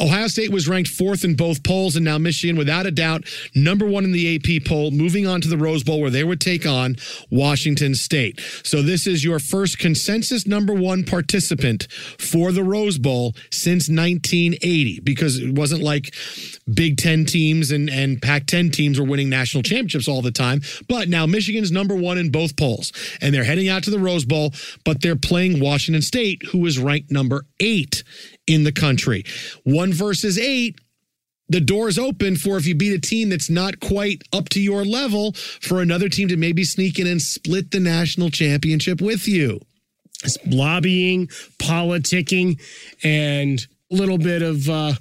Ohio 0.00 0.26
State 0.26 0.50
was 0.50 0.68
ranked 0.68 0.90
fourth 0.90 1.24
in 1.24 1.36
both 1.36 1.62
polls, 1.62 1.96
and 1.96 2.04
now 2.04 2.18
Michigan, 2.18 2.56
without 2.56 2.86
a 2.86 2.90
doubt, 2.90 3.24
number 3.54 3.86
one 3.86 4.04
in 4.04 4.12
the 4.12 4.36
AP 4.36 4.64
poll, 4.64 4.90
moving 4.90 5.26
on 5.26 5.40
to 5.40 5.48
the 5.48 5.58
Rose 5.58 5.84
Bowl 5.84 6.00
where 6.00 6.10
they 6.10 6.24
would 6.24 6.40
take 6.40 6.66
on 6.66 6.96
Washington 7.30 7.94
State. 7.94 8.40
So 8.64 8.82
this 8.82 9.06
is 9.06 9.24
your 9.24 9.38
first 9.38 9.78
consensus 9.78 10.46
number 10.46 10.74
one 10.74 11.04
participant 11.04 11.86
for 12.18 12.52
the 12.52 12.64
Rose 12.64 12.98
Bowl 12.98 13.34
since 13.50 13.88
1980 13.88 15.00
because 15.00 15.38
it 15.38 15.54
wasn't 15.54 15.82
like 15.82 16.14
Big 16.72 16.96
Ten 16.96 17.24
teams 17.24 17.43
and, 17.52 17.90
and 17.90 18.20
Pac 18.20 18.46
10 18.46 18.70
teams 18.70 18.98
were 18.98 19.06
winning 19.06 19.28
national 19.28 19.62
championships 19.62 20.08
all 20.08 20.22
the 20.22 20.30
time. 20.30 20.60
But 20.88 21.08
now 21.08 21.26
Michigan's 21.26 21.70
number 21.70 21.94
one 21.94 22.18
in 22.18 22.30
both 22.30 22.56
polls, 22.56 22.92
and 23.20 23.34
they're 23.34 23.44
heading 23.44 23.68
out 23.68 23.84
to 23.84 23.90
the 23.90 23.98
Rose 23.98 24.24
Bowl, 24.24 24.52
but 24.84 25.00
they're 25.00 25.16
playing 25.16 25.60
Washington 25.60 26.02
State, 26.02 26.42
who 26.50 26.64
is 26.66 26.78
ranked 26.78 27.10
number 27.10 27.44
eight 27.60 28.02
in 28.46 28.64
the 28.64 28.72
country. 28.72 29.24
One 29.64 29.92
versus 29.92 30.38
eight 30.38 30.78
the 31.48 31.60
door's 31.60 31.98
open 31.98 32.36
for 32.36 32.56
if 32.56 32.66
you 32.66 32.74
beat 32.74 32.94
a 32.94 32.98
team 32.98 33.28
that's 33.28 33.50
not 33.50 33.80
quite 33.80 34.22
up 34.32 34.48
to 34.50 34.60
your 34.60 34.84
level 34.84 35.32
for 35.32 35.82
another 35.82 36.08
team 36.08 36.28
to 36.28 36.36
maybe 36.36 36.64
sneak 36.64 36.98
in 36.98 37.06
and 37.06 37.20
split 37.20 37.70
the 37.70 37.80
national 37.80 38.30
championship 38.30 39.00
with 39.00 39.28
you. 39.28 39.60
It's 40.22 40.38
lobbying, 40.46 41.26
politicking, 41.58 42.60
and 43.02 43.66
a 43.92 43.94
little 43.94 44.16
bit 44.16 44.42
of 44.42 44.68
uh, 44.68 44.94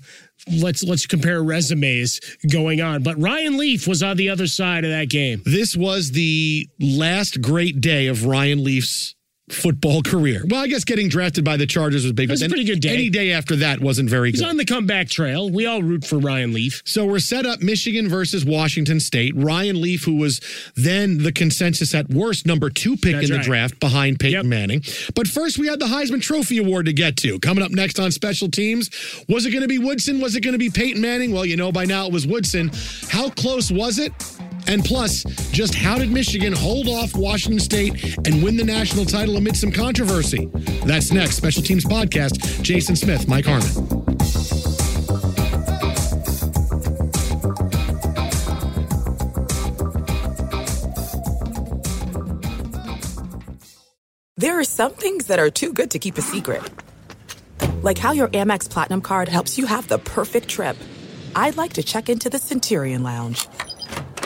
let's 0.62 0.84
let's 0.84 1.06
compare 1.06 1.44
resumes 1.44 2.20
going 2.52 2.82
on. 2.82 3.04
But 3.04 3.20
Ryan 3.20 3.58
Leaf 3.58 3.88
was 3.88 4.04
on 4.04 4.18
the 4.18 4.30
other 4.30 4.48
side 4.48 4.84
of 4.84 4.92
that 4.92 5.10
game. 5.10 5.42
This 5.46 5.76
was 5.76 6.12
the 6.12 6.68
last 6.80 7.42
great 7.42 7.82
day 7.82 8.08
of 8.08 8.26
Ryan 8.26 8.64
Leaf's 8.64 9.16
football 9.50 10.02
career. 10.02 10.44
Well, 10.48 10.64
I 10.64 10.68
guess 10.68 10.84
getting 10.86 11.10
drafted 11.10 11.44
by 11.44 11.58
the 11.58 11.66
Chargers 11.66 12.04
was 12.04 12.14
big. 12.14 12.30
It 12.30 12.32
was 12.32 12.42
a 12.42 12.48
pretty 12.48 12.64
good 12.64 12.80
day. 12.80 12.94
Any 12.94 13.10
day 13.10 13.32
after 13.34 13.58
that 13.58 13.82
wasn't 13.82 14.10
very 14.10 14.32
He's 14.32 14.40
good. 14.40 14.46
He's 14.46 14.50
on 14.52 14.58
the 14.58 14.66
comeback 14.66 15.10
trail. 15.10 15.50
We 15.50 15.66
all 15.66 15.84
root 15.84 16.06
for 16.06 16.18
Ryan 16.18 16.54
Leaf. 16.54 16.82
So 16.86 17.06
we're 17.06 17.20
set 17.20 17.46
up 17.46 17.62
Michigan 17.62 18.08
versus 18.08 18.46
Washington 18.46 19.00
State. 19.02 19.34
Ryan 19.36 19.82
Leaf, 19.82 20.06
who 20.06 20.16
was 20.16 20.40
then 20.76 21.18
the 21.24 21.32
consensus 21.32 21.94
at 21.94 22.10
worst 22.10 22.46
number 22.48 22.70
two 22.70 22.96
pick 22.96 23.14
That's 23.16 23.26
in 23.26 23.32
the 23.32 23.38
right. 23.40 23.46
draft 23.46 23.80
behind 23.80 24.20
Peyton 24.20 24.34
Yep. 24.34 24.46
Manning. 24.46 24.82
But 25.14 25.28
first, 25.28 25.58
we 25.60 25.68
had 25.68 25.80
the 25.80 25.88
Heisman 25.88 26.22
Trophy 26.22 26.58
Award 26.60 26.86
to 26.86 26.94
get 26.94 27.18
to. 27.18 27.38
Coming 27.40 27.64
up 27.64 27.72
next 27.72 28.00
on 28.00 28.12
special 28.12 28.50
teams, 28.50 28.90
was 29.28 29.46
it 29.46 29.52
going 29.52 29.62
to 29.64 29.68
be 29.68 29.78
Woodson? 29.80 30.22
Was 30.22 30.36
it 30.36 30.42
going 30.42 30.54
to 30.54 30.58
be 30.60 30.70
Peyton 30.70 31.02
Manning? 31.02 31.34
Well, 31.34 31.46
you 31.46 31.58
know 31.58 31.72
by 31.72 31.84
now 31.86 32.08
it 32.08 32.14
was 32.14 32.26
Woodson. 32.26 32.72
How 33.10 33.30
close 33.30 33.70
was 33.72 34.00
it? 34.00 34.14
And 34.68 34.84
plus, 34.84 35.24
just 35.52 35.76
how 35.76 35.98
did 35.98 36.12
Michigan 36.12 36.54
hold 36.54 36.88
off 36.88 37.16
Washington 37.16 37.60
State 37.60 38.18
and 38.28 38.44
win 38.44 38.58
the 38.58 38.64
national 38.64 39.06
title 39.06 39.38
amid 39.38 39.56
some 39.56 39.72
controversy? 39.72 40.50
That's 40.86 41.12
next. 41.12 41.36
Special 41.36 41.64
Teams 41.64 41.86
Podcast. 41.86 42.62
Jason 42.64 42.96
Smith, 42.96 43.28
Mike 43.28 43.46
Harmon. 43.46 44.04
There 54.38 54.60
are 54.60 54.66
some 54.66 54.92
things 54.92 55.28
that 55.28 55.40
are 55.40 55.50
too 55.50 55.72
good 55.72 55.92
to 55.92 56.00
keep 56.00 56.18
a 56.18 56.22
secret. 56.22 56.62
Like 57.82 57.98
how 57.98 58.12
your 58.12 58.28
Amex 58.30 58.70
Platinum 58.70 59.02
card 59.02 59.30
helps 59.30 59.58
you 59.58 59.66
have 59.66 59.88
the 59.88 60.00
perfect 60.00 60.50
trip. 60.50 60.76
I'd 61.36 61.56
like 61.56 61.74
to 61.74 61.84
check 61.84 62.10
into 62.10 62.30
the 62.30 62.40
Centurion 62.40 63.04
Lounge. 63.04 63.48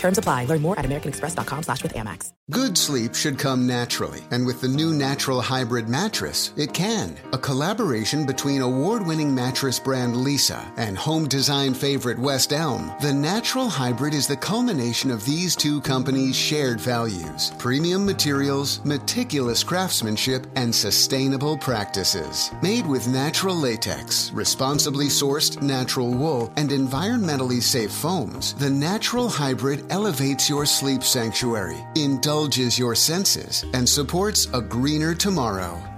Terms 0.00 0.18
apply. 0.18 0.46
Learn 0.46 0.62
more 0.62 0.78
at 0.78 0.84
americanexpress.com 0.84 1.62
slash 1.62 1.82
with 1.82 1.94
Amex. 1.94 2.32
Good 2.50 2.76
sleep 2.76 3.14
should 3.14 3.38
come 3.38 3.64
naturally, 3.64 4.22
and 4.32 4.44
with 4.44 4.60
the 4.60 4.66
new 4.66 4.92
Natural 4.92 5.40
Hybrid 5.40 5.88
mattress, 5.88 6.52
it 6.56 6.74
can. 6.74 7.16
A 7.32 7.38
collaboration 7.38 8.26
between 8.26 8.60
award 8.60 9.06
winning 9.06 9.32
mattress 9.32 9.78
brand 9.78 10.16
Leesa 10.16 10.60
and 10.76 10.98
home 10.98 11.28
design 11.28 11.74
favorite 11.74 12.18
West 12.18 12.52
Elm, 12.52 12.92
the 13.00 13.12
Natural 13.12 13.68
Hybrid 13.68 14.14
is 14.14 14.26
the 14.26 14.36
culmination 14.36 15.12
of 15.12 15.24
these 15.24 15.54
two 15.54 15.80
companies' 15.82 16.34
shared 16.34 16.80
values 16.80 17.52
premium 17.58 18.04
materials, 18.04 18.84
meticulous 18.84 19.62
craftsmanship, 19.62 20.44
and 20.56 20.74
sustainable 20.74 21.56
practices. 21.56 22.50
Made 22.62 22.86
with 22.86 23.06
natural 23.06 23.54
latex, 23.54 24.32
responsibly 24.32 25.06
sourced 25.06 25.62
natural 25.62 26.10
wool, 26.10 26.52
and 26.56 26.70
environmentally 26.70 27.62
safe 27.62 27.92
foams, 27.92 28.54
the 28.54 28.70
Natural 28.70 29.28
Hybrid 29.28 29.89
elevates 29.90 30.48
your 30.48 30.64
sleep 30.64 31.02
sanctuary, 31.02 31.84
indulges 31.96 32.78
your 32.78 32.94
senses, 32.94 33.64
and 33.74 33.88
supports 33.88 34.46
a 34.54 34.60
greener 34.60 35.14
tomorrow. 35.14 35.89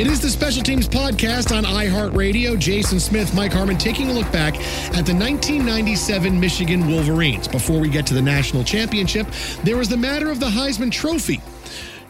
It 0.00 0.06
is 0.06 0.18
the 0.18 0.30
Special 0.30 0.62
Teams 0.62 0.88
Podcast 0.88 1.54
on 1.54 1.62
iHeartRadio. 1.62 2.58
Jason 2.58 2.98
Smith, 2.98 3.34
Mike 3.34 3.52
Harmon, 3.52 3.76
taking 3.76 4.08
a 4.08 4.14
look 4.14 4.32
back 4.32 4.54
at 4.96 5.04
the 5.04 5.12
1997 5.12 6.40
Michigan 6.40 6.88
Wolverines. 6.88 7.46
Before 7.46 7.78
we 7.78 7.90
get 7.90 8.06
to 8.06 8.14
the 8.14 8.22
national 8.22 8.64
championship, 8.64 9.26
there 9.62 9.76
was 9.76 9.90
the 9.90 9.98
matter 9.98 10.30
of 10.30 10.40
the 10.40 10.46
Heisman 10.46 10.90
Trophy 10.90 11.42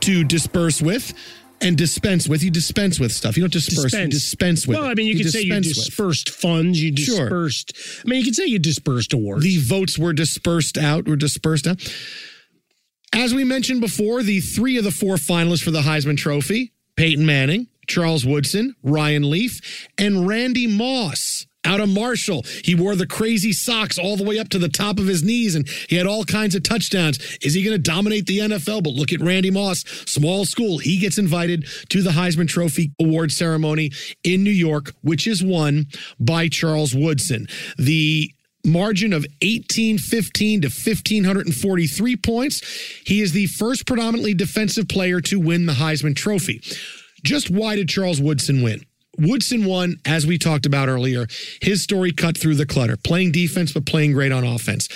to 0.02 0.22
disperse 0.22 0.80
with 0.80 1.12
and 1.60 1.76
dispense 1.76 2.28
with. 2.28 2.44
You 2.44 2.52
dispense 2.52 3.00
with 3.00 3.10
stuff. 3.10 3.36
You 3.36 3.42
don't 3.42 3.52
disperse. 3.52 3.92
You 3.92 4.06
dispense 4.06 4.68
with. 4.68 4.78
Well. 4.78 4.86
I 4.86 4.94
mean, 4.94 5.08
you, 5.08 5.16
could 5.16 5.32
say 5.32 5.40
you 5.40 5.46
dispense 5.48 5.66
with. 5.66 5.86
dispersed 5.86 6.30
funds. 6.30 6.80
You 6.80 6.96
Sure. 6.96 7.24
dispersed. 7.24 7.72
I 8.04 8.08
mean, 8.08 8.20
you 8.20 8.24
could 8.24 8.36
say 8.36 8.46
you 8.46 8.60
dispersed 8.60 9.12
awards. 9.12 9.42
The 9.42 9.56
votes 9.56 9.98
were 9.98 10.12
dispersed 10.12 10.78
out, 10.78 11.08
were 11.08 11.16
dispersed 11.16 11.66
out. 11.66 11.82
As 13.12 13.34
we 13.34 13.42
mentioned 13.42 13.80
before, 13.80 14.22
the 14.22 14.38
three 14.38 14.76
of 14.78 14.84
the 14.84 14.92
four 14.92 15.16
finalists 15.16 15.64
for 15.64 15.72
the 15.72 15.82
Heisman 15.82 16.16
Trophy 16.16 16.72
Peyton 16.94 17.24
Manning, 17.24 17.66
Charles 17.90 18.24
Woodson, 18.24 18.76
Ryan 18.84 19.28
Leaf, 19.28 19.88
and 19.98 20.26
Randy 20.26 20.66
Moss. 20.66 21.46
Out 21.62 21.80
of 21.80 21.90
Marshall. 21.90 22.42
He 22.64 22.74
wore 22.74 22.96
the 22.96 23.06
crazy 23.06 23.52
socks 23.52 23.98
all 23.98 24.16
the 24.16 24.24
way 24.24 24.38
up 24.38 24.48
to 24.48 24.58
the 24.58 24.70
top 24.70 24.98
of 24.98 25.06
his 25.06 25.22
knees 25.22 25.54
and 25.54 25.68
he 25.90 25.96
had 25.96 26.06
all 26.06 26.24
kinds 26.24 26.54
of 26.54 26.62
touchdowns. 26.62 27.18
Is 27.42 27.52
he 27.52 27.62
going 27.62 27.76
to 27.76 27.82
dominate 27.82 28.24
the 28.24 28.38
NFL? 28.38 28.82
But 28.82 28.94
look 28.94 29.12
at 29.12 29.20
Randy 29.20 29.50
Moss, 29.50 29.84
small 30.06 30.46
school. 30.46 30.78
He 30.78 30.96
gets 30.96 31.18
invited 31.18 31.66
to 31.90 32.02
the 32.02 32.12
Heisman 32.12 32.48
Trophy 32.48 32.92
award 32.98 33.30
ceremony 33.30 33.92
in 34.24 34.42
New 34.42 34.50
York, 34.50 34.94
which 35.02 35.26
is 35.26 35.44
won 35.44 35.88
by 36.18 36.48
Charles 36.48 36.94
Woodson. 36.94 37.46
The 37.76 38.32
margin 38.64 39.12
of 39.12 39.26
1815 39.42 40.62
to 40.62 40.68
1543 40.68 42.16
points. 42.16 42.62
He 43.04 43.20
is 43.20 43.32
the 43.32 43.48
first 43.48 43.86
predominantly 43.86 44.32
defensive 44.32 44.88
player 44.88 45.20
to 45.22 45.38
win 45.38 45.66
the 45.66 45.74
Heisman 45.74 46.16
Trophy. 46.16 46.62
Just 47.22 47.50
why 47.50 47.76
did 47.76 47.88
Charles 47.88 48.20
Woodson 48.20 48.62
win? 48.62 48.84
Woodson 49.18 49.64
won, 49.64 49.96
as 50.06 50.26
we 50.26 50.38
talked 50.38 50.66
about 50.66 50.88
earlier. 50.88 51.26
His 51.60 51.82
story 51.82 52.12
cut 52.12 52.38
through 52.38 52.54
the 52.54 52.66
clutter, 52.66 52.96
playing 52.96 53.32
defense, 53.32 53.72
but 53.72 53.84
playing 53.86 54.12
great 54.12 54.32
on 54.32 54.44
offense. 54.44 54.88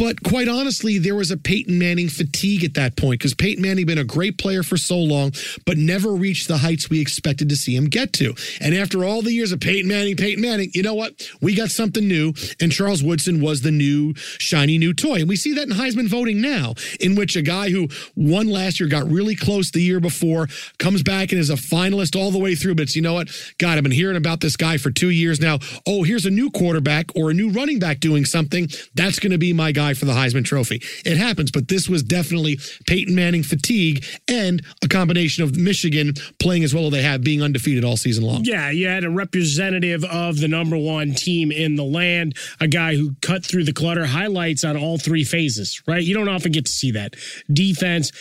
But 0.00 0.22
quite 0.22 0.48
honestly, 0.48 0.96
there 0.96 1.14
was 1.14 1.30
a 1.30 1.36
Peyton 1.36 1.78
Manning 1.78 2.08
fatigue 2.08 2.64
at 2.64 2.72
that 2.72 2.96
point 2.96 3.20
because 3.20 3.34
Peyton 3.34 3.60
Manning 3.60 3.84
been 3.84 3.98
a 3.98 4.04
great 4.04 4.38
player 4.38 4.62
for 4.62 4.78
so 4.78 4.96
long, 4.96 5.32
but 5.66 5.76
never 5.76 6.12
reached 6.12 6.48
the 6.48 6.56
heights 6.56 6.88
we 6.88 7.02
expected 7.02 7.50
to 7.50 7.56
see 7.56 7.76
him 7.76 7.84
get 7.84 8.14
to. 8.14 8.34
And 8.62 8.74
after 8.74 9.04
all 9.04 9.20
the 9.20 9.30
years 9.30 9.52
of 9.52 9.60
Peyton 9.60 9.86
Manning, 9.86 10.16
Peyton 10.16 10.40
Manning, 10.40 10.70
you 10.72 10.82
know 10.82 10.94
what? 10.94 11.28
We 11.42 11.54
got 11.54 11.70
something 11.70 12.08
new, 12.08 12.32
and 12.62 12.72
Charles 12.72 13.02
Woodson 13.02 13.42
was 13.42 13.60
the 13.60 13.70
new 13.70 14.14
shiny 14.16 14.78
new 14.78 14.94
toy. 14.94 15.16
And 15.16 15.28
we 15.28 15.36
see 15.36 15.52
that 15.52 15.68
in 15.68 15.74
Heisman 15.74 16.08
voting 16.08 16.40
now, 16.40 16.76
in 16.98 17.14
which 17.14 17.36
a 17.36 17.42
guy 17.42 17.68
who 17.68 17.88
won 18.16 18.48
last 18.48 18.80
year, 18.80 18.88
got 18.88 19.06
really 19.06 19.36
close 19.36 19.70
the 19.70 19.82
year 19.82 20.00
before, 20.00 20.48
comes 20.78 21.02
back 21.02 21.30
and 21.30 21.38
is 21.38 21.50
a 21.50 21.56
finalist 21.56 22.18
all 22.18 22.30
the 22.30 22.38
way 22.38 22.54
through. 22.54 22.76
But 22.76 22.96
you 22.96 23.02
know 23.02 23.12
what? 23.12 23.28
God, 23.58 23.76
I've 23.76 23.82
been 23.82 23.92
hearing 23.92 24.16
about 24.16 24.40
this 24.40 24.56
guy 24.56 24.78
for 24.78 24.90
two 24.90 25.10
years 25.10 25.42
now. 25.42 25.58
Oh, 25.86 26.04
here's 26.04 26.24
a 26.24 26.30
new 26.30 26.50
quarterback 26.50 27.14
or 27.14 27.30
a 27.30 27.34
new 27.34 27.50
running 27.50 27.78
back 27.78 28.00
doing 28.00 28.24
something. 28.24 28.66
That's 28.94 29.18
going 29.18 29.32
to 29.32 29.38
be 29.38 29.52
my 29.52 29.72
guy 29.72 29.89
for 29.94 30.04
the 30.04 30.12
Heisman 30.12 30.44
Trophy. 30.44 30.82
It 31.04 31.16
happens, 31.16 31.50
but 31.50 31.68
this 31.68 31.88
was 31.88 32.02
definitely 32.02 32.58
Peyton 32.86 33.14
Manning 33.14 33.42
fatigue 33.42 34.04
and 34.28 34.62
a 34.82 34.88
combination 34.88 35.44
of 35.44 35.56
Michigan 35.56 36.14
playing 36.38 36.64
as 36.64 36.74
well 36.74 36.86
as 36.86 36.92
they 36.92 37.02
have, 37.02 37.22
being 37.22 37.42
undefeated 37.42 37.84
all 37.84 37.96
season 37.96 38.24
long. 38.24 38.44
Yeah, 38.44 38.70
you 38.70 38.88
had 38.88 39.04
a 39.04 39.10
representative 39.10 40.04
of 40.04 40.40
the 40.40 40.48
number 40.48 40.76
one 40.76 41.14
team 41.14 41.52
in 41.52 41.76
the 41.76 41.84
land, 41.84 42.36
a 42.60 42.68
guy 42.68 42.96
who 42.96 43.14
cut 43.22 43.44
through 43.44 43.64
the 43.64 43.72
clutter, 43.72 44.06
highlights 44.06 44.64
on 44.64 44.76
all 44.76 44.98
three 44.98 45.24
phases, 45.24 45.82
right? 45.86 46.02
You 46.02 46.14
don't 46.14 46.28
often 46.28 46.52
get 46.52 46.66
to 46.66 46.72
see 46.72 46.90
that. 46.92 47.14
Defense, 47.52 48.12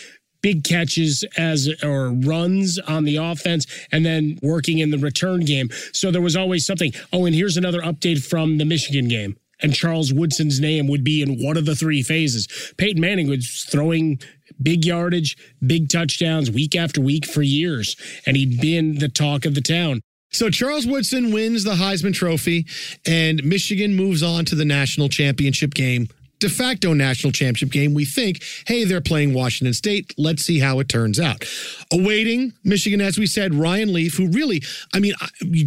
big 0.41 0.63
catches 0.63 1.23
as 1.37 1.69
or 1.83 2.11
runs 2.11 2.79
on 2.79 3.03
the 3.03 3.17
offense 3.17 3.65
and 3.91 4.05
then 4.05 4.39
working 4.41 4.79
in 4.79 4.91
the 4.91 4.97
return 4.97 5.41
game. 5.41 5.69
So 5.93 6.11
there 6.11 6.21
was 6.21 6.35
always 6.35 6.65
something. 6.65 6.93
Oh, 7.11 7.25
and 7.25 7.35
here's 7.35 7.57
another 7.57 7.81
update 7.81 8.23
from 8.23 8.57
the 8.57 8.65
Michigan 8.65 9.07
game 9.07 9.37
and 9.61 9.73
Charles 9.73 10.13
Woodson's 10.13 10.59
name 10.59 10.87
would 10.87 11.03
be 11.03 11.21
in 11.21 11.43
one 11.43 11.57
of 11.57 11.65
the 11.65 11.75
three 11.75 12.03
phases. 12.03 12.47
Peyton 12.77 13.01
Manning 13.01 13.29
was 13.29 13.65
throwing 13.69 14.19
big 14.61 14.85
yardage, 14.85 15.37
big 15.65 15.89
touchdowns 15.89 16.51
week 16.51 16.75
after 16.75 17.01
week 17.01 17.25
for 17.25 17.41
years, 17.41 17.95
and 18.25 18.35
he'd 18.37 18.59
been 18.61 18.99
the 18.99 19.09
talk 19.09 19.45
of 19.45 19.55
the 19.55 19.61
town. 19.61 20.01
So 20.31 20.49
Charles 20.49 20.85
Woodson 20.85 21.33
wins 21.33 21.63
the 21.63 21.73
Heisman 21.73 22.13
Trophy, 22.13 22.67
and 23.05 23.43
Michigan 23.43 23.95
moves 23.95 24.21
on 24.21 24.45
to 24.45 24.55
the 24.55 24.65
national 24.65 25.09
championship 25.09 25.73
game 25.73 26.07
de 26.39 26.49
facto 26.49 26.93
national 26.93 27.31
championship 27.31 27.71
game, 27.71 27.93
we 27.93 28.05
think, 28.05 28.43
hey, 28.65 28.85
they're 28.85 29.01
playing 29.01 29.33
Washington 29.33 29.73
State. 29.73 30.13
Let's 30.17 30.43
see 30.43 30.59
how 30.59 30.79
it 30.79 30.89
turns 30.89 31.19
out. 31.19 31.43
Awaiting 31.91 32.53
Michigan, 32.63 33.01
as 33.01 33.17
we 33.17 33.27
said, 33.27 33.53
Ryan 33.53 33.93
Leaf, 33.93 34.15
who 34.15 34.27
really, 34.29 34.61
I 34.93 34.99
mean, 34.99 35.13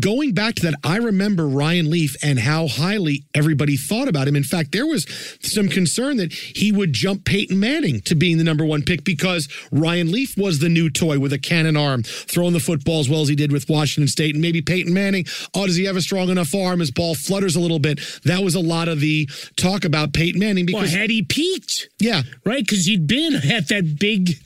going 0.00 0.32
back 0.32 0.54
to 0.56 0.62
that, 0.62 0.74
I 0.82 0.96
remember 0.96 1.46
Ryan 1.46 1.90
Leaf 1.90 2.16
and 2.22 2.38
how 2.38 2.68
highly 2.68 3.24
everybody 3.34 3.76
thought 3.76 4.08
about 4.08 4.28
him. 4.28 4.36
In 4.36 4.44
fact, 4.44 4.72
there 4.72 4.86
was 4.86 5.06
some 5.42 5.68
concern 5.68 6.16
that 6.16 6.32
he 6.32 6.72
would 6.72 6.92
jump 6.92 7.24
Peyton 7.24 7.58
Manning 7.58 8.00
to 8.02 8.14
being 8.14 8.38
the 8.38 8.44
number 8.44 8.64
one 8.64 8.82
pick 8.82 9.04
because 9.04 9.48
Ryan 9.70 10.10
Leaf 10.10 10.36
was 10.38 10.58
the 10.58 10.68
new 10.68 10.88
toy 10.88 11.18
with 11.18 11.32
a 11.32 11.38
cannon 11.38 11.76
arm, 11.76 12.02
throwing 12.02 12.52
the 12.52 12.60
football 12.60 13.00
as 13.00 13.08
well 13.08 13.20
as 13.20 13.28
he 13.28 13.34
did 13.34 13.52
with 13.52 13.68
Washington 13.68 14.08
State. 14.08 14.34
And 14.34 14.42
maybe 14.42 14.62
Peyton 14.62 14.92
Manning, 14.92 15.26
oh, 15.54 15.66
does 15.66 15.76
he 15.76 15.84
have 15.84 15.96
a 15.96 16.00
strong 16.00 16.30
enough 16.30 16.54
arm? 16.54 16.80
His 16.80 16.90
ball 16.90 17.14
flutters 17.14 17.56
a 17.56 17.60
little 17.60 17.78
bit. 17.78 18.00
That 18.24 18.42
was 18.42 18.54
a 18.54 18.60
lot 18.60 18.88
of 18.88 19.00
the 19.00 19.28
talk 19.56 19.84
about 19.84 20.12
Peyton 20.12 20.40
Manning 20.40 20.61
because 20.66 20.92
well, 20.92 21.00
had 21.00 21.10
he 21.10 21.22
peaked, 21.22 21.88
yeah, 21.98 22.22
right, 22.44 22.64
because 22.64 22.86
he'd 22.86 23.06
been 23.06 23.34
at 23.34 23.68
that 23.68 23.98
big 23.98 24.36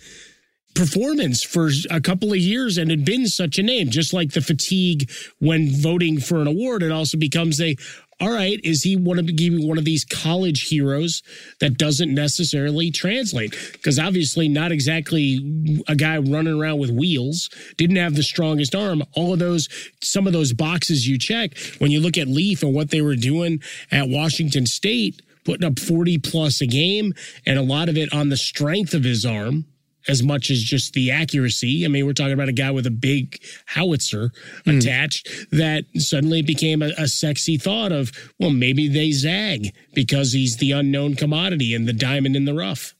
performance 0.74 1.42
for 1.42 1.70
a 1.90 2.00
couple 2.00 2.32
of 2.32 2.38
years 2.38 2.76
and 2.76 2.90
had 2.90 3.04
been 3.04 3.26
such 3.26 3.58
a 3.58 3.62
name. 3.62 3.88
Just 3.88 4.12
like 4.12 4.32
the 4.32 4.42
fatigue 4.42 5.10
when 5.38 5.70
voting 5.70 6.20
for 6.20 6.40
an 6.40 6.46
award, 6.46 6.82
it 6.82 6.92
also 6.92 7.16
becomes 7.16 7.60
a 7.60 7.76
all 8.18 8.32
right, 8.32 8.58
is 8.64 8.82
he 8.82 8.96
one 8.96 9.18
of 9.18 9.28
one 9.28 9.76
of 9.76 9.84
these 9.84 10.04
college 10.04 10.68
heroes 10.68 11.22
that 11.60 11.76
doesn't 11.76 12.14
necessarily 12.14 12.90
translate? 12.90 13.54
Because 13.72 13.98
obviously, 13.98 14.48
not 14.48 14.72
exactly 14.72 15.82
a 15.86 15.94
guy 15.94 16.16
running 16.16 16.58
around 16.58 16.78
with 16.78 16.90
wheels, 16.90 17.50
didn't 17.76 17.96
have 17.96 18.14
the 18.14 18.22
strongest 18.22 18.74
arm. 18.74 19.02
All 19.12 19.34
of 19.34 19.38
those, 19.38 19.68
some 20.02 20.26
of 20.26 20.32
those 20.32 20.54
boxes 20.54 21.06
you 21.06 21.18
check 21.18 21.58
when 21.78 21.90
you 21.90 22.00
look 22.00 22.16
at 22.16 22.26
Leaf 22.26 22.62
and 22.62 22.72
what 22.72 22.90
they 22.90 23.02
were 23.02 23.16
doing 23.16 23.60
at 23.90 24.08
Washington 24.08 24.64
State 24.64 25.20
putting 25.46 25.66
up 25.66 25.78
40 25.78 26.18
plus 26.18 26.60
a 26.60 26.66
game, 26.66 27.14
and 27.46 27.58
a 27.58 27.62
lot 27.62 27.88
of 27.88 27.96
it 27.96 28.12
on 28.12 28.28
the 28.28 28.36
strength 28.36 28.92
of 28.92 29.04
his 29.04 29.24
arm 29.24 29.64
as 30.08 30.22
much 30.22 30.50
as 30.50 30.62
just 30.62 30.92
the 30.92 31.10
accuracy. 31.10 31.84
I 31.84 31.88
mean, 31.88 32.06
we're 32.06 32.12
talking 32.12 32.32
about 32.32 32.48
a 32.48 32.52
guy 32.52 32.70
with 32.70 32.86
a 32.86 32.90
big 32.90 33.40
howitzer 33.66 34.30
mm. 34.64 34.78
attached 34.78 35.28
that 35.50 35.84
suddenly 35.96 36.42
became 36.42 36.82
a, 36.82 36.92
a, 36.96 37.08
sexy 37.08 37.56
thought 37.58 37.92
of, 37.92 38.12
well, 38.38 38.50
maybe 38.50 38.88
they 38.88 39.10
zag 39.10 39.74
because 39.94 40.32
he's 40.32 40.58
the 40.58 40.72
unknown 40.72 41.16
commodity 41.16 41.74
and 41.74 41.88
the 41.88 41.92
diamond 41.92 42.36
in 42.36 42.44
the 42.44 42.54
rough. 42.54 42.94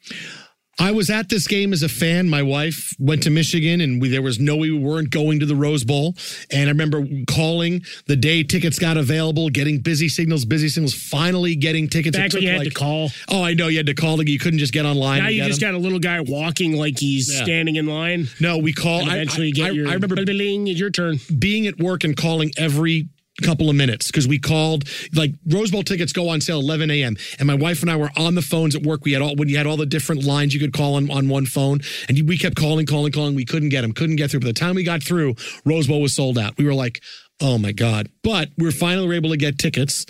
I 0.78 0.90
was 0.90 1.08
at 1.08 1.28
this 1.28 1.48
game 1.48 1.72
as 1.72 1.82
a 1.82 1.88
fan. 1.88 2.28
My 2.28 2.42
wife 2.42 2.94
went 2.98 3.22
to 3.22 3.30
Michigan, 3.30 3.80
and 3.80 4.00
we, 4.00 4.08
there 4.08 4.22
was 4.22 4.38
no 4.38 4.56
we 4.56 4.70
weren't 4.70 5.10
going 5.10 5.40
to 5.40 5.46
the 5.46 5.56
Rose 5.56 5.84
Bowl. 5.84 6.14
And 6.50 6.68
I 6.68 6.72
remember 6.72 7.06
calling 7.26 7.82
the 8.06 8.16
day 8.16 8.42
tickets 8.42 8.78
got 8.78 8.96
available, 8.96 9.48
getting 9.48 9.78
busy 9.78 10.08
signals, 10.08 10.44
busy 10.44 10.68
signals, 10.68 10.94
finally 10.94 11.56
getting 11.56 11.88
tickets. 11.88 12.16
Back 12.16 12.34
when 12.34 12.42
you 12.42 12.50
had 12.50 12.58
like, 12.58 12.68
to 12.68 12.74
call. 12.74 13.10
Oh, 13.28 13.42
I 13.42 13.54
know 13.54 13.68
you 13.68 13.78
had 13.78 13.86
to 13.86 13.94
call. 13.94 14.22
You 14.22 14.38
couldn't 14.38 14.58
just 14.58 14.72
get 14.72 14.84
online. 14.84 15.22
Now 15.22 15.28
you 15.28 15.44
just 15.44 15.60
them. 15.60 15.72
got 15.72 15.78
a 15.78 15.82
little 15.82 15.98
guy 15.98 16.20
walking 16.20 16.76
like 16.76 16.98
he's 16.98 17.32
yeah. 17.32 17.44
standing 17.44 17.76
in 17.76 17.86
line. 17.86 18.28
No, 18.40 18.58
we 18.58 18.72
call. 18.72 19.00
And 19.00 19.08
eventually, 19.08 19.48
I, 19.48 19.50
get 19.52 19.66
I, 19.68 19.70
your. 19.70 19.88
I 19.88 19.94
remember. 19.94 20.16
Your 20.16 20.90
turn. 20.90 21.18
Being 21.38 21.66
at 21.66 21.78
work 21.78 22.04
and 22.04 22.16
calling 22.16 22.52
every 22.56 23.08
couple 23.42 23.68
of 23.68 23.76
minutes 23.76 24.06
because 24.10 24.26
we 24.26 24.38
called 24.38 24.84
like 25.14 25.32
Rose 25.46 25.70
Bowl 25.70 25.82
tickets 25.82 26.12
go 26.12 26.28
on 26.28 26.40
sale 26.40 26.60
11 26.60 26.90
a.m. 26.90 27.16
and 27.38 27.46
my 27.46 27.54
wife 27.54 27.82
and 27.82 27.90
I 27.90 27.96
were 27.96 28.10
on 28.16 28.34
the 28.34 28.42
phones 28.42 28.74
at 28.74 28.82
work. 28.82 29.04
We 29.04 29.12
had 29.12 29.22
all 29.22 29.36
when 29.36 29.48
you 29.48 29.56
had 29.56 29.66
all 29.66 29.76
the 29.76 29.86
different 29.86 30.24
lines 30.24 30.54
you 30.54 30.60
could 30.60 30.72
call 30.72 30.94
on 30.94 31.10
on 31.10 31.28
one 31.28 31.46
phone, 31.46 31.80
and 32.08 32.28
we 32.28 32.38
kept 32.38 32.56
calling, 32.56 32.86
calling, 32.86 33.12
calling. 33.12 33.34
We 33.34 33.44
couldn't 33.44 33.68
get 33.68 33.82
them, 33.82 33.92
couldn't 33.92 34.16
get 34.16 34.30
through. 34.30 34.40
By 34.40 34.46
the 34.46 34.52
time 34.52 34.74
we 34.74 34.84
got 34.84 35.02
through, 35.02 35.34
Rose 35.64 35.86
Bowl 35.86 36.00
was 36.00 36.14
sold 36.14 36.38
out. 36.38 36.56
We 36.56 36.64
were 36.64 36.74
like, 36.74 37.02
oh 37.40 37.58
my 37.58 37.72
god! 37.72 38.08
But 38.22 38.50
we 38.56 38.64
we're 38.64 38.72
finally 38.72 39.16
able 39.16 39.30
to 39.30 39.36
get 39.36 39.58
tickets. 39.58 40.06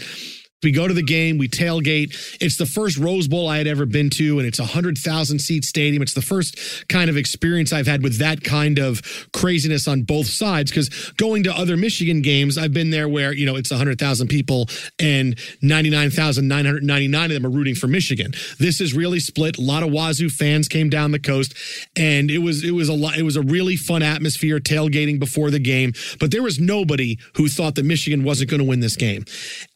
We 0.62 0.72
go 0.72 0.88
to 0.88 0.94
the 0.94 1.02
game, 1.02 1.36
we 1.36 1.48
tailgate. 1.48 2.38
It's 2.40 2.56
the 2.56 2.64
first 2.64 2.96
Rose 2.96 3.28
Bowl 3.28 3.46
I 3.46 3.58
had 3.58 3.66
ever 3.66 3.84
been 3.84 4.08
to, 4.10 4.38
and 4.38 4.48
it's 4.48 4.58
a 4.58 4.62
100,000 4.62 5.38
seat 5.38 5.66
stadium. 5.66 6.02
It's 6.02 6.14
the 6.14 6.22
first 6.22 6.88
kind 6.88 7.10
of 7.10 7.16
experience 7.18 7.74
I've 7.74 7.86
had 7.86 8.02
with 8.02 8.18
that 8.20 8.42
kind 8.42 8.78
of 8.78 9.02
craziness 9.34 9.86
on 9.86 10.02
both 10.02 10.26
sides. 10.26 10.70
Because 10.70 10.88
going 11.18 11.42
to 11.42 11.52
other 11.52 11.76
Michigan 11.76 12.22
games, 12.22 12.56
I've 12.56 12.72
been 12.72 12.88
there 12.88 13.06
where, 13.06 13.34
you 13.34 13.44
know, 13.44 13.56
it's 13.56 13.70
100,000 13.70 14.28
people 14.28 14.66
and 14.98 15.38
99,999 15.60 17.24
of 17.30 17.34
them 17.34 17.44
are 17.44 17.54
rooting 17.54 17.74
for 17.74 17.86
Michigan. 17.86 18.32
This 18.58 18.80
is 18.80 18.94
really 18.94 19.20
split. 19.20 19.58
A 19.58 19.60
lot 19.60 19.82
of 19.82 19.90
Wazoo 19.90 20.30
fans 20.30 20.68
came 20.68 20.88
down 20.88 21.10
the 21.10 21.18
coast, 21.18 21.54
and 21.96 22.30
it 22.30 22.38
was, 22.38 22.64
it 22.64 22.70
was 22.70 22.88
a 22.88 22.94
lot, 22.94 23.18
it 23.18 23.24
was 23.24 23.36
a 23.36 23.42
really 23.42 23.76
fun 23.76 24.02
atmosphere 24.02 24.58
tailgating 24.58 25.18
before 25.18 25.50
the 25.50 25.58
game. 25.58 25.92
But 26.18 26.30
there 26.30 26.42
was 26.42 26.58
nobody 26.58 27.18
who 27.34 27.48
thought 27.48 27.74
that 27.74 27.84
Michigan 27.84 28.24
wasn't 28.24 28.48
going 28.48 28.60
to 28.60 28.66
win 28.66 28.80
this 28.80 28.96
game. 28.96 29.26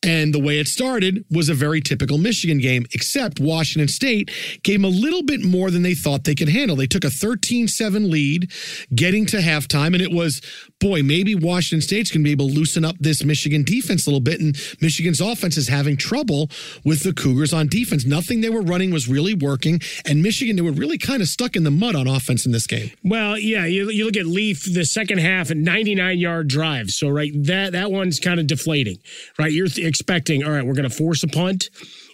And 0.03 0.33
the 0.33 0.39
way 0.39 0.59
it 0.59 0.67
started 0.67 1.27
was 1.31 1.51
a 1.51 1.55
very 1.55 1.83
typical 1.83 2.17
Michigan 2.17 2.59
game, 2.59 2.87
except 2.93 3.39
Washington 3.39 3.89
State 3.89 4.31
gave 4.63 4.81
them 4.81 4.87
a 4.87 4.89
little 4.97 5.23
bit 5.23 5.43
more 5.43 5.71
than 5.71 5.83
they 5.83 5.95
thought 5.95 6.25
they 6.25 6.35
could 6.35 6.49
handle. 6.49 6.75
They 6.75 6.87
took 6.87 7.05
a 7.05 7.11
13 7.11 7.69
7 7.69 8.11
lead 8.11 8.51
getting 8.95 9.27
to 9.27 9.39
halftime, 9.39 9.89
and 9.89 10.01
it 10.01 10.11
was, 10.11 10.41
boy, 10.81 11.03
maybe 11.03 11.35
Washington 11.35 11.83
State's 11.83 12.11
going 12.11 12.23
to 12.23 12.25
be 12.25 12.33
able 12.33 12.49
to 12.49 12.55
loosen 12.55 12.85
up 12.85 12.97
this 12.99 13.23
Michigan 13.23 13.63
defense 13.63 14.07
a 14.07 14.11
little 14.11 14.21
bit. 14.21 14.41
And 14.41 14.57
Michigan's 14.81 15.21
offense 15.21 15.57
is 15.57 15.69
having 15.69 15.97
trouble 15.97 16.51
with 16.85 17.03
the 17.03 17.13
Cougars 17.13 17.53
on 17.53 17.69
defense. 17.69 18.05
Nothing 18.05 18.41
they 18.41 18.51
were 18.51 18.63
running 18.63 18.91
was 18.91 19.07
really 19.07 19.35
working, 19.35 19.81
and 20.07 20.23
Michigan, 20.23 20.57
they 20.57 20.63
were 20.63 20.73
really 20.73 20.99
kind 20.99 21.23
of 21.23 21.29
stuck 21.29 21.55
in 21.55 21.65
the 21.65 21.71
mud 21.71 21.95
on 21.95 22.09
offense 22.09 22.47
in 22.47 22.53
this 22.53 22.67
game. 22.67 22.91
Well, 23.05 23.39
yeah, 23.39 23.67
you, 23.67 23.91
you 23.91 24.07
look 24.07 24.17
at 24.17 24.27
Leaf, 24.27 24.65
the 24.73 24.85
second 24.85 25.19
half, 25.19 25.51
a 25.51 25.55
99 25.55 26.19
yard 26.19 26.49
drive. 26.49 26.89
So, 26.91 27.09
right, 27.09 27.33
that, 27.45 27.73
that 27.73 27.93
one's 27.93 28.19
kind 28.19 28.41
of 28.41 28.47
deflating, 28.47 28.99
right? 29.39 29.53
You're 29.53 29.69
expecting, 29.77 30.45
all 30.45 30.51
right, 30.51 30.65
we're 30.65 30.75
going 30.75 30.89
to 30.89 30.95
force 30.95 31.23
a 31.23 31.29
punt 31.29 31.69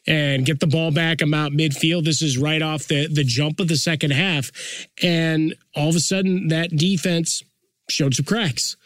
and 0.07 0.45
get 0.45 0.61
the 0.61 0.67
ball 0.67 0.93
back. 0.93 1.21
I'm 1.21 1.35
out 1.35 1.53
midfield. 1.53 2.05
This 2.05 2.23
is 2.23 2.39
right 2.39 2.63
off 2.63 2.87
the, 2.87 3.09
the 3.09 3.25
jump 3.25 3.61
of 3.61 3.69
the 3.69 3.77
second 3.77 4.13
half. 4.13 4.51
And 5.03 5.55
all 5.75 5.89
of 5.89 5.97
a 5.97 6.01
sudden, 6.01 6.49
that 6.49 6.71
defense 6.71 7.43
showed 7.89 8.15
some 8.15 8.25
cracks. 8.25 8.77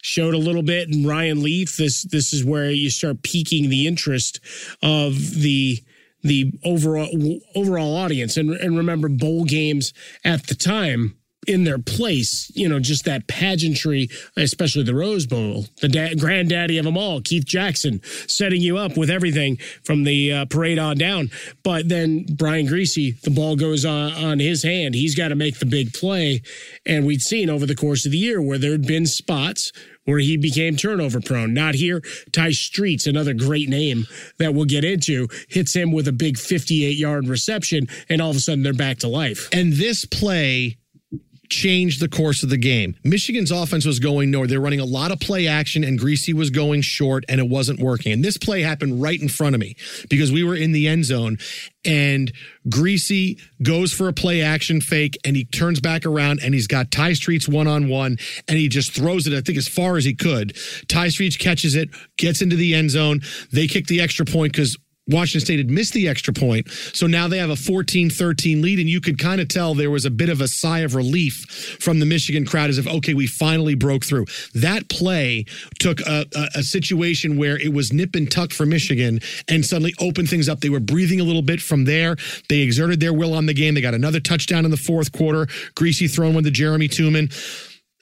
Showed 0.00 0.34
a 0.34 0.38
little 0.38 0.62
bit, 0.62 0.88
and 0.88 1.06
Ryan 1.06 1.42
Leaf. 1.42 1.76
This 1.76 2.04
this 2.04 2.32
is 2.32 2.44
where 2.44 2.70
you 2.70 2.88
start 2.88 3.24
piquing 3.24 3.68
the 3.68 3.86
interest 3.88 4.38
of 4.80 5.34
the 5.34 5.82
the 6.22 6.52
overall 6.64 7.40
overall 7.56 7.96
audience. 7.96 8.36
And 8.36 8.50
and 8.50 8.76
remember, 8.76 9.08
bowl 9.08 9.44
games 9.44 9.92
at 10.24 10.46
the 10.46 10.54
time 10.54 11.17
in 11.48 11.64
their 11.64 11.78
place, 11.78 12.52
you 12.54 12.68
know, 12.68 12.78
just 12.78 13.06
that 13.06 13.26
pageantry, 13.26 14.08
especially 14.36 14.82
the 14.82 14.94
Rose 14.94 15.26
Bowl, 15.26 15.64
the 15.80 15.88
da- 15.88 16.14
granddaddy 16.14 16.76
of 16.76 16.84
them 16.84 16.98
all, 16.98 17.22
Keith 17.22 17.46
Jackson, 17.46 18.02
setting 18.28 18.60
you 18.60 18.76
up 18.76 18.98
with 18.98 19.08
everything 19.08 19.56
from 19.82 20.04
the 20.04 20.30
uh, 20.30 20.44
parade 20.44 20.78
on 20.78 20.98
down. 20.98 21.30
But 21.64 21.88
then 21.88 22.26
Brian 22.34 22.66
Griese, 22.66 23.18
the 23.22 23.30
ball 23.30 23.56
goes 23.56 23.86
on, 23.86 24.12
on 24.12 24.38
his 24.38 24.62
hand. 24.62 24.94
He's 24.94 25.14
got 25.14 25.28
to 25.28 25.34
make 25.34 25.58
the 25.58 25.66
big 25.66 25.94
play. 25.94 26.42
And 26.84 27.06
we'd 27.06 27.22
seen 27.22 27.48
over 27.48 27.64
the 27.64 27.74
course 27.74 28.04
of 28.04 28.12
the 28.12 28.18
year 28.18 28.42
where 28.42 28.58
there'd 28.58 28.86
been 28.86 29.06
spots 29.06 29.72
where 30.04 30.18
he 30.18 30.38
became 30.38 30.74
turnover 30.74 31.20
prone. 31.20 31.52
Not 31.52 31.74
here. 31.74 32.02
Tai 32.32 32.52
Streets, 32.52 33.06
another 33.06 33.34
great 33.34 33.68
name 33.68 34.06
that 34.38 34.54
we'll 34.54 34.64
get 34.64 34.82
into, 34.82 35.28
hits 35.48 35.74
him 35.74 35.92
with 35.92 36.08
a 36.08 36.12
big 36.12 36.38
58 36.38 36.96
yard 36.96 37.28
reception, 37.28 37.88
and 38.08 38.22
all 38.22 38.30
of 38.30 38.36
a 38.36 38.40
sudden 38.40 38.62
they're 38.62 38.72
back 38.72 38.98
to 38.98 39.08
life. 39.08 39.50
And 39.52 39.74
this 39.74 40.06
play 40.06 40.77
changed 41.48 42.00
the 42.00 42.08
course 42.08 42.42
of 42.42 42.50
the 42.50 42.56
game. 42.56 42.94
Michigan's 43.04 43.50
offense 43.50 43.84
was 43.84 43.98
going 43.98 44.30
nowhere. 44.30 44.46
They're 44.46 44.60
running 44.60 44.80
a 44.80 44.84
lot 44.84 45.10
of 45.10 45.20
play 45.20 45.46
action, 45.46 45.84
and 45.84 45.98
Griese 45.98 46.32
was 46.34 46.50
going 46.50 46.82
short, 46.82 47.24
and 47.28 47.40
it 47.40 47.48
wasn't 47.48 47.80
working. 47.80 48.12
And 48.12 48.24
this 48.24 48.36
play 48.36 48.62
happened 48.62 49.00
right 49.02 49.20
in 49.20 49.28
front 49.28 49.54
of 49.54 49.60
me 49.60 49.76
because 50.08 50.30
we 50.32 50.44
were 50.44 50.56
in 50.56 50.72
the 50.72 50.88
end 50.88 51.04
zone, 51.04 51.38
and 51.84 52.32
Griese 52.68 53.40
goes 53.62 53.92
for 53.92 54.08
a 54.08 54.12
play 54.12 54.42
action 54.42 54.80
fake, 54.80 55.18
and 55.24 55.36
he 55.36 55.44
turns 55.44 55.80
back 55.80 56.04
around, 56.04 56.40
and 56.42 56.54
he's 56.54 56.66
got 56.66 56.90
Tai 56.90 57.14
Streets 57.14 57.48
one 57.48 57.66
on 57.66 57.88
one, 57.88 58.18
and 58.46 58.58
he 58.58 58.68
just 58.68 58.92
throws 58.92 59.26
it, 59.26 59.32
I 59.32 59.40
think, 59.40 59.58
as 59.58 59.68
far 59.68 59.96
as 59.96 60.04
he 60.04 60.14
could. 60.14 60.56
Tai 60.88 61.08
Streets 61.08 61.36
catches 61.36 61.74
it, 61.74 61.88
gets 62.16 62.42
into 62.42 62.56
the 62.56 62.74
end 62.74 62.90
zone. 62.90 63.20
They 63.52 63.66
kick 63.66 63.86
the 63.86 64.00
extra 64.00 64.26
point 64.26 64.52
because 64.52 64.76
Washington 65.08 65.44
State 65.44 65.58
had 65.58 65.70
missed 65.70 65.92
the 65.92 66.08
extra 66.08 66.32
point. 66.32 66.68
So 66.70 67.06
now 67.06 67.28
they 67.28 67.38
have 67.38 67.50
a 67.50 67.56
14 67.56 68.10
13 68.10 68.62
lead. 68.62 68.78
And 68.78 68.88
you 68.88 69.00
could 69.00 69.18
kind 69.18 69.40
of 69.40 69.48
tell 69.48 69.74
there 69.74 69.90
was 69.90 70.04
a 70.04 70.10
bit 70.10 70.28
of 70.28 70.40
a 70.40 70.48
sigh 70.48 70.80
of 70.80 70.94
relief 70.94 71.78
from 71.80 71.98
the 71.98 72.06
Michigan 72.06 72.44
crowd 72.44 72.70
as 72.70 72.78
if, 72.78 72.86
okay, 72.86 73.14
we 73.14 73.26
finally 73.26 73.74
broke 73.74 74.04
through. 74.04 74.26
That 74.54 74.88
play 74.88 75.44
took 75.78 76.00
a, 76.00 76.26
a, 76.34 76.48
a 76.56 76.62
situation 76.62 77.36
where 77.36 77.58
it 77.58 77.72
was 77.72 77.92
nip 77.92 78.14
and 78.14 78.30
tuck 78.30 78.52
for 78.52 78.66
Michigan 78.66 79.20
and 79.48 79.64
suddenly 79.64 79.94
opened 80.00 80.28
things 80.28 80.48
up. 80.48 80.60
They 80.60 80.70
were 80.70 80.80
breathing 80.80 81.20
a 81.20 81.24
little 81.24 81.42
bit 81.42 81.60
from 81.60 81.84
there. 81.84 82.16
They 82.48 82.60
exerted 82.60 83.00
their 83.00 83.12
will 83.12 83.34
on 83.34 83.46
the 83.46 83.54
game. 83.54 83.74
They 83.74 83.80
got 83.80 83.94
another 83.94 84.20
touchdown 84.20 84.64
in 84.64 84.70
the 84.70 84.76
fourth 84.76 85.12
quarter. 85.12 85.46
Griese 85.74 86.12
thrown 86.14 86.34
one 86.34 86.44
to 86.44 86.50
Jerame 86.50 86.88
Tuman. 86.88 87.32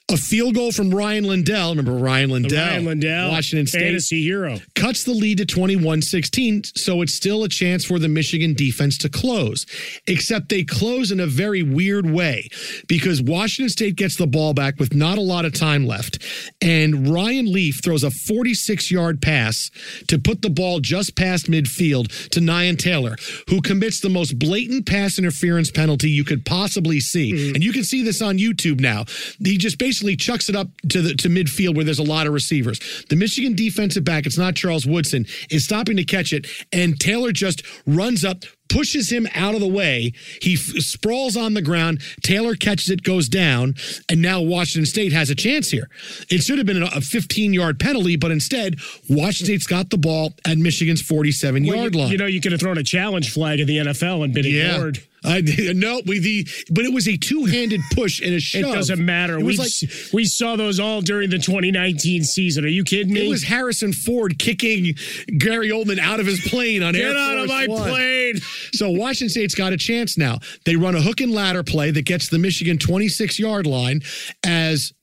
A 0.09 0.15
field 0.15 0.55
goal 0.55 0.71
from 0.71 0.89
Rian 0.89 1.25
Lindell. 1.25 1.71
Remember 1.75 1.91
Rian 1.91 2.31
Lindell? 2.31 2.65
Rian 2.65 2.85
Lindell, 2.85 3.29
Washington 3.29 3.67
State. 3.67 3.81
fantasy 3.81 4.23
hero. 4.23 4.57
Cuts 4.73 5.03
the 5.03 5.11
lead 5.11 5.39
to 5.39 5.45
21 5.45 6.01
16, 6.01 6.63
so 6.63 7.01
it's 7.01 7.13
still 7.13 7.43
a 7.43 7.49
chance 7.49 7.83
for 7.83 7.99
the 7.99 8.07
Michigan 8.07 8.53
defense 8.53 8.97
to 8.99 9.09
close. 9.09 9.65
Except 10.07 10.47
they 10.47 10.63
close 10.63 11.11
in 11.11 11.19
a 11.19 11.27
very 11.27 11.61
weird 11.61 12.09
way 12.09 12.47
because 12.87 13.21
Washington 13.21 13.69
State 13.69 13.97
gets 13.97 14.15
the 14.15 14.27
ball 14.27 14.53
back 14.53 14.79
with 14.79 14.95
not 14.95 15.17
a 15.17 15.21
lot 15.21 15.43
of 15.43 15.53
time 15.53 15.85
left. 15.85 16.23
And 16.61 17.09
Ryan 17.09 17.51
Leaf 17.51 17.81
throws 17.83 18.05
a 18.05 18.09
46 18.11 18.89
yard 18.89 19.21
pass 19.21 19.69
to 20.07 20.17
put 20.17 20.41
the 20.41 20.49
ball 20.49 20.79
just 20.79 21.17
past 21.17 21.47
midfield 21.47 22.29
to 22.29 22.39
Nian 22.39 22.79
Taylor, 22.79 23.17
who 23.49 23.59
commits 23.61 23.99
the 23.99 24.09
most 24.09 24.39
blatant 24.39 24.85
pass 24.85 25.19
interference 25.19 25.69
penalty 25.69 26.09
you 26.09 26.23
could 26.23 26.45
possibly 26.45 27.01
see. 27.01 27.33
Mm. 27.33 27.55
And 27.55 27.63
you 27.65 27.73
can 27.73 27.83
see 27.83 28.03
this 28.03 28.21
on 28.21 28.37
YouTube 28.37 28.79
now. 28.79 29.03
He 29.43 29.57
just 29.57 29.77
basically 29.77 29.96
chucks 30.15 30.49
it 30.49 30.55
up 30.55 30.67
to 30.89 31.01
the 31.01 31.15
to 31.15 31.29
midfield 31.29 31.75
where 31.75 31.85
there's 31.85 31.99
a 31.99 32.03
lot 32.03 32.27
of 32.27 32.33
receivers. 32.33 32.79
The 33.09 33.15
Michigan 33.15 33.55
defensive 33.55 34.03
back, 34.03 34.25
it's 34.25 34.37
not 34.37 34.55
Charles 34.55 34.85
Woodson, 34.85 35.25
is 35.49 35.65
stopping 35.65 35.97
to 35.97 36.03
catch 36.03 36.33
it, 36.33 36.47
and 36.71 36.99
Taylor 36.99 37.31
just 37.31 37.63
runs 37.85 38.23
up, 38.25 38.43
pushes 38.69 39.09
him 39.11 39.27
out 39.33 39.53
of 39.55 39.61
the 39.61 39.67
way. 39.67 40.11
He 40.41 40.53
f- 40.55 40.59
sprawls 40.83 41.37
on 41.37 41.53
the 41.53 41.61
ground. 41.61 42.01
Taylor 42.21 42.55
catches 42.55 42.89
it, 42.89 43.03
goes 43.03 43.27
down, 43.29 43.75
and 44.09 44.21
now 44.21 44.41
Washington 44.41 44.85
State 44.85 45.13
has 45.13 45.29
a 45.29 45.35
chance 45.35 45.69
here. 45.71 45.89
It 46.29 46.43
should 46.43 46.57
have 46.57 46.67
been 46.67 46.83
a 46.83 47.01
15 47.01 47.53
yard 47.53 47.79
penalty, 47.79 48.15
but 48.17 48.31
instead, 48.31 48.75
Washington 49.09 49.45
State's 49.45 49.67
got 49.67 49.89
the 49.89 49.97
ball 49.97 50.33
at 50.45 50.57
Michigan's 50.57 51.01
47 51.01 51.65
Well, 51.65 51.75
yard 51.77 51.95
you, 51.95 52.01
line. 52.01 52.11
you 52.11 52.17
know, 52.17 52.25
you 52.25 52.41
could 52.41 52.51
have 52.51 52.61
thrown 52.61 52.77
a 52.77 52.83
challenge 52.83 53.31
flag 53.31 53.59
in 53.59 53.67
the 53.67 53.77
NFL 53.77 54.23
and 54.23 54.33
been 54.33 54.45
ignored. 54.45 54.99
I 55.27 55.41
no, 55.75 56.01
we 56.05 56.19
the 56.19 56.47
but 56.71 56.85
it 56.85 56.93
was 56.93 57.07
a 57.07 57.17
two-handed 57.17 57.81
push 57.93 58.21
and 58.21 58.33
a 58.33 58.37
It 58.37 58.61
doesn't 58.61 59.03
matter. 59.03 59.37
It 59.37 59.43
We 59.43 59.57
like 59.57 59.71
we 60.13 60.25
saw 60.25 60.55
those 60.55 60.79
all 60.79 61.01
during 61.01 61.29
the 61.29 61.37
2019 61.37 62.23
season. 62.23 62.63
Are 62.65 62.69
you 62.69 62.83
kidding 62.83 63.13
me? 63.13 63.27
It 63.27 63.29
was 63.29 63.43
Harrison 63.43 63.93
Ford 63.93 64.39
kicking 64.39 64.95
Gary 65.37 65.69
Oldman 65.69 65.99
out 65.99 66.19
of 66.19 66.25
his 66.25 66.39
plane 66.41 66.81
on 66.81 66.95
Air 66.95 67.09
Get 67.09 67.17
out 67.17 67.37
of 67.39 67.47
my 67.47 67.67
One. 67.67 67.89
plane. 67.89 68.35
So 68.73 68.89
Washington 68.89 69.29
State's 69.29 69.55
got 69.55 69.73
a 69.73 69.77
chance 69.77 70.17
now. 70.17 70.39
They 70.65 70.75
run 70.75 70.95
a 70.95 71.01
hook 71.01 71.21
and 71.21 71.31
ladder 71.31 71.63
play 71.63 71.91
that 71.91 72.05
gets 72.05 72.29
the 72.29 72.39
Michigan 72.39 72.77
26 72.77 73.39
yard 73.39 73.67
line 73.67 74.01
as 74.43 74.93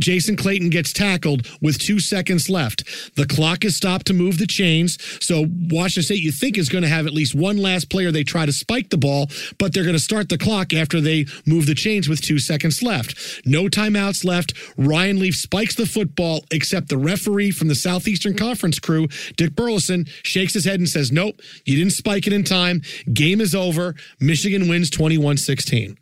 Jason 0.00 0.36
Clayton 0.36 0.70
gets 0.70 0.92
tackled 0.92 1.46
with 1.60 1.78
two 1.78 2.00
seconds 2.00 2.48
left. 2.48 3.14
The 3.14 3.26
clock 3.26 3.64
is 3.64 3.76
stopped 3.76 4.06
to 4.06 4.14
move 4.14 4.38
the 4.38 4.46
chains. 4.46 4.96
So 5.24 5.46
Washington 5.70 6.02
State, 6.02 6.22
you 6.22 6.32
think, 6.32 6.56
is 6.56 6.70
going 6.70 6.82
to 6.82 6.88
have 6.88 7.06
at 7.06 7.12
least 7.12 7.34
one 7.34 7.58
last 7.58 7.90
player. 7.90 8.10
They 8.10 8.24
try 8.24 8.46
to 8.46 8.52
spike 8.52 8.88
the 8.90 8.96
ball, 8.96 9.28
but 9.58 9.72
they're 9.72 9.84
going 9.84 9.94
to 9.94 10.00
start 10.00 10.28
the 10.28 10.38
clock 10.38 10.72
after 10.72 11.00
they 11.00 11.26
move 11.46 11.66
the 11.66 11.74
chains 11.74 12.08
with 12.08 12.22
two 12.22 12.38
seconds 12.38 12.82
left. 12.82 13.42
No 13.44 13.64
timeouts 13.64 14.24
left. 14.24 14.54
Ryan 14.78 15.18
Leaf 15.18 15.36
spikes 15.36 15.74
the 15.74 15.86
football, 15.86 16.44
except 16.50 16.88
the 16.88 16.98
referee 16.98 17.50
from 17.50 17.68
the 17.68 17.74
Southeastern 17.74 18.34
Conference 18.34 18.78
crew, 18.78 19.08
Dick 19.36 19.54
Burleson, 19.54 20.06
shakes 20.22 20.54
his 20.54 20.64
head 20.64 20.80
and 20.80 20.88
says, 20.88 21.12
Nope, 21.12 21.40
you 21.64 21.76
didn't 21.76 21.92
spike 21.92 22.26
it 22.26 22.32
in 22.32 22.44
time. 22.44 22.80
Game 23.12 23.40
is 23.40 23.54
over. 23.54 23.94
Michigan 24.20 24.68
wins 24.68 24.88
21 24.88 25.36
16. 25.36 25.98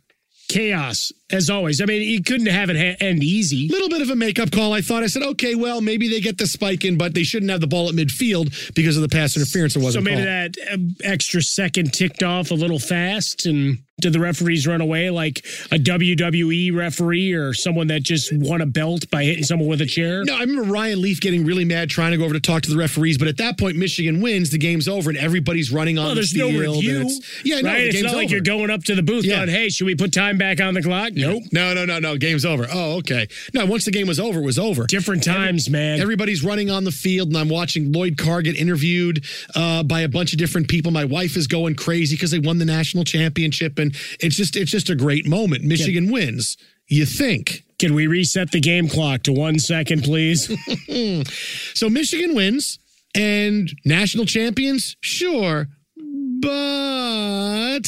Chaos 0.51 1.11
as 1.31 1.49
always. 1.49 1.81
I 1.81 1.85
mean, 1.85 2.01
you 2.01 2.21
couldn't 2.21 2.47
have 2.47 2.69
it 2.69 2.75
ha- 2.75 2.97
end 3.05 3.23
easy. 3.23 3.67
A 3.67 3.71
Little 3.71 3.89
bit 3.89 4.01
of 4.01 4.09
a 4.09 4.15
makeup 4.15 4.51
call. 4.51 4.73
I 4.73 4.81
thought 4.81 5.01
I 5.03 5.07
said, 5.07 5.23
okay, 5.23 5.55
well, 5.55 5.79
maybe 5.81 6.09
they 6.09 6.19
get 6.19 6.37
the 6.37 6.45
spike 6.47 6.83
in, 6.83 6.97
but 6.97 7.13
they 7.13 7.23
shouldn't 7.23 7.49
have 7.51 7.61
the 7.61 7.67
ball 7.67 7.87
at 7.87 7.95
midfield 7.95 8.73
because 8.75 8.97
of 8.97 9.01
the 9.01 9.09
pass 9.09 9.37
interference. 9.37 9.75
It 9.75 9.79
So 9.79 9.85
wasn't 9.85 10.05
So 10.05 10.11
maybe 10.11 10.23
called. 10.25 10.53
that 10.55 10.57
uh, 10.73 11.09
extra 11.09 11.41
second 11.41 11.93
ticked 11.93 12.21
off 12.21 12.51
a 12.51 12.55
little 12.55 12.79
fast, 12.79 13.45
and 13.45 13.79
did 14.01 14.13
the 14.13 14.19
referees 14.19 14.67
run 14.67 14.81
away 14.81 15.09
like 15.09 15.39
a 15.71 15.77
WWE 15.77 16.73
referee 16.75 17.33
or 17.33 17.53
someone 17.53 17.87
that 17.87 18.03
just 18.03 18.31
won 18.33 18.61
a 18.61 18.65
belt 18.65 19.09
by 19.09 19.23
hitting 19.23 19.43
someone 19.43 19.67
with 19.69 19.81
a 19.81 19.85
chair? 19.85 20.23
No, 20.25 20.35
I 20.35 20.41
remember 20.41 20.63
Ryan 20.63 21.01
Leaf 21.01 21.21
getting 21.21 21.45
really 21.45 21.65
mad 21.65 21.89
trying 21.89 22.11
to 22.11 22.17
go 22.17 22.25
over 22.25 22.33
to 22.33 22.39
talk 22.39 22.63
to 22.63 22.69
the 22.71 22.77
referees, 22.77 23.17
but 23.17 23.27
at 23.27 23.37
that 23.37 23.57
point, 23.57 23.77
Michigan 23.77 24.21
wins. 24.21 24.49
The 24.51 24.57
game's 24.57 24.87
over, 24.87 25.09
and 25.09 25.17
everybody's 25.17 25.71
running 25.71 25.97
on 25.97 26.05
Well, 26.05 26.15
the 26.15 26.21
there's 26.21 26.33
no 26.33 26.49
field. 26.49 26.75
review. 26.77 26.95
it's- 27.01 27.19
yeah, 27.43 27.61
no, 27.61 27.69
right? 27.69 27.79
the 27.83 27.87
it's 27.89 28.01
not 28.03 28.15
like 28.15 28.29
you're 28.31 28.41
going 28.41 28.69
up 28.69 28.83
to 28.85 28.95
the 28.95 29.03
booth 29.03 29.25
Yeah. 29.25 29.37
going, 29.45 29.49
"Hey, 29.49 29.69
should 29.69 29.85
we 29.85 29.95
put 29.95 30.11
time 30.11 30.37
back 30.37 30.59
on 30.59 30.73
the 30.73 30.81
clock?" 30.81 31.13
Nope. 31.13 31.43
No, 31.51 31.73
no, 31.73 31.85
no, 31.85 31.99
no. 31.99 32.17
Game's 32.17 32.45
over. 32.45 32.67
Oh, 32.71 32.97
okay. 32.97 33.27
No, 33.53 33.65
once 33.65 33.85
the 33.85 33.91
game 33.91 34.07
was 34.07 34.19
over, 34.19 34.39
it 34.39 34.43
was 34.45 34.59
over. 34.59 34.85
Different 34.87 35.23
times, 35.23 35.69
man. 35.69 35.99
Everybody's 36.01 36.43
running 36.43 36.69
on 36.69 36.83
the 36.83 36.91
field, 36.91 37.29
and 37.29 37.37
I'm 37.37 37.49
watching 37.49 37.91
Lloyd 37.91 38.17
Carr 38.17 38.41
get 38.41 38.55
interviewed 38.55 39.23
uh, 39.55 39.83
by 39.83 40.01
a 40.01 40.07
bunch 40.09 40.33
of 40.33 40.39
different 40.39 40.67
people. 40.67 40.91
My 40.91 41.05
wife 41.05 41.37
is 41.37 41.47
going 41.47 41.75
crazy 41.75 42.15
because 42.15 42.31
they 42.31 42.39
won 42.39 42.57
the 42.57 42.65
national 42.65 43.03
championship, 43.03 43.77
and 43.79 43.90
it's 44.19 44.35
just 44.35 44.55
it's 44.55 44.71
just 44.71 44.89
a 44.89 44.95
great 44.95 45.27
moment. 45.27 45.63
Michigan 45.63 46.11
wins. 46.11 46.57
You 46.87 47.05
think? 47.05 47.63
Can 47.79 47.93
we 47.93 48.07
reset 48.07 48.51
the 48.51 48.59
game 48.59 48.87
clock 48.87 49.23
to 49.23 49.33
one 49.33 49.59
second, 49.59 50.03
please? 50.03 50.49
So 51.73 51.89
Michigan 51.89 52.35
wins 52.35 52.77
and 53.15 53.71
national 53.85 54.25
champions, 54.25 54.95
sure, 55.01 55.67
but 56.41 57.81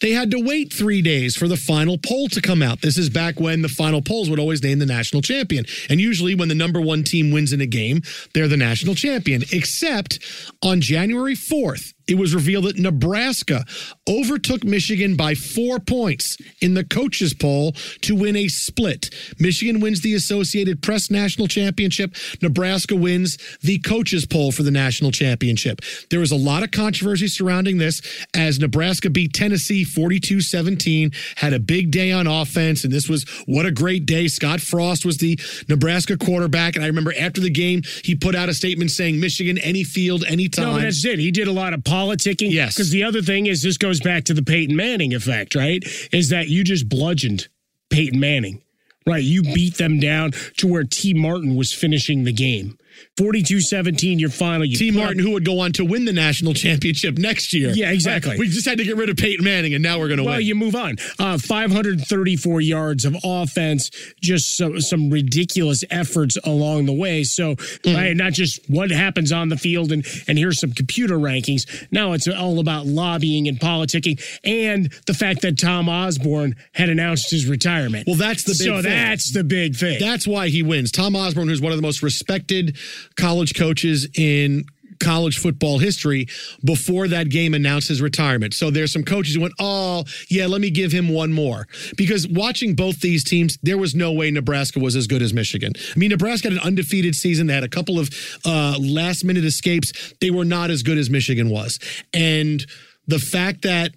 they 0.00 0.12
had 0.12 0.30
to 0.30 0.38
wait 0.38 0.72
three 0.72 1.02
days 1.02 1.36
for 1.36 1.48
the 1.48 1.56
final 1.56 1.98
poll 1.98 2.28
to 2.28 2.40
come 2.40 2.62
out. 2.62 2.80
This 2.82 2.98
is 2.98 3.08
back 3.10 3.40
when 3.40 3.62
the 3.62 3.68
final 3.68 4.00
polls 4.00 4.30
would 4.30 4.38
always 4.38 4.62
name 4.62 4.78
the 4.78 4.86
national 4.86 5.22
champion. 5.22 5.64
And 5.88 6.00
usually, 6.00 6.34
when 6.34 6.48
the 6.48 6.54
number 6.54 6.80
one 6.80 7.02
team 7.02 7.30
wins 7.30 7.52
in 7.52 7.60
a 7.60 7.66
game, 7.66 8.02
they're 8.34 8.48
the 8.48 8.56
national 8.56 8.94
champion. 8.94 9.42
Except 9.52 10.18
on 10.62 10.80
January 10.80 11.34
4th, 11.34 11.94
it 12.08 12.18
was 12.18 12.34
revealed 12.34 12.64
that 12.64 12.78
Nebraska 12.78 13.64
overtook 14.08 14.64
Michigan 14.64 15.14
by 15.16 15.34
four 15.34 15.78
points 15.78 16.38
in 16.60 16.74
the 16.74 16.84
coaches 16.84 17.34
poll 17.34 17.72
to 18.00 18.16
win 18.16 18.34
a 18.34 18.48
split. 18.48 19.10
Michigan 19.38 19.80
wins 19.80 20.00
the 20.00 20.14
Associated 20.14 20.82
Press 20.82 21.10
National 21.10 21.46
Championship. 21.46 22.14
Nebraska 22.40 22.96
wins 22.96 23.36
the 23.60 23.78
coaches 23.80 24.24
poll 24.26 24.52
for 24.52 24.62
the 24.62 24.70
national 24.70 25.12
championship. 25.12 25.80
There 26.10 26.20
was 26.20 26.32
a 26.32 26.36
lot 26.36 26.62
of 26.62 26.70
controversy 26.70 27.28
surrounding 27.28 27.78
this 27.78 28.00
as 28.34 28.58
Nebraska 28.58 29.10
beat 29.10 29.34
Tennessee 29.34 29.84
42 29.84 30.40
17, 30.40 31.12
had 31.36 31.52
a 31.52 31.58
big 31.58 31.90
day 31.90 32.10
on 32.10 32.26
offense. 32.26 32.84
And 32.84 32.92
this 32.92 33.08
was 33.08 33.24
what 33.46 33.66
a 33.66 33.70
great 33.70 34.06
day. 34.06 34.28
Scott 34.28 34.60
Frost 34.60 35.04
was 35.04 35.18
the 35.18 35.38
Nebraska 35.68 36.16
quarterback. 36.16 36.74
And 36.74 36.84
I 36.84 36.88
remember 36.88 37.12
after 37.18 37.40
the 37.40 37.50
game, 37.50 37.82
he 38.04 38.14
put 38.14 38.34
out 38.34 38.48
a 38.48 38.54
statement 38.54 38.90
saying, 38.90 39.20
Michigan, 39.20 39.58
any 39.58 39.84
field, 39.84 40.24
anytime. 40.24 40.76
No, 40.76 40.80
that's 40.80 41.04
it. 41.04 41.18
He 41.18 41.30
did 41.30 41.48
a 41.48 41.52
lot 41.52 41.74
of 41.74 41.84
politicking. 41.98 42.50
Yes. 42.50 42.74
Because 42.74 42.90
the 42.90 43.02
other 43.02 43.22
thing 43.22 43.46
is, 43.46 43.62
this 43.62 43.78
goes 43.78 44.00
back 44.00 44.24
to 44.24 44.34
the 44.34 44.42
Peyton 44.42 44.76
Manning 44.76 45.14
effect, 45.14 45.54
right? 45.54 45.82
Is 46.12 46.28
that 46.30 46.48
you 46.48 46.64
just 46.64 46.88
bludgeoned 46.88 47.48
Peyton 47.90 48.20
Manning, 48.20 48.62
right? 49.06 49.22
You 49.22 49.42
beat 49.42 49.76
them 49.76 49.98
down 49.98 50.32
to 50.58 50.66
where 50.66 50.84
Tee 50.84 51.14
Martin 51.14 51.56
was 51.56 51.72
finishing 51.72 52.24
the 52.24 52.32
game. 52.32 52.78
42-17 53.18 54.20
your 54.20 54.30
final. 54.30 54.64
You 54.64 54.76
Tee 54.76 54.90
Martin, 54.90 55.18
who 55.18 55.32
would 55.32 55.44
go 55.44 55.58
on 55.60 55.72
to 55.72 55.84
win 55.84 56.04
the 56.04 56.12
national 56.12 56.54
championship 56.54 57.18
next 57.18 57.52
year. 57.52 57.70
Yeah, 57.74 57.90
exactly. 57.90 58.36
We 58.38 58.48
just 58.48 58.66
had 58.66 58.78
to 58.78 58.84
get 58.84 58.96
rid 58.96 59.08
of 59.10 59.16
Peyton 59.16 59.44
Manning, 59.44 59.74
and 59.74 59.82
now 59.82 59.98
we're 59.98 60.08
going 60.08 60.18
to 60.18 60.24
Well, 60.24 60.36
win. 60.36 60.46
you 60.46 60.54
move 60.54 60.74
on. 60.74 60.96
Uh, 61.18 61.38
534 61.38 62.60
yards 62.60 63.04
of 63.04 63.16
offense, 63.24 63.90
just 64.20 64.56
some, 64.56 64.80
some 64.80 65.10
ridiculous 65.10 65.84
efforts 65.90 66.38
along 66.44 66.86
the 66.86 66.92
way. 66.92 67.24
So, 67.24 67.56
Hmm. 67.84 67.94
right, 67.94 68.16
not 68.16 68.32
just 68.32 68.60
what 68.68 68.90
happens 68.90 69.32
on 69.32 69.48
the 69.48 69.56
field 69.56 69.92
and, 69.92 70.06
and 70.26 70.38
here's 70.38 70.60
some 70.60 70.72
computer 70.72 71.16
rankings. 71.18 71.62
Now 71.90 72.12
it's 72.12 72.28
all 72.28 72.58
about 72.60 72.86
lobbying 72.86 73.48
and 73.48 73.58
politicking 73.58 74.20
and 74.44 74.92
the 75.06 75.14
fact 75.14 75.42
that 75.42 75.58
Tom 75.58 75.88
Osborne 75.88 76.54
had 76.72 76.88
announced 76.88 77.30
his 77.30 77.46
retirement. 77.46 78.06
Well, 78.06 78.16
that's 78.16 78.44
the 78.44 78.52
big 78.52 78.56
so 78.66 78.74
thing. 78.82 78.90
that's 78.90 79.32
the 79.32 79.44
big 79.44 79.76
thing. 79.76 79.98
That's 80.00 80.26
why 80.26 80.48
he 80.48 80.62
wins. 80.62 80.90
Tom 80.90 81.16
Osborne, 81.16 81.48
who's 81.48 81.60
one 81.60 81.72
of 81.72 81.78
the 81.78 81.82
most 81.82 82.02
respected 82.02 82.76
college 83.18 83.54
coaches 83.54 84.08
in 84.14 84.64
college 85.00 85.38
football 85.38 85.78
history, 85.78 86.26
before 86.64 87.08
that 87.08 87.28
game 87.30 87.54
announced 87.54 87.88
his 87.88 88.02
retirement. 88.02 88.52
So 88.54 88.70
there's 88.70 88.92
some 88.92 89.04
coaches 89.04 89.34
who 89.34 89.40
went, 89.40 89.54
oh, 89.60 90.04
yeah, 90.28 90.46
let 90.46 90.60
me 90.60 90.70
give 90.70 90.92
him 90.92 91.08
one 91.08 91.32
more. 91.32 91.66
Because 91.96 92.26
watching 92.26 92.74
both 92.74 93.00
these 93.00 93.22
teams, 93.22 93.58
there 93.62 93.78
was 93.78 93.94
no 93.94 94.12
way 94.12 94.30
Nebraska 94.30 94.80
was 94.80 94.96
as 94.96 95.06
good 95.06 95.22
as 95.22 95.32
Michigan. 95.32 95.72
I 95.94 95.98
mean, 95.98 96.10
Nebraska 96.10 96.48
had 96.48 96.58
an 96.58 96.64
undefeated 96.64 97.14
season. 97.14 97.46
They 97.46 97.54
had 97.54 97.64
a 97.64 97.68
couple 97.68 97.98
of 97.98 98.10
uh, 98.44 98.76
last 98.80 99.24
minute 99.24 99.44
escapes. 99.44 100.14
They 100.20 100.30
were 100.30 100.44
not 100.44 100.70
as 100.70 100.82
good 100.82 100.98
as 100.98 101.10
Michigan 101.10 101.48
was. 101.48 101.78
And 102.12 102.66
the 103.06 103.18
fact 103.18 103.62
that 103.62 103.92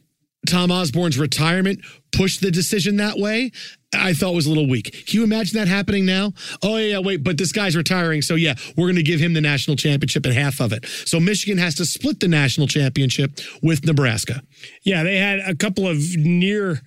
Tom 0.47 0.71
Osborne's 0.71 1.19
retirement 1.19 1.81
pushed 2.11 2.41
the 2.41 2.51
decision 2.51 2.97
that 2.97 3.17
way, 3.17 3.51
I 3.93 4.13
thought 4.13 4.33
was 4.33 4.45
a 4.45 4.49
little 4.49 4.67
weak. 4.67 5.05
Can 5.07 5.19
you 5.19 5.23
imagine 5.23 5.59
that 5.59 5.67
happening 5.67 6.05
now? 6.05 6.33
Oh, 6.63 6.77
yeah, 6.77 6.99
wait, 6.99 7.23
but 7.23 7.37
this 7.37 7.51
guy's 7.51 7.75
retiring. 7.75 8.21
So, 8.21 8.35
yeah, 8.35 8.55
we're 8.77 8.85
going 8.85 8.95
to 8.95 9.03
give 9.03 9.19
him 9.19 9.33
the 9.33 9.41
national 9.41 9.75
championship 9.75 10.25
and 10.25 10.33
half 10.33 10.59
of 10.59 10.71
it. 10.73 10.85
So, 11.05 11.19
Michigan 11.19 11.57
has 11.57 11.75
to 11.75 11.85
split 11.85 12.19
the 12.19 12.27
national 12.27 12.67
championship 12.67 13.39
with 13.61 13.85
Nebraska. 13.85 14.41
Yeah, 14.83 15.03
they 15.03 15.17
had 15.17 15.39
a 15.39 15.55
couple 15.55 15.87
of 15.87 15.97
near 16.15 16.81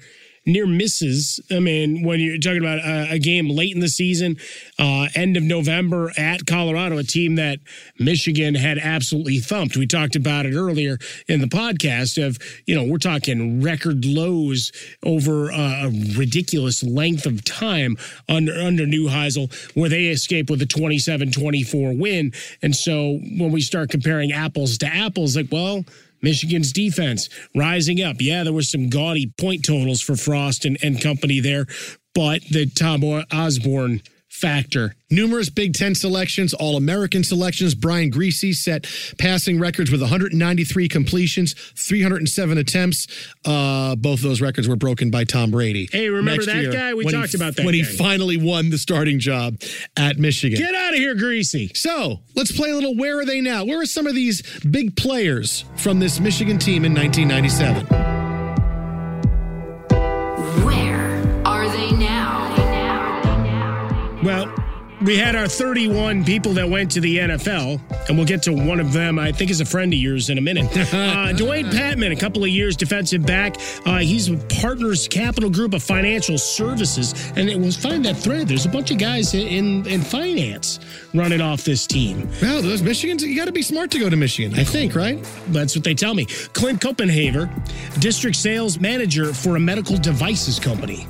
near 0.47 0.67
misses. 0.67 1.41
I 1.51 1.59
mean, 1.61 2.03
when 2.05 2.21
you're 2.21 2.39
talking 2.39 2.59
about 2.59 2.79
a, 2.79 3.13
a 3.13 3.19
game 3.19 3.49
late 3.49 3.75
in 3.75 3.81
the 3.81 3.89
season, 3.89 4.37
uh, 4.79 5.09
end 5.15 5.37
of 5.37 5.43
November 5.43 6.13
at 6.17 6.47
Colorado, 6.47 6.99
a 6.99 7.03
team 7.03 7.37
that 7.37 7.61
Michigan 7.99 8.55
had 8.55 8.79
absolutely 8.79 9.39
thumped. 9.39 9.77
We 9.77 9.87
talked 9.87 10.17
about 10.17 10.47
it 10.47 10.55
earlier 10.55 10.99
in 11.29 11.41
the 11.41 11.47
podcast 11.47 12.25
of, 12.25 12.39
you 12.67 12.75
know, 12.75 12.85
we're 12.85 12.99
talking 12.99 13.63
record 13.63 14.05
lows 14.05 14.73
over 15.03 15.51
uh, 15.51 15.87
a 15.87 16.15
ridiculous 16.17 16.83
length 16.83 17.27
of 17.27 17.45
time 17.45 17.97
under, 18.29 18.53
under 18.53 18.85
Neuheisel, 18.85 19.53
where 19.75 19.89
they 19.89 20.07
escape 20.07 20.51
with 20.51 20.61
a 20.63 20.67
27 20.67 21.33
24 21.33 21.95
win. 21.95 22.33
And 22.63 22.75
so 22.75 23.19
when 23.39 23.53
we 23.53 23.61
start 23.61 23.91
comparing 23.91 24.33
apples 24.33 24.79
to 24.79 24.87
apples, 24.87 25.37
like, 25.37 25.49
well, 25.51 25.85
Michigan's 26.25 26.73
defense 26.73 27.29
rising 27.55 28.03
up. 28.03 28.17
Yeah, 28.21 28.43
there 28.43 28.53
was 28.53 28.71
some 28.71 28.89
gaudy 28.89 29.33
point 29.39 29.65
totals 29.65 30.01
for 30.01 30.17
Frost 30.17 30.65
and, 30.65 30.79
and 30.83 31.01
company 31.01 31.41
there, 31.41 31.67
but 32.15 32.43
the 32.51 32.67
Tom 32.67 33.05
Osborne 33.33 34.03
factor. 34.35 34.97
Numerous 35.11 35.49
Big 35.49 35.75
Ten 35.75 35.95
selections, 35.95 36.53
All 36.55 36.77
American 36.77 37.23
selections. 37.23 37.75
Brian 37.75 38.11
Griese 38.11 38.55
set 38.55 38.87
passing 39.17 39.61
records 39.61 39.93
with 39.93 40.01
193 40.01 40.89
completions, 40.89 41.55
307 41.55 42.59
attempts. 42.59 43.07
Uh, 43.45 43.95
both 43.95 44.23
those 44.23 44.41
records 44.41 44.67
were 44.67 44.75
broken 44.77 45.11
by 45.11 45.23
Tom 45.23 45.53
Brady. 45.53 45.89
Hey, 45.93 46.09
remember 46.09 46.45
Next 46.45 46.47
that 46.47 46.73
guy? 46.73 46.95
We 46.95 47.05
talked 47.05 47.31
he, 47.31 47.37
about 47.37 47.55
that 47.57 47.65
when 47.65 47.75
he 47.75 47.85
finally 47.85 48.37
won 48.37 48.71
the 48.71 48.79
starting 48.79 49.21
job 49.21 49.61
at 49.97 50.19
Michigan. 50.19 50.59
Get 50.59 50.75
out 50.75 50.93
of 50.93 50.99
here, 50.99 51.15
Griese. 51.15 51.77
So 51.77 52.19
let's 52.35 52.51
play 52.51 52.71
a 52.71 52.75
little 52.75 52.97
Where 52.97 53.21
Are 53.21 53.25
They 53.25 53.41
Now? 53.41 53.65
Where 53.65 53.81
are 53.81 53.87
some 53.87 54.09
of 54.09 54.17
these 54.17 54.43
big 54.65 54.97
players 54.97 55.65
from 55.77 56.01
this 56.01 56.19
Michigan 56.19 56.59
team 56.59 56.85
in 56.85 56.93
1997? 56.93 58.14
Well, 64.25 64.51
we 65.03 65.19
had 65.19 65.37
our 65.37 65.47
31 65.47 66.25
people 66.25 66.55
that 66.55 66.67
went 66.67 66.91
to 66.93 67.01
the 67.01 67.19
NFL, 67.19 68.09
and 68.09 68.17
we'll 68.17 68.27
get 68.27 68.43
to 68.45 68.55
one 68.55 68.81
of 68.81 68.95
them. 68.95 69.19
I 69.19 69.33
think 69.33 69.51
is 69.51 69.61
a 69.61 69.67
friend 69.67 69.93
of 69.93 69.99
yours 69.99 70.31
in 70.31 70.39
a 70.39 70.41
minute. 70.41 70.65
Uh, 70.95 71.33
Dwayne 71.33 71.71
Patman, 71.71 72.13
a 72.13 72.17
couple 72.17 72.43
of 72.43 72.49
years 72.49 72.77
defensive 72.77 73.27
back. 73.27 73.57
Uh, 73.85 73.99
he's 73.99 74.31
with 74.31 74.49
Partners 74.61 75.09
Capital 75.09 75.51
Group 75.51 75.75
of 75.75 75.83
Financial 75.83 76.39
Services, 76.39 77.33
and 77.37 77.51
it 77.51 77.59
was 77.59 77.77
find 77.77 78.05
that 78.05 78.17
thread. 78.17 78.49
There's 78.49 78.65
a 78.65 78.69
bunch 78.69 78.91
of 78.91 78.99
guys 78.99 79.35
in 79.35 79.87
in 79.87 80.01
finance 80.03 80.79
running 81.13 81.41
off 81.41 81.65
this 81.65 81.87
team. 81.87 82.29
Well, 82.41 82.63
those 82.63 82.81
Michigans, 82.81 83.23
you 83.23 83.37
got 83.37 83.47
to 83.47 83.53
be 83.53 83.63
smart 83.63 83.91
to 83.93 83.99
go 83.99 84.09
to 84.09 84.17
Michigan, 84.17 84.59
I 84.59 84.65
think, 84.65 84.95
right? 84.95 85.23
That's 85.49 85.75
what 85.75 85.85
they 85.85 85.95
tell 85.95 86.15
me. 86.15 86.27
Clint 86.27 86.81
Copenhaver, 86.81 87.51
district 88.01 88.37
sales 88.37 88.79
manager 88.79 89.35
for 89.35 89.57
a 89.57 89.61
medical 89.61 89.97
devices 89.97 90.59
company. 90.59 91.07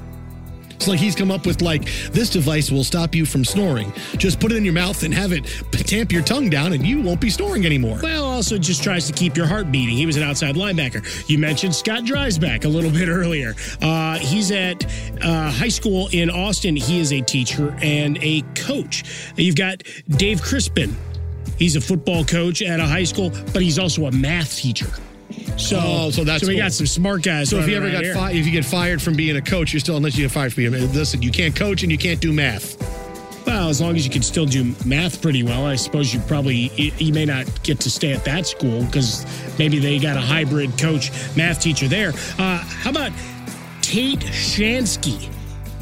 It's 0.75 0.89
like 0.89 0.99
he's 0.99 1.15
come 1.15 1.31
up 1.31 1.47
with 1.47 1.63
like 1.63 1.85
this 2.13 2.31
device 2.31 2.71
will 2.71 2.85
stop 2.85 3.15
you 3.15 3.25
from 3.25 3.45
snoring. 3.45 3.93
Just 4.17 4.41
put 4.41 4.53
it 4.53 4.57
in 4.57 4.65
your 4.65 4.75
mouth 4.75 5.03
and 5.03 5.15
have 5.15 5.33
it 5.33 5.45
tamp 5.73 6.13
your 6.13 6.23
tongue 6.23 6.49
down, 6.51 6.73
and 6.73 6.85
you 6.85 7.01
won't 7.01 7.21
be 7.21 7.31
snoring 7.31 7.67
anymore. 7.67 7.99
Well, 8.03 8.25
also 8.25 8.59
just 8.59 8.83
tries 8.83 9.07
to 9.07 9.13
keep 9.13 9.37
your 9.37 9.47
heart 9.47 9.71
beating. 9.71 9.97
He 9.97 10.07
was 10.07 10.17
an 10.17 10.23
outside 10.23 10.55
linebacker. 10.55 11.29
You 11.29 11.39
mentioned 11.39 11.75
Scott 11.75 12.05
Dreisbach 12.05 12.65
a 12.65 12.69
little 12.69 12.91
bit 13.01 13.09
earlier. 13.09 13.55
Uh, 13.81 14.19
he's 14.19 14.51
at 14.51 14.85
uh, 15.23 15.51
high 15.51 15.69
school 15.69 16.09
in 16.13 16.31
Austin. 16.31 16.77
He 16.77 17.01
is 17.01 17.13
a 17.13 17.21
teacher 17.21 17.77
and 17.81 18.19
a 18.23 18.43
coach. 18.55 19.33
You've 19.37 19.57
got 19.57 19.83
Dave 20.09 20.43
Crispin. 20.43 20.97
He's 21.59 21.77
a 21.77 21.81
football 21.81 22.25
coach 22.25 22.63
at 22.63 22.81
a 22.81 22.87
high 22.87 23.05
school, 23.05 23.31
but 23.53 23.63
he's 23.63 23.79
also 23.79 24.07
a 24.07 24.13
math 24.13 24.57
teacher. 24.57 24.89
So, 25.57 25.79
Oh, 25.83 26.11
so 26.11 26.25
that's 26.25 26.43
so 26.43 26.49
we 26.49 26.55
cool. 26.55 26.63
got 26.65 26.73
some 26.73 26.87
smart 26.87 27.23
guys. 27.23 27.49
So 27.51 27.59
if 27.59 27.69
you 27.69 27.77
ever 27.77 27.91
got 27.91 28.05
fired, 28.15 28.37
if 28.37 28.45
you 28.47 28.53
get 28.53 28.65
fired 28.65 29.01
from 29.01 29.15
being 29.15 29.37
a 29.37 29.43
coach, 29.43 29.73
you're 29.73 29.81
still 29.81 29.97
unless 29.97 30.17
you 30.17 30.25
get 30.25 30.33
fired 30.33 30.53
from 30.53 30.65
being. 30.71 30.93
Listen, 30.93 31.23
you 31.23 31.31
can't 31.31 31.55
coach 31.55 31.83
and 31.83 31.93
you 31.93 31.99
can't 31.99 32.21
do 32.21 32.33
math. 32.33 32.77
Well, 33.47 33.69
as 33.69 33.81
long 33.81 33.95
as 33.95 34.05
you 34.07 34.11
can 34.11 34.23
still 34.23 34.47
do 34.47 34.75
math 34.87 35.21
pretty 35.21 35.43
well, 35.43 35.67
I 35.67 35.77
suppose 35.77 36.13
you 36.15 36.21
probably 36.21 36.71
you, 36.77 36.93
you 36.99 37.13
may 37.13 37.25
not 37.27 37.63
get 37.63 37.79
to 37.81 37.91
stay 37.91 38.13
at 38.13 38.25
that 38.25 38.47
school 38.47 38.85
because 38.85 39.25
maybe 39.59 39.79
they 39.79 39.99
got 39.99 40.17
a 40.17 40.21
hybrid 40.21 40.77
coach 40.79 41.11
math 41.37 41.61
teacher 41.61 41.87
there. 41.87 42.11
Uh, 42.39 42.59
how 42.59 42.91
about 42.91 43.13
Tate 43.83 44.21
Shansky? 44.21 45.31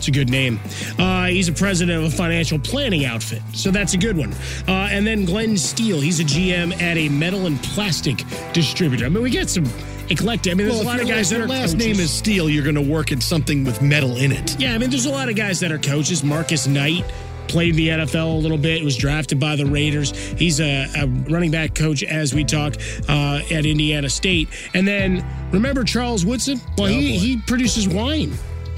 It's 0.02 0.08
a 0.08 0.10
good 0.10 0.30
name. 0.30 0.58
Uh, 0.98 1.26
he's 1.26 1.46
a 1.48 1.52
president 1.52 2.04
of 2.04 2.12
a 2.12 2.16
financial 2.16 2.58
planning 2.58 3.04
outfit, 3.04 3.40
so 3.54 3.70
that's 3.70 3.94
a 3.94 3.96
good 3.96 4.16
one. 4.16 4.32
Uh, 4.66 4.88
and 4.90 5.06
then 5.06 5.24
Glenn 5.24 5.56
Steele, 5.56 6.00
he's 6.00 6.18
a 6.18 6.24
GM 6.24 6.72
at 6.82 6.96
a 6.96 7.08
metal 7.08 7.46
and 7.46 7.62
plastic 7.62 8.24
distributor. 8.52 9.06
I 9.06 9.10
mean, 9.10 9.22
we 9.22 9.30
get 9.30 9.48
some 9.48 9.64
eclectic. 10.10 10.50
I 10.50 10.54
mean, 10.56 10.66
there's 10.66 10.80
Well, 10.80 10.88
a 10.88 10.90
lot 10.92 11.00
of 11.00 11.06
guys 11.06 11.30
that 11.30 11.36
your 11.36 11.44
are 11.44 11.48
last 11.48 11.76
name 11.76 11.90
coaches. 11.94 12.00
is 12.00 12.10
Steele, 12.10 12.50
you're 12.50 12.64
going 12.64 12.74
to 12.74 12.80
work 12.82 13.12
at 13.12 13.22
something 13.22 13.62
with 13.62 13.80
metal 13.80 14.16
in 14.16 14.32
it. 14.32 14.58
Yeah, 14.60 14.74
I 14.74 14.78
mean, 14.78 14.90
there's 14.90 15.06
a 15.06 15.10
lot 15.12 15.28
of 15.28 15.36
guys 15.36 15.60
that 15.60 15.70
are 15.70 15.78
coaches. 15.78 16.24
Marcus 16.24 16.66
Knight 16.66 17.04
played 17.46 17.76
the 17.76 17.90
NFL 17.90 18.32
a 18.34 18.38
little 18.38 18.58
bit, 18.58 18.82
was 18.82 18.96
drafted 18.96 19.38
by 19.38 19.54
the 19.54 19.66
Raiders. 19.66 20.10
He's 20.36 20.58
a, 20.60 20.88
a 20.96 21.06
running 21.30 21.52
back 21.52 21.76
coach 21.76 22.02
as 22.02 22.34
we 22.34 22.42
talk 22.42 22.74
uh, 23.08 23.40
at 23.52 23.64
Indiana 23.66 24.08
State. 24.10 24.48
And 24.74 24.88
then 24.88 25.24
remember 25.52 25.84
Charles 25.84 26.26
Woodson? 26.26 26.60
Well, 26.76 26.88
Oh, 26.88 26.90
he, 26.90 27.12
boy. 27.12 27.18
he 27.20 27.36
produces 27.46 27.86
wine. 27.86 28.32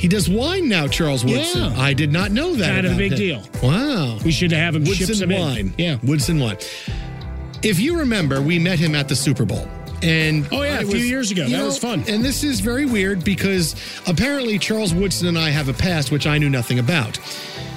He 0.05 0.09
does 0.09 0.29
wine 0.29 0.69
now, 0.69 0.87
Charles 0.87 1.25
Woodson. 1.25 1.73
Yeah. 1.73 1.81
I 1.81 1.95
did 1.95 2.13
not 2.13 2.31
know 2.31 2.55
that. 2.57 2.75
Kind 2.75 2.87
of 2.87 2.93
a 2.93 2.97
big 2.99 3.17
deal. 3.17 3.43
Wow. 3.63 4.19
We 4.23 4.33
should 4.33 4.53
have 4.53 4.77
him 4.77 4.85
ship 4.85 4.99
Woodson 5.09 5.15
some 5.15 5.31
in. 5.31 5.41
wine. 5.41 5.75
Yeah. 5.79 5.97
Woodson 6.03 6.39
wine. 6.39 6.59
If 7.63 7.81
you 7.81 7.99
remember, 7.99 8.43
we 8.43 8.59
met 8.59 8.79
him 8.79 8.95
at 8.95 9.09
the 9.09 9.17
Super 9.17 9.47
Bowl. 9.47 9.67
And 10.05 10.47
Oh, 10.53 10.63
yeah, 10.63 10.81
a 10.81 10.85
few 10.85 10.99
years 10.99 11.31
ago. 11.31 11.49
That 11.49 11.65
was 11.65 11.79
fun. 11.79 12.05
And 12.09 12.23
this 12.25 12.45
is 12.45 12.61
very 12.61 12.85
weird 12.85 13.25
because 13.25 13.75
apparently 14.07 14.59
Charles 14.59 14.93
Woodson 14.95 15.29
and 15.29 15.39
I 15.39 15.51
have 15.51 15.69
a 15.69 15.75
past 15.75 16.11
which 16.13 16.27
I 16.27 16.39
knew 16.39 16.51
nothing 16.51 16.79
about. 16.79 17.19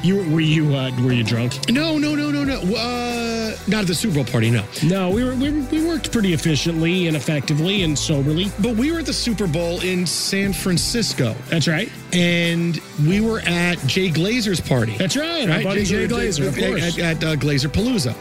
You 0.04 0.18
were 0.32 0.42
you 0.42 0.76
uh, 0.76 0.92
were 1.04 1.12
you 1.12 1.24
drunk? 1.24 1.70
No, 1.72 1.98
no, 1.98 2.14
no, 2.14 2.30
no, 2.30 2.44
no. 2.44 2.60
Uh, 2.76 3.56
not 3.68 3.82
at 3.82 3.88
the 3.88 3.96
Super 3.96 4.16
Bowl 4.16 4.26
party, 4.26 4.52
no. 4.52 4.64
No, 4.84 5.10
we 5.10 5.24
were 5.24 5.34
we, 5.36 5.50
we 5.50 5.86
worked 5.88 6.12
pretty 6.12 6.34
efficiently 6.34 7.08
and 7.08 7.18
effectively 7.18 7.82
and 7.82 7.98
soberly. 7.98 8.52
But 8.62 8.76
we 8.76 8.92
were 8.92 9.00
at 9.00 9.08
the 9.08 9.14
Super 9.14 9.48
Bowl 9.48 9.80
in 9.82 10.06
San 10.06 10.54
Francisco, 10.54 11.36
That's 11.50 11.68
right. 11.68 11.92
and 12.14 12.80
we 13.08 13.22
were 13.22 13.40
at 13.40 13.80
Jay 13.88 14.10
Glazer's 14.10 14.62
party. 14.62 14.96
That's 14.98 15.18
right. 15.18 15.50
Our 15.50 15.64
buddy 15.64 15.84
Jay 15.84 16.08
Glazer, 16.08 16.48
of 16.48 16.56
course. 16.56 17.00
At, 17.00 17.18
at 17.18 17.24
uh, 17.24 17.36
Glazer 17.36 17.68
Palooza. 17.70 18.14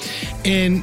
And 0.46 0.82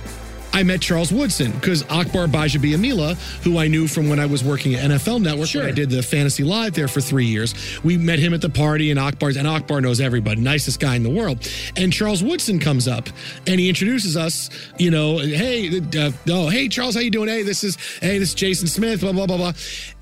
I 0.53 0.63
met 0.63 0.81
Charles 0.81 1.11
Woodson 1.11 1.51
because 1.51 1.81
Akbar 1.89 2.27
Gbaja-Biamila, 2.27 3.15
who 3.43 3.57
I 3.57 3.67
knew 3.67 3.87
from 3.87 4.07
when 4.07 4.19
I 4.19 4.27
was 4.27 4.43
working 4.43 4.75
at 4.75 4.89
NFL 4.91 5.21
Network, 5.21 5.47
Sure. 5.49 5.65
I 5.65 5.71
did 5.71 5.89
the 5.89 6.03
Fantasy 6.03 6.43
Live 6.43 6.73
there 6.73 6.87
for 6.87 7.01
three 7.01 7.25
years. 7.25 7.55
We 7.83 7.97
met 7.97 8.19
him 8.19 8.33
at 8.33 8.41
the 8.41 8.49
party, 8.49 8.91
and 8.91 8.99
Akbar's 8.99 9.35
and 9.35 9.47
Akbar 9.47 9.81
knows 9.81 9.99
everybody, 9.99 10.41
nicest 10.41 10.79
guy 10.79 10.95
in 10.95 11.03
the 11.03 11.09
world. 11.09 11.47
And 11.75 11.91
Charles 11.91 12.23
Woodson 12.23 12.59
comes 12.59 12.87
up 12.87 13.09
and 13.47 13.59
he 13.59 13.67
introduces 13.67 14.15
us. 14.15 14.49
You 14.77 14.91
know, 14.91 15.17
hey, 15.17 15.79
uh, 15.97 16.11
oh, 16.29 16.49
hey, 16.49 16.67
Charles, 16.69 16.95
how 16.95 17.01
you 17.01 17.11
doing? 17.11 17.29
Hey, 17.29 17.43
this 17.43 17.63
is 17.63 17.75
hey, 17.99 18.19
this 18.19 18.29
is 18.29 18.35
Jason 18.35 18.67
Smith. 18.67 19.01
Blah 19.01 19.13
blah 19.13 19.25
blah 19.25 19.37
blah. 19.37 19.53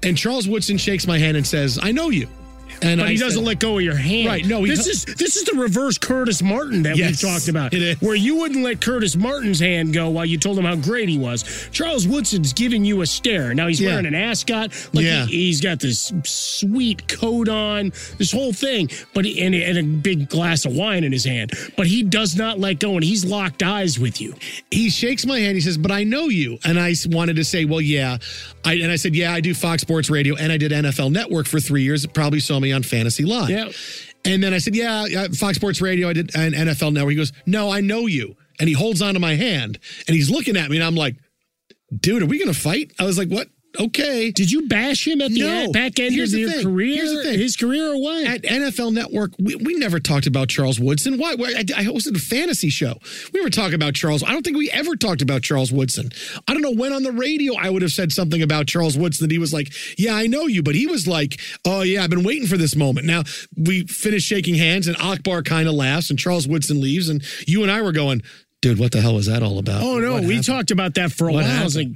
And 0.04 0.18
Charles 0.18 0.48
Woodson 0.48 0.78
shakes 0.78 1.08
my 1.08 1.18
hand 1.18 1.38
and 1.38 1.48
says, 1.48 1.80
"I 1.82 1.92
know 1.92 2.10
you." 2.10 2.28
And 2.84 3.00
but 3.00 3.08
I 3.08 3.12
he 3.12 3.18
doesn't 3.18 3.40
said- 3.40 3.46
let 3.48 3.60
go 3.60 3.78
of 3.78 3.84
your 3.84 3.96
hand. 3.96 4.28
Right, 4.28 4.46
no, 4.46 4.64
he 4.64 4.72
this 4.72 4.86
do- 4.86 4.92
is 4.92 5.06
this 5.06 5.36
is 5.38 5.44
the 5.44 5.54
reverse 5.56 5.98
Curtis 5.98 6.42
Martin 6.42 6.84
that 6.84 6.98
Yes, 6.98 7.22
we've 7.24 7.32
talked 7.32 7.48
about. 7.48 7.74
it 7.74 7.82
is. 7.82 8.02
Where 8.02 8.16
you 8.16 8.38
wouldn't 8.38 8.64
let 8.64 8.82
Curtis 8.82 9.16
Martin's 9.16 9.60
hand 9.60 9.94
go 9.94 10.10
while 10.10 10.26
you 10.26 10.38
told 10.38 10.58
him 10.58 10.66
how 10.66 10.76
great 10.76 11.08
he 11.10 11.18
was. 11.18 11.44
Charles 11.72 12.08
Woodson's 12.08 12.54
giving 12.54 12.84
you 12.84 13.02
a 13.02 13.06
stare. 13.06 13.54
Now 13.54 13.68
he's 13.68 13.80
Yeah. 13.80 13.90
wearing 13.90 14.06
an 14.06 14.16
ascot. 14.16 14.72
Like 14.94 15.06
Yeah. 15.06 15.26
he, 15.28 15.48
has 15.50 15.62
got 15.62 15.80
this 15.80 16.12
sweet 16.26 17.08
coat 17.08 17.50
on, 17.50 17.92
this 18.18 18.32
whole 18.32 18.54
thing, 18.54 18.90
but 19.14 19.26
he, 19.26 19.42
and, 19.42 19.54
and 19.56 19.78
a 19.78 19.84
big 19.84 20.30
glass 20.30 20.66
of 20.66 20.74
wine 20.74 21.04
in 21.04 21.12
his 21.12 21.26
hand. 21.26 21.52
But 21.78 21.88
he 21.88 22.04
does 22.04 22.36
not 22.36 22.60
let 22.60 22.80
go, 22.80 22.96
and 22.96 23.04
he's 23.04 23.24
locked 23.26 23.64
eyes 23.64 24.00
with 24.00 24.20
you. 24.22 24.36
he 24.72 24.90
shakes 24.90 25.26
my 25.26 25.40
hand. 25.40 25.56
He 25.56 25.62
says, 25.62 25.78
"But 25.78 25.92
I 25.92 26.04
know 26.04 26.28
you." 26.30 26.58
And 26.64 26.80
I 26.80 26.94
wanted 27.08 27.36
to 27.36 27.44
say, 27.44 27.66
"Well, 27.66 27.82
yeah." 27.82 28.18
I, 28.64 28.76
and 28.76 28.92
I 28.92 28.96
said, 28.96 29.16
"Yeah, 29.16 29.34
I 29.34 29.40
do 29.42 29.54
Fox 29.54 29.82
Sports 29.82 30.10
Radio, 30.10 30.36
and 30.36 30.52
I 30.52 30.58
did 30.58 30.72
NFL 30.72 31.12
Network 31.12 31.48
for 31.48 31.60
three 31.60 31.84
years. 31.84 32.06
Probably 32.08 32.40
saw 32.40 32.60
me 32.60 32.71
on 32.74 32.84
Fantasy 32.84 33.24
Live." 33.26 33.50
Yeah. 33.50 33.70
And 34.24 34.44
then 34.44 34.54
I 34.54 34.60
said, 34.60 34.76
"Yeah, 34.76 35.28
Fox 35.30 35.58
Sports 35.58 35.82
Radio. 35.82 36.10
I 36.10 36.14
did 36.14 36.36
an 36.36 36.54
NFL 36.54 36.92
Network." 36.94 37.12
He 37.12 37.18
goes, 37.18 37.34
"No, 37.46 37.72
I 37.72 37.82
know 37.82 38.08
you." 38.08 38.36
And 38.60 38.68
he 38.70 38.76
holds 38.76 39.02
onto 39.02 39.20
my 39.20 39.36
hand, 39.36 39.80
and 40.08 40.16
he's 40.16 40.30
looking 40.30 40.56
at 40.56 40.70
me, 40.70 40.78
and 40.78 40.84
I'm 40.84 40.96
like, 40.96 41.16
"Dude, 42.00 42.22
are 42.22 42.28
we 42.28 42.38
gonna 42.38 42.54
fight?" 42.54 42.92
I 43.00 43.06
was 43.06 43.18
like, 43.18 43.30
"What?" 43.30 43.48
Okay. 43.80 44.32
Did 44.32 44.52
you 44.52 44.68
bash 44.68 45.08
him 45.08 45.22
at 45.22 45.32
the 45.32 45.40
No. 45.42 45.48
end- 45.48 45.74
back 45.74 46.00
end 46.00 46.14
Here's 46.14 46.34
of 46.34 46.40
your 46.40 46.52
thing. 46.52 46.64
career? 46.64 46.96
Here's 46.96 47.14
the 47.14 47.24
thing. 47.24 47.40
His 47.40 47.56
career 47.56 47.92
or 47.94 47.98
what? 48.02 48.26
At 48.26 48.42
NFL 48.44 48.92
Network, 48.94 49.32
we, 49.40 49.56
we 49.56 49.76
never 49.76 50.00
talked 50.00 50.28
about 50.28 50.50
Charles 50.50 50.80
Woodson. 50.80 51.18
Why? 51.18 51.32
I, 51.32 51.60
I 51.76 51.84
hosted 51.86 52.16
a 52.16 52.20
fantasy 52.20 52.70
show. 52.70 52.96
We 53.34 53.42
were 53.42 53.50
talking 53.50 53.76
about 53.76 53.94
Charles. 53.94 54.24
I 54.24 54.32
don't 54.34 54.44
think 54.44 54.58
we 54.58 54.70
ever 54.72 54.96
talked 54.96 55.22
about 55.22 55.42
Charles 55.42 55.72
Woodson. 55.72 56.10
I 56.48 56.54
don't 56.54 56.62
know 56.62 56.74
when 56.74 56.92
on 56.92 57.04
the 57.04 57.12
radio 57.14 57.56
I 57.56 57.70
would 57.70 57.82
have 57.82 57.92
said 57.92 58.12
something 58.12 58.42
about 58.42 58.68
Charles 58.68 58.98
Woodson 58.98 59.28
that 59.28 59.32
he 59.34 59.40
was 59.40 59.54
like, 59.54 59.72
"Yeah, 59.98 60.16
I 60.16 60.28
know 60.28 60.48
you," 60.48 60.62
but 60.64 60.76
he 60.76 60.86
was 60.88 61.08
like, 61.08 61.40
"Oh 61.64 61.82
yeah, 61.82 62.04
I've 62.04 62.10
been 62.10 62.24
waiting 62.24 62.48
for 62.48 62.58
this 62.58 62.76
moment." 62.76 63.06
Now 63.08 63.24
we 63.56 63.86
finish 63.88 64.24
shaking 64.24 64.56
hands, 64.56 64.88
and 64.88 64.98
Akbar 64.98 65.44
kind 65.44 65.70
of 65.70 65.76
laughs, 65.76 66.10
and 66.10 66.20
Charles 66.20 66.48
Woodson 66.48 66.82
leaves, 66.82 67.08
and 67.08 67.24
you 67.48 67.64
and 67.64 67.72
I 67.72 67.82
were 67.82 67.94
going, 67.94 68.22
"Dude, 68.62 68.80
what 68.80 68.92
the 68.92 69.00
hell 69.02 69.16
was 69.16 69.28
that 69.28 69.42
all 69.44 69.60
about?" 69.60 69.82
Oh 69.82 69.98
no, 70.00 70.22
we 70.22 70.42
talked 70.42 70.72
about 70.72 70.96
that 70.96 71.12
for 71.14 71.30
a 71.30 71.34
What 71.34 71.46
while. 71.46 71.62
I 71.62 71.64
was 71.64 71.78
like, 71.78 71.88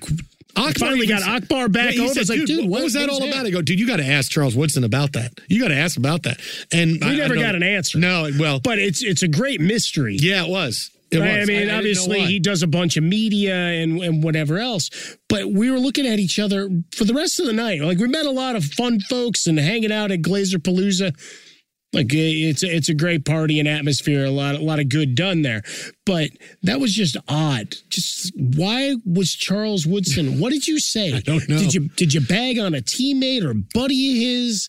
I 0.55 0.71
finally 0.73 1.07
got 1.07 1.21
said- 1.21 1.29
Akbar 1.43 1.69
back 1.69 1.95
Yeah, 1.95 2.07
said, 2.07 2.17
I 2.17 2.21
was 2.21 2.29
like, 2.29 2.45
dude, 2.45 2.69
what, 2.69 2.83
was 2.83 2.93
that 2.93 3.09
all 3.09 3.23
about? 3.23 3.45
I 3.45 3.49
go, 3.49 3.61
dude, 3.61 3.79
you 3.79 3.87
got 3.87 3.97
to 3.97 4.05
ask 4.05 4.31
Charles 4.31 4.55
Woodson 4.55 4.83
about 4.83 5.13
that. 5.13 5.33
You 5.47 5.61
got 5.61 5.67
to 5.69 5.75
ask 5.75 5.97
about 5.97 6.23
that. 6.23 6.39
And 6.71 6.93
We 7.01 7.07
I- 7.07 7.13
I 7.13 7.15
never 7.15 7.35
don't- 7.35 7.43
got 7.43 7.55
an 7.55 7.63
answer. 7.63 7.97
No, 7.99 8.29
well, 8.39 8.59
but 8.59 8.79
it's 8.79 9.03
it's 9.03 9.23
a 9.23 9.27
great 9.27 9.59
mystery. 9.61 10.17
yeah, 10.19 10.43
it 10.45 10.49
was. 10.49 10.91
It 11.11 11.19
Right? 11.19 11.39
was. 11.39 11.49
I 11.49 11.53
mean, 11.53 11.69
obviously 11.69 12.21
he 12.21 12.39
does 12.39 12.63
a 12.63 12.67
bunch 12.67 12.97
of 12.97 13.03
media 13.03 13.53
and, 13.55 14.01
and 14.01 14.23
whatever 14.23 14.57
else. 14.57 14.89
But 15.29 15.51
we 15.51 15.69
were 15.69 15.79
looking 15.79 16.05
at 16.07 16.19
each 16.19 16.39
other 16.39 16.69
for 16.95 17.05
the 17.05 17.13
rest 17.13 17.39
of 17.39 17.45
the 17.45 17.53
night. 17.53 17.79
Like 17.81 17.99
we 17.99 18.07
met 18.07 18.25
a 18.25 18.31
lot 18.31 18.55
of 18.55 18.65
fun 18.65 18.99
folks 19.01 19.45
and 19.47 19.59
hanging 19.59 19.91
out 19.91 20.11
at 20.11 20.21
Glazer 20.21 20.55
Palooza. 20.57 21.13
Like 21.95 22.07
it's 22.11 22.61
a, 22.61 22.67
it's 22.67 22.89
a 22.89 22.93
great 22.93 23.25
party 23.25 23.59
and 23.59 23.67
atmosphere. 23.67 24.25
A 24.25 24.31
lot 24.31 24.55
a 24.55 24.59
lot 24.59 24.79
of 24.79 24.89
good 24.89 25.15
done 25.15 25.41
there. 25.41 25.63
But 26.05 26.31
that 26.63 26.79
was 26.79 26.93
just 26.93 27.15
odd. 27.27 27.75
Just 27.89 28.33
why 28.35 28.95
was 29.05 29.33
Charles 29.33 29.87
Woodson? 29.87 30.39
What 30.39 30.51
did 30.51 30.67
you 30.67 30.79
say? 30.79 31.13
I 31.15 31.21
don't 31.21 31.47
know. 31.47 31.57
Did 31.57 31.73
you 31.73 31.89
did 31.89 32.13
you 32.13 32.21
bag 32.21 32.59
on 32.59 32.75
a 32.75 32.81
teammate 32.81 33.43
or 33.43 33.53
buddy 33.73 34.11
of 34.11 34.17
his? 34.17 34.67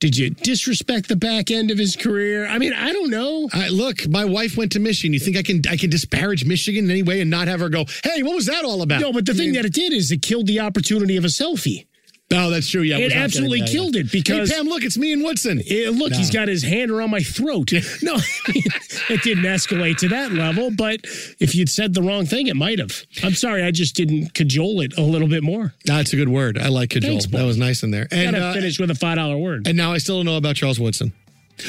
Did 0.00 0.16
you 0.16 0.30
disrespect 0.30 1.08
the 1.08 1.16
back 1.16 1.50
end 1.50 1.70
of 1.70 1.76
his 1.76 1.94
career? 1.94 2.46
I 2.46 2.56
mean, 2.56 2.72
I 2.72 2.90
don't 2.90 3.10
know. 3.10 3.50
I, 3.52 3.68
look, 3.68 4.08
my 4.08 4.24
wife 4.24 4.56
went 4.56 4.72
to 4.72 4.80
Michigan. 4.80 5.12
You 5.12 5.20
think 5.20 5.36
I 5.36 5.42
can 5.42 5.60
I 5.68 5.76
can 5.76 5.90
disparage 5.90 6.46
Michigan 6.46 6.84
in 6.84 6.90
any 6.90 7.02
way 7.02 7.20
and 7.20 7.28
not 7.28 7.48
have 7.48 7.60
her 7.60 7.68
go, 7.68 7.84
"Hey, 8.02 8.22
what 8.22 8.34
was 8.34 8.46
that 8.46 8.64
all 8.64 8.80
about?" 8.80 9.02
No, 9.02 9.12
but 9.12 9.26
the 9.26 9.34
thing 9.34 9.52
that 9.52 9.66
it 9.66 9.74
did 9.74 9.92
is 9.92 10.10
it 10.10 10.22
killed 10.22 10.46
the 10.46 10.60
opportunity 10.60 11.16
of 11.16 11.24
a 11.24 11.28
selfie. 11.28 11.86
No, 12.30 12.48
that's 12.48 12.70
true. 12.70 12.82
Yeah, 12.82 12.98
It 12.98 13.12
absolutely 13.12 13.60
that. 13.60 13.70
killed 13.70 13.96
it 13.96 14.12
because- 14.12 14.50
hey, 14.50 14.56
Pam, 14.56 14.66
look, 14.66 14.84
it's 14.84 14.96
me 14.96 15.12
and 15.12 15.22
Woodson. 15.24 15.60
Eh, 15.68 15.90
look, 15.92 16.12
he's 16.12 16.30
got 16.30 16.46
his 16.46 16.62
hand 16.62 16.90
around 16.90 17.10
my 17.10 17.20
throat. 17.20 17.72
No, 18.02 18.14
I 18.14 18.22
mean, 18.54 18.62
it 19.10 19.22
didn't 19.22 19.44
escalate 19.44 19.96
to 19.98 20.08
that 20.08 20.32
level, 20.32 20.70
but 20.70 21.00
if 21.40 21.54
you'd 21.54 21.68
said 21.68 21.92
the 21.94 22.02
wrong 22.02 22.24
thing, 22.26 22.46
it 22.46 22.54
might 22.56 22.78
have. 22.78 23.04
I'm 23.24 23.34
sorry, 23.34 23.62
I 23.64 23.70
just 23.72 23.94
didn't 23.96 24.32
cajole 24.34 24.80
it 24.80 24.96
a 24.96 25.02
little 25.02 25.28
bit 25.28 25.42
more. 25.42 25.74
That's 25.84 26.12
a 26.12 26.16
good 26.16 26.28
word. 26.28 26.56
I 26.56 26.68
like 26.68 26.90
cajole. 26.90 27.10
Thanks, 27.10 27.26
that 27.26 27.44
was 27.44 27.56
nice 27.58 27.82
in 27.82 27.90
there. 27.90 28.06
And 28.10 28.32
Gotta 28.36 28.46
uh, 28.46 28.52
finish 28.54 28.78
with 28.78 28.90
a 28.90 28.94
five 28.94 29.16
dollar 29.16 29.36
word. 29.36 29.66
And 29.66 29.76
now 29.76 29.92
I 29.92 29.98
still 29.98 30.18
don't 30.18 30.26
know 30.26 30.36
about 30.36 30.54
Charles 30.56 30.78
Woodson. 30.80 31.12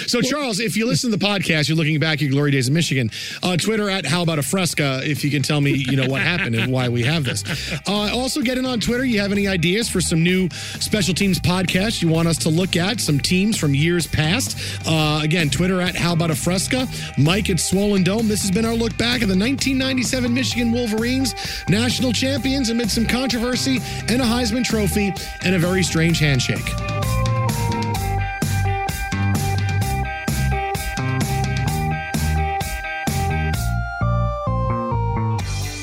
So, 0.07 0.21
Charles, 0.21 0.59
if 0.59 0.75
you 0.77 0.85
listen 0.85 1.11
to 1.11 1.17
the 1.17 1.25
podcast, 1.25 1.67
you're 1.67 1.77
looking 1.77 1.99
back 1.99 2.15
at 2.15 2.21
your 2.21 2.31
glory 2.31 2.51
days 2.51 2.67
in 2.67 2.73
Michigan. 2.73 3.11
Uh, 3.43 3.57
Twitter 3.57 3.89
at 3.89 4.05
How 4.05 4.21
About 4.21 4.39
a 4.39 4.43
Fresca, 4.43 5.01
if 5.03 5.23
you 5.23 5.31
can 5.31 5.41
tell 5.41 5.61
me, 5.61 5.71
you 5.71 5.95
know, 5.97 6.07
what 6.07 6.21
happened 6.21 6.55
and 6.55 6.71
why 6.71 6.89
we 6.89 7.03
have 7.03 7.23
this. 7.23 7.43
Uh, 7.87 8.11
also, 8.13 8.41
get 8.41 8.57
in 8.57 8.65
on 8.65 8.79
Twitter. 8.79 9.05
You 9.05 9.19
have 9.21 9.31
any 9.31 9.47
ideas 9.47 9.89
for 9.89 10.01
some 10.01 10.23
new 10.23 10.49
special 10.49 11.13
teams 11.13 11.39
podcasts 11.39 12.01
you 12.01 12.07
want 12.07 12.27
us 12.27 12.37
to 12.39 12.49
look 12.49 12.75
at? 12.75 12.99
Some 12.99 13.19
teams 13.19 13.57
from 13.57 13.73
years 13.73 14.07
past. 14.07 14.57
Uh, 14.85 15.19
again, 15.23 15.49
Twitter 15.49 15.81
at 15.81 15.95
How 15.95 16.13
About 16.13 16.31
a 16.31 16.35
Fresca. 16.35 16.87
Mike 17.17 17.49
at 17.49 17.59
Swollen 17.59 18.03
Dome. 18.03 18.27
This 18.27 18.41
has 18.41 18.51
been 18.51 18.65
our 18.65 18.75
look 18.75 18.95
back 18.97 19.21
at 19.21 19.27
the 19.27 19.37
1997 19.37 20.33
Michigan 20.33 20.71
Wolverines, 20.71 21.35
national 21.69 22.11
champions 22.11 22.69
amid 22.69 22.89
some 22.89 23.05
controversy 23.05 23.79
and 24.07 24.21
a 24.21 24.25
Heisman 24.25 24.63
Trophy 24.63 25.13
and 25.43 25.55
a 25.55 25.59
very 25.59 25.83
strange 25.83 26.19
handshake. 26.19 27.20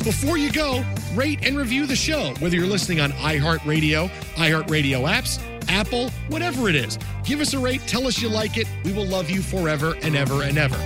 Before 0.09 0.39
you 0.39 0.51
go, 0.51 0.83
rate 1.13 1.47
and 1.47 1.55
review 1.55 1.85
the 1.85 1.95
show, 1.95 2.33
whether 2.39 2.57
you're 2.57 2.65
listening 2.65 2.99
on 2.99 3.11
iHeartRadio, 3.11 4.09
iHeartRadio 4.37 5.07
apps, 5.07 5.39
Apple, 5.69 6.09
whatever 6.29 6.71
it 6.71 6.77
is. 6.77 6.99
Give 7.25 7.41
us 7.41 7.53
a 7.53 7.59
rate, 7.59 7.83
tell 7.87 8.07
us 8.07 8.23
you 8.23 8.31
like 8.31 8.57
it. 8.57 8.67
We 8.87 8.95
will 8.95 9.05
love 9.05 9.29
you 9.29 9.43
forever 9.43 9.97
and 10.01 10.17
ever 10.17 10.45
and 10.45 10.57
ever. 10.57 10.79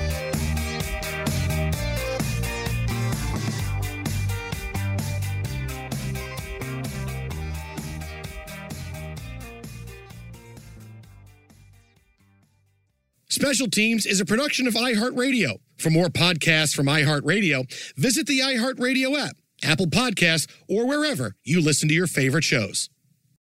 Special 13.33 13.66
Teams 13.66 14.05
is 14.05 14.20
a 14.20 14.26
production 14.26 14.66
of 14.66 14.74
iHeartRadio. 14.74 15.57
For 15.78 15.89
more 15.89 16.09
podcasts 16.09 16.76
from 16.76 16.85
iHeartRadio, 16.85 17.64
visit 17.97 18.26
the 18.26 18.41
iHeartRadio 18.41 19.18
app, 19.18 19.37
Apple 19.62 19.87
Podcasts, 19.87 20.47
or 20.68 20.87
wherever 20.87 21.35
you 21.43 21.62
listen 21.62 21.89
to 21.89 21.95
your 21.95 22.07
favorite 22.07 22.45
shows. 22.45 22.91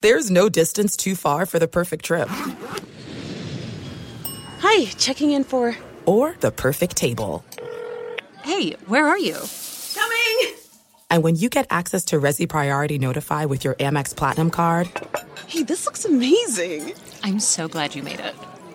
There's 0.01 0.31
no 0.31 0.49
distance 0.49 0.97
too 0.97 1.17
far 1.17 1.47
for 1.47 1.59
the 1.59 1.67
perfect 1.67 2.05
trip 2.05 2.29
Hi, 4.61 4.85
checking 4.85 5.33
in 5.33 5.43
for. 5.43 5.77
or 6.07 6.37
the 6.39 6.53
perfect 6.53 6.97
table. 6.97 7.45
Hey, 8.45 8.77
where 8.87 9.09
are 9.09 9.19
you? 9.19 9.37
Coming! 9.95 10.55
And 11.11 11.25
when 11.25 11.35
you 11.35 11.49
get 11.49 11.67
access 11.71 12.05
to 12.05 12.21
Resy 12.21 12.49
Priority 12.49 13.01
Notify 13.01 13.47
with 13.47 13.65
your 13.65 13.75
Amex 13.75 14.15
Platinum 14.15 14.51
card 14.53 14.89
Hey, 15.49 15.65
this 15.65 15.87
looks 15.87 16.05
amazing! 16.05 16.93
I'm 17.25 17.41
so 17.41 17.67
glad 17.67 17.97
you 17.97 18.05
made 18.05 18.21
it. 18.21 18.37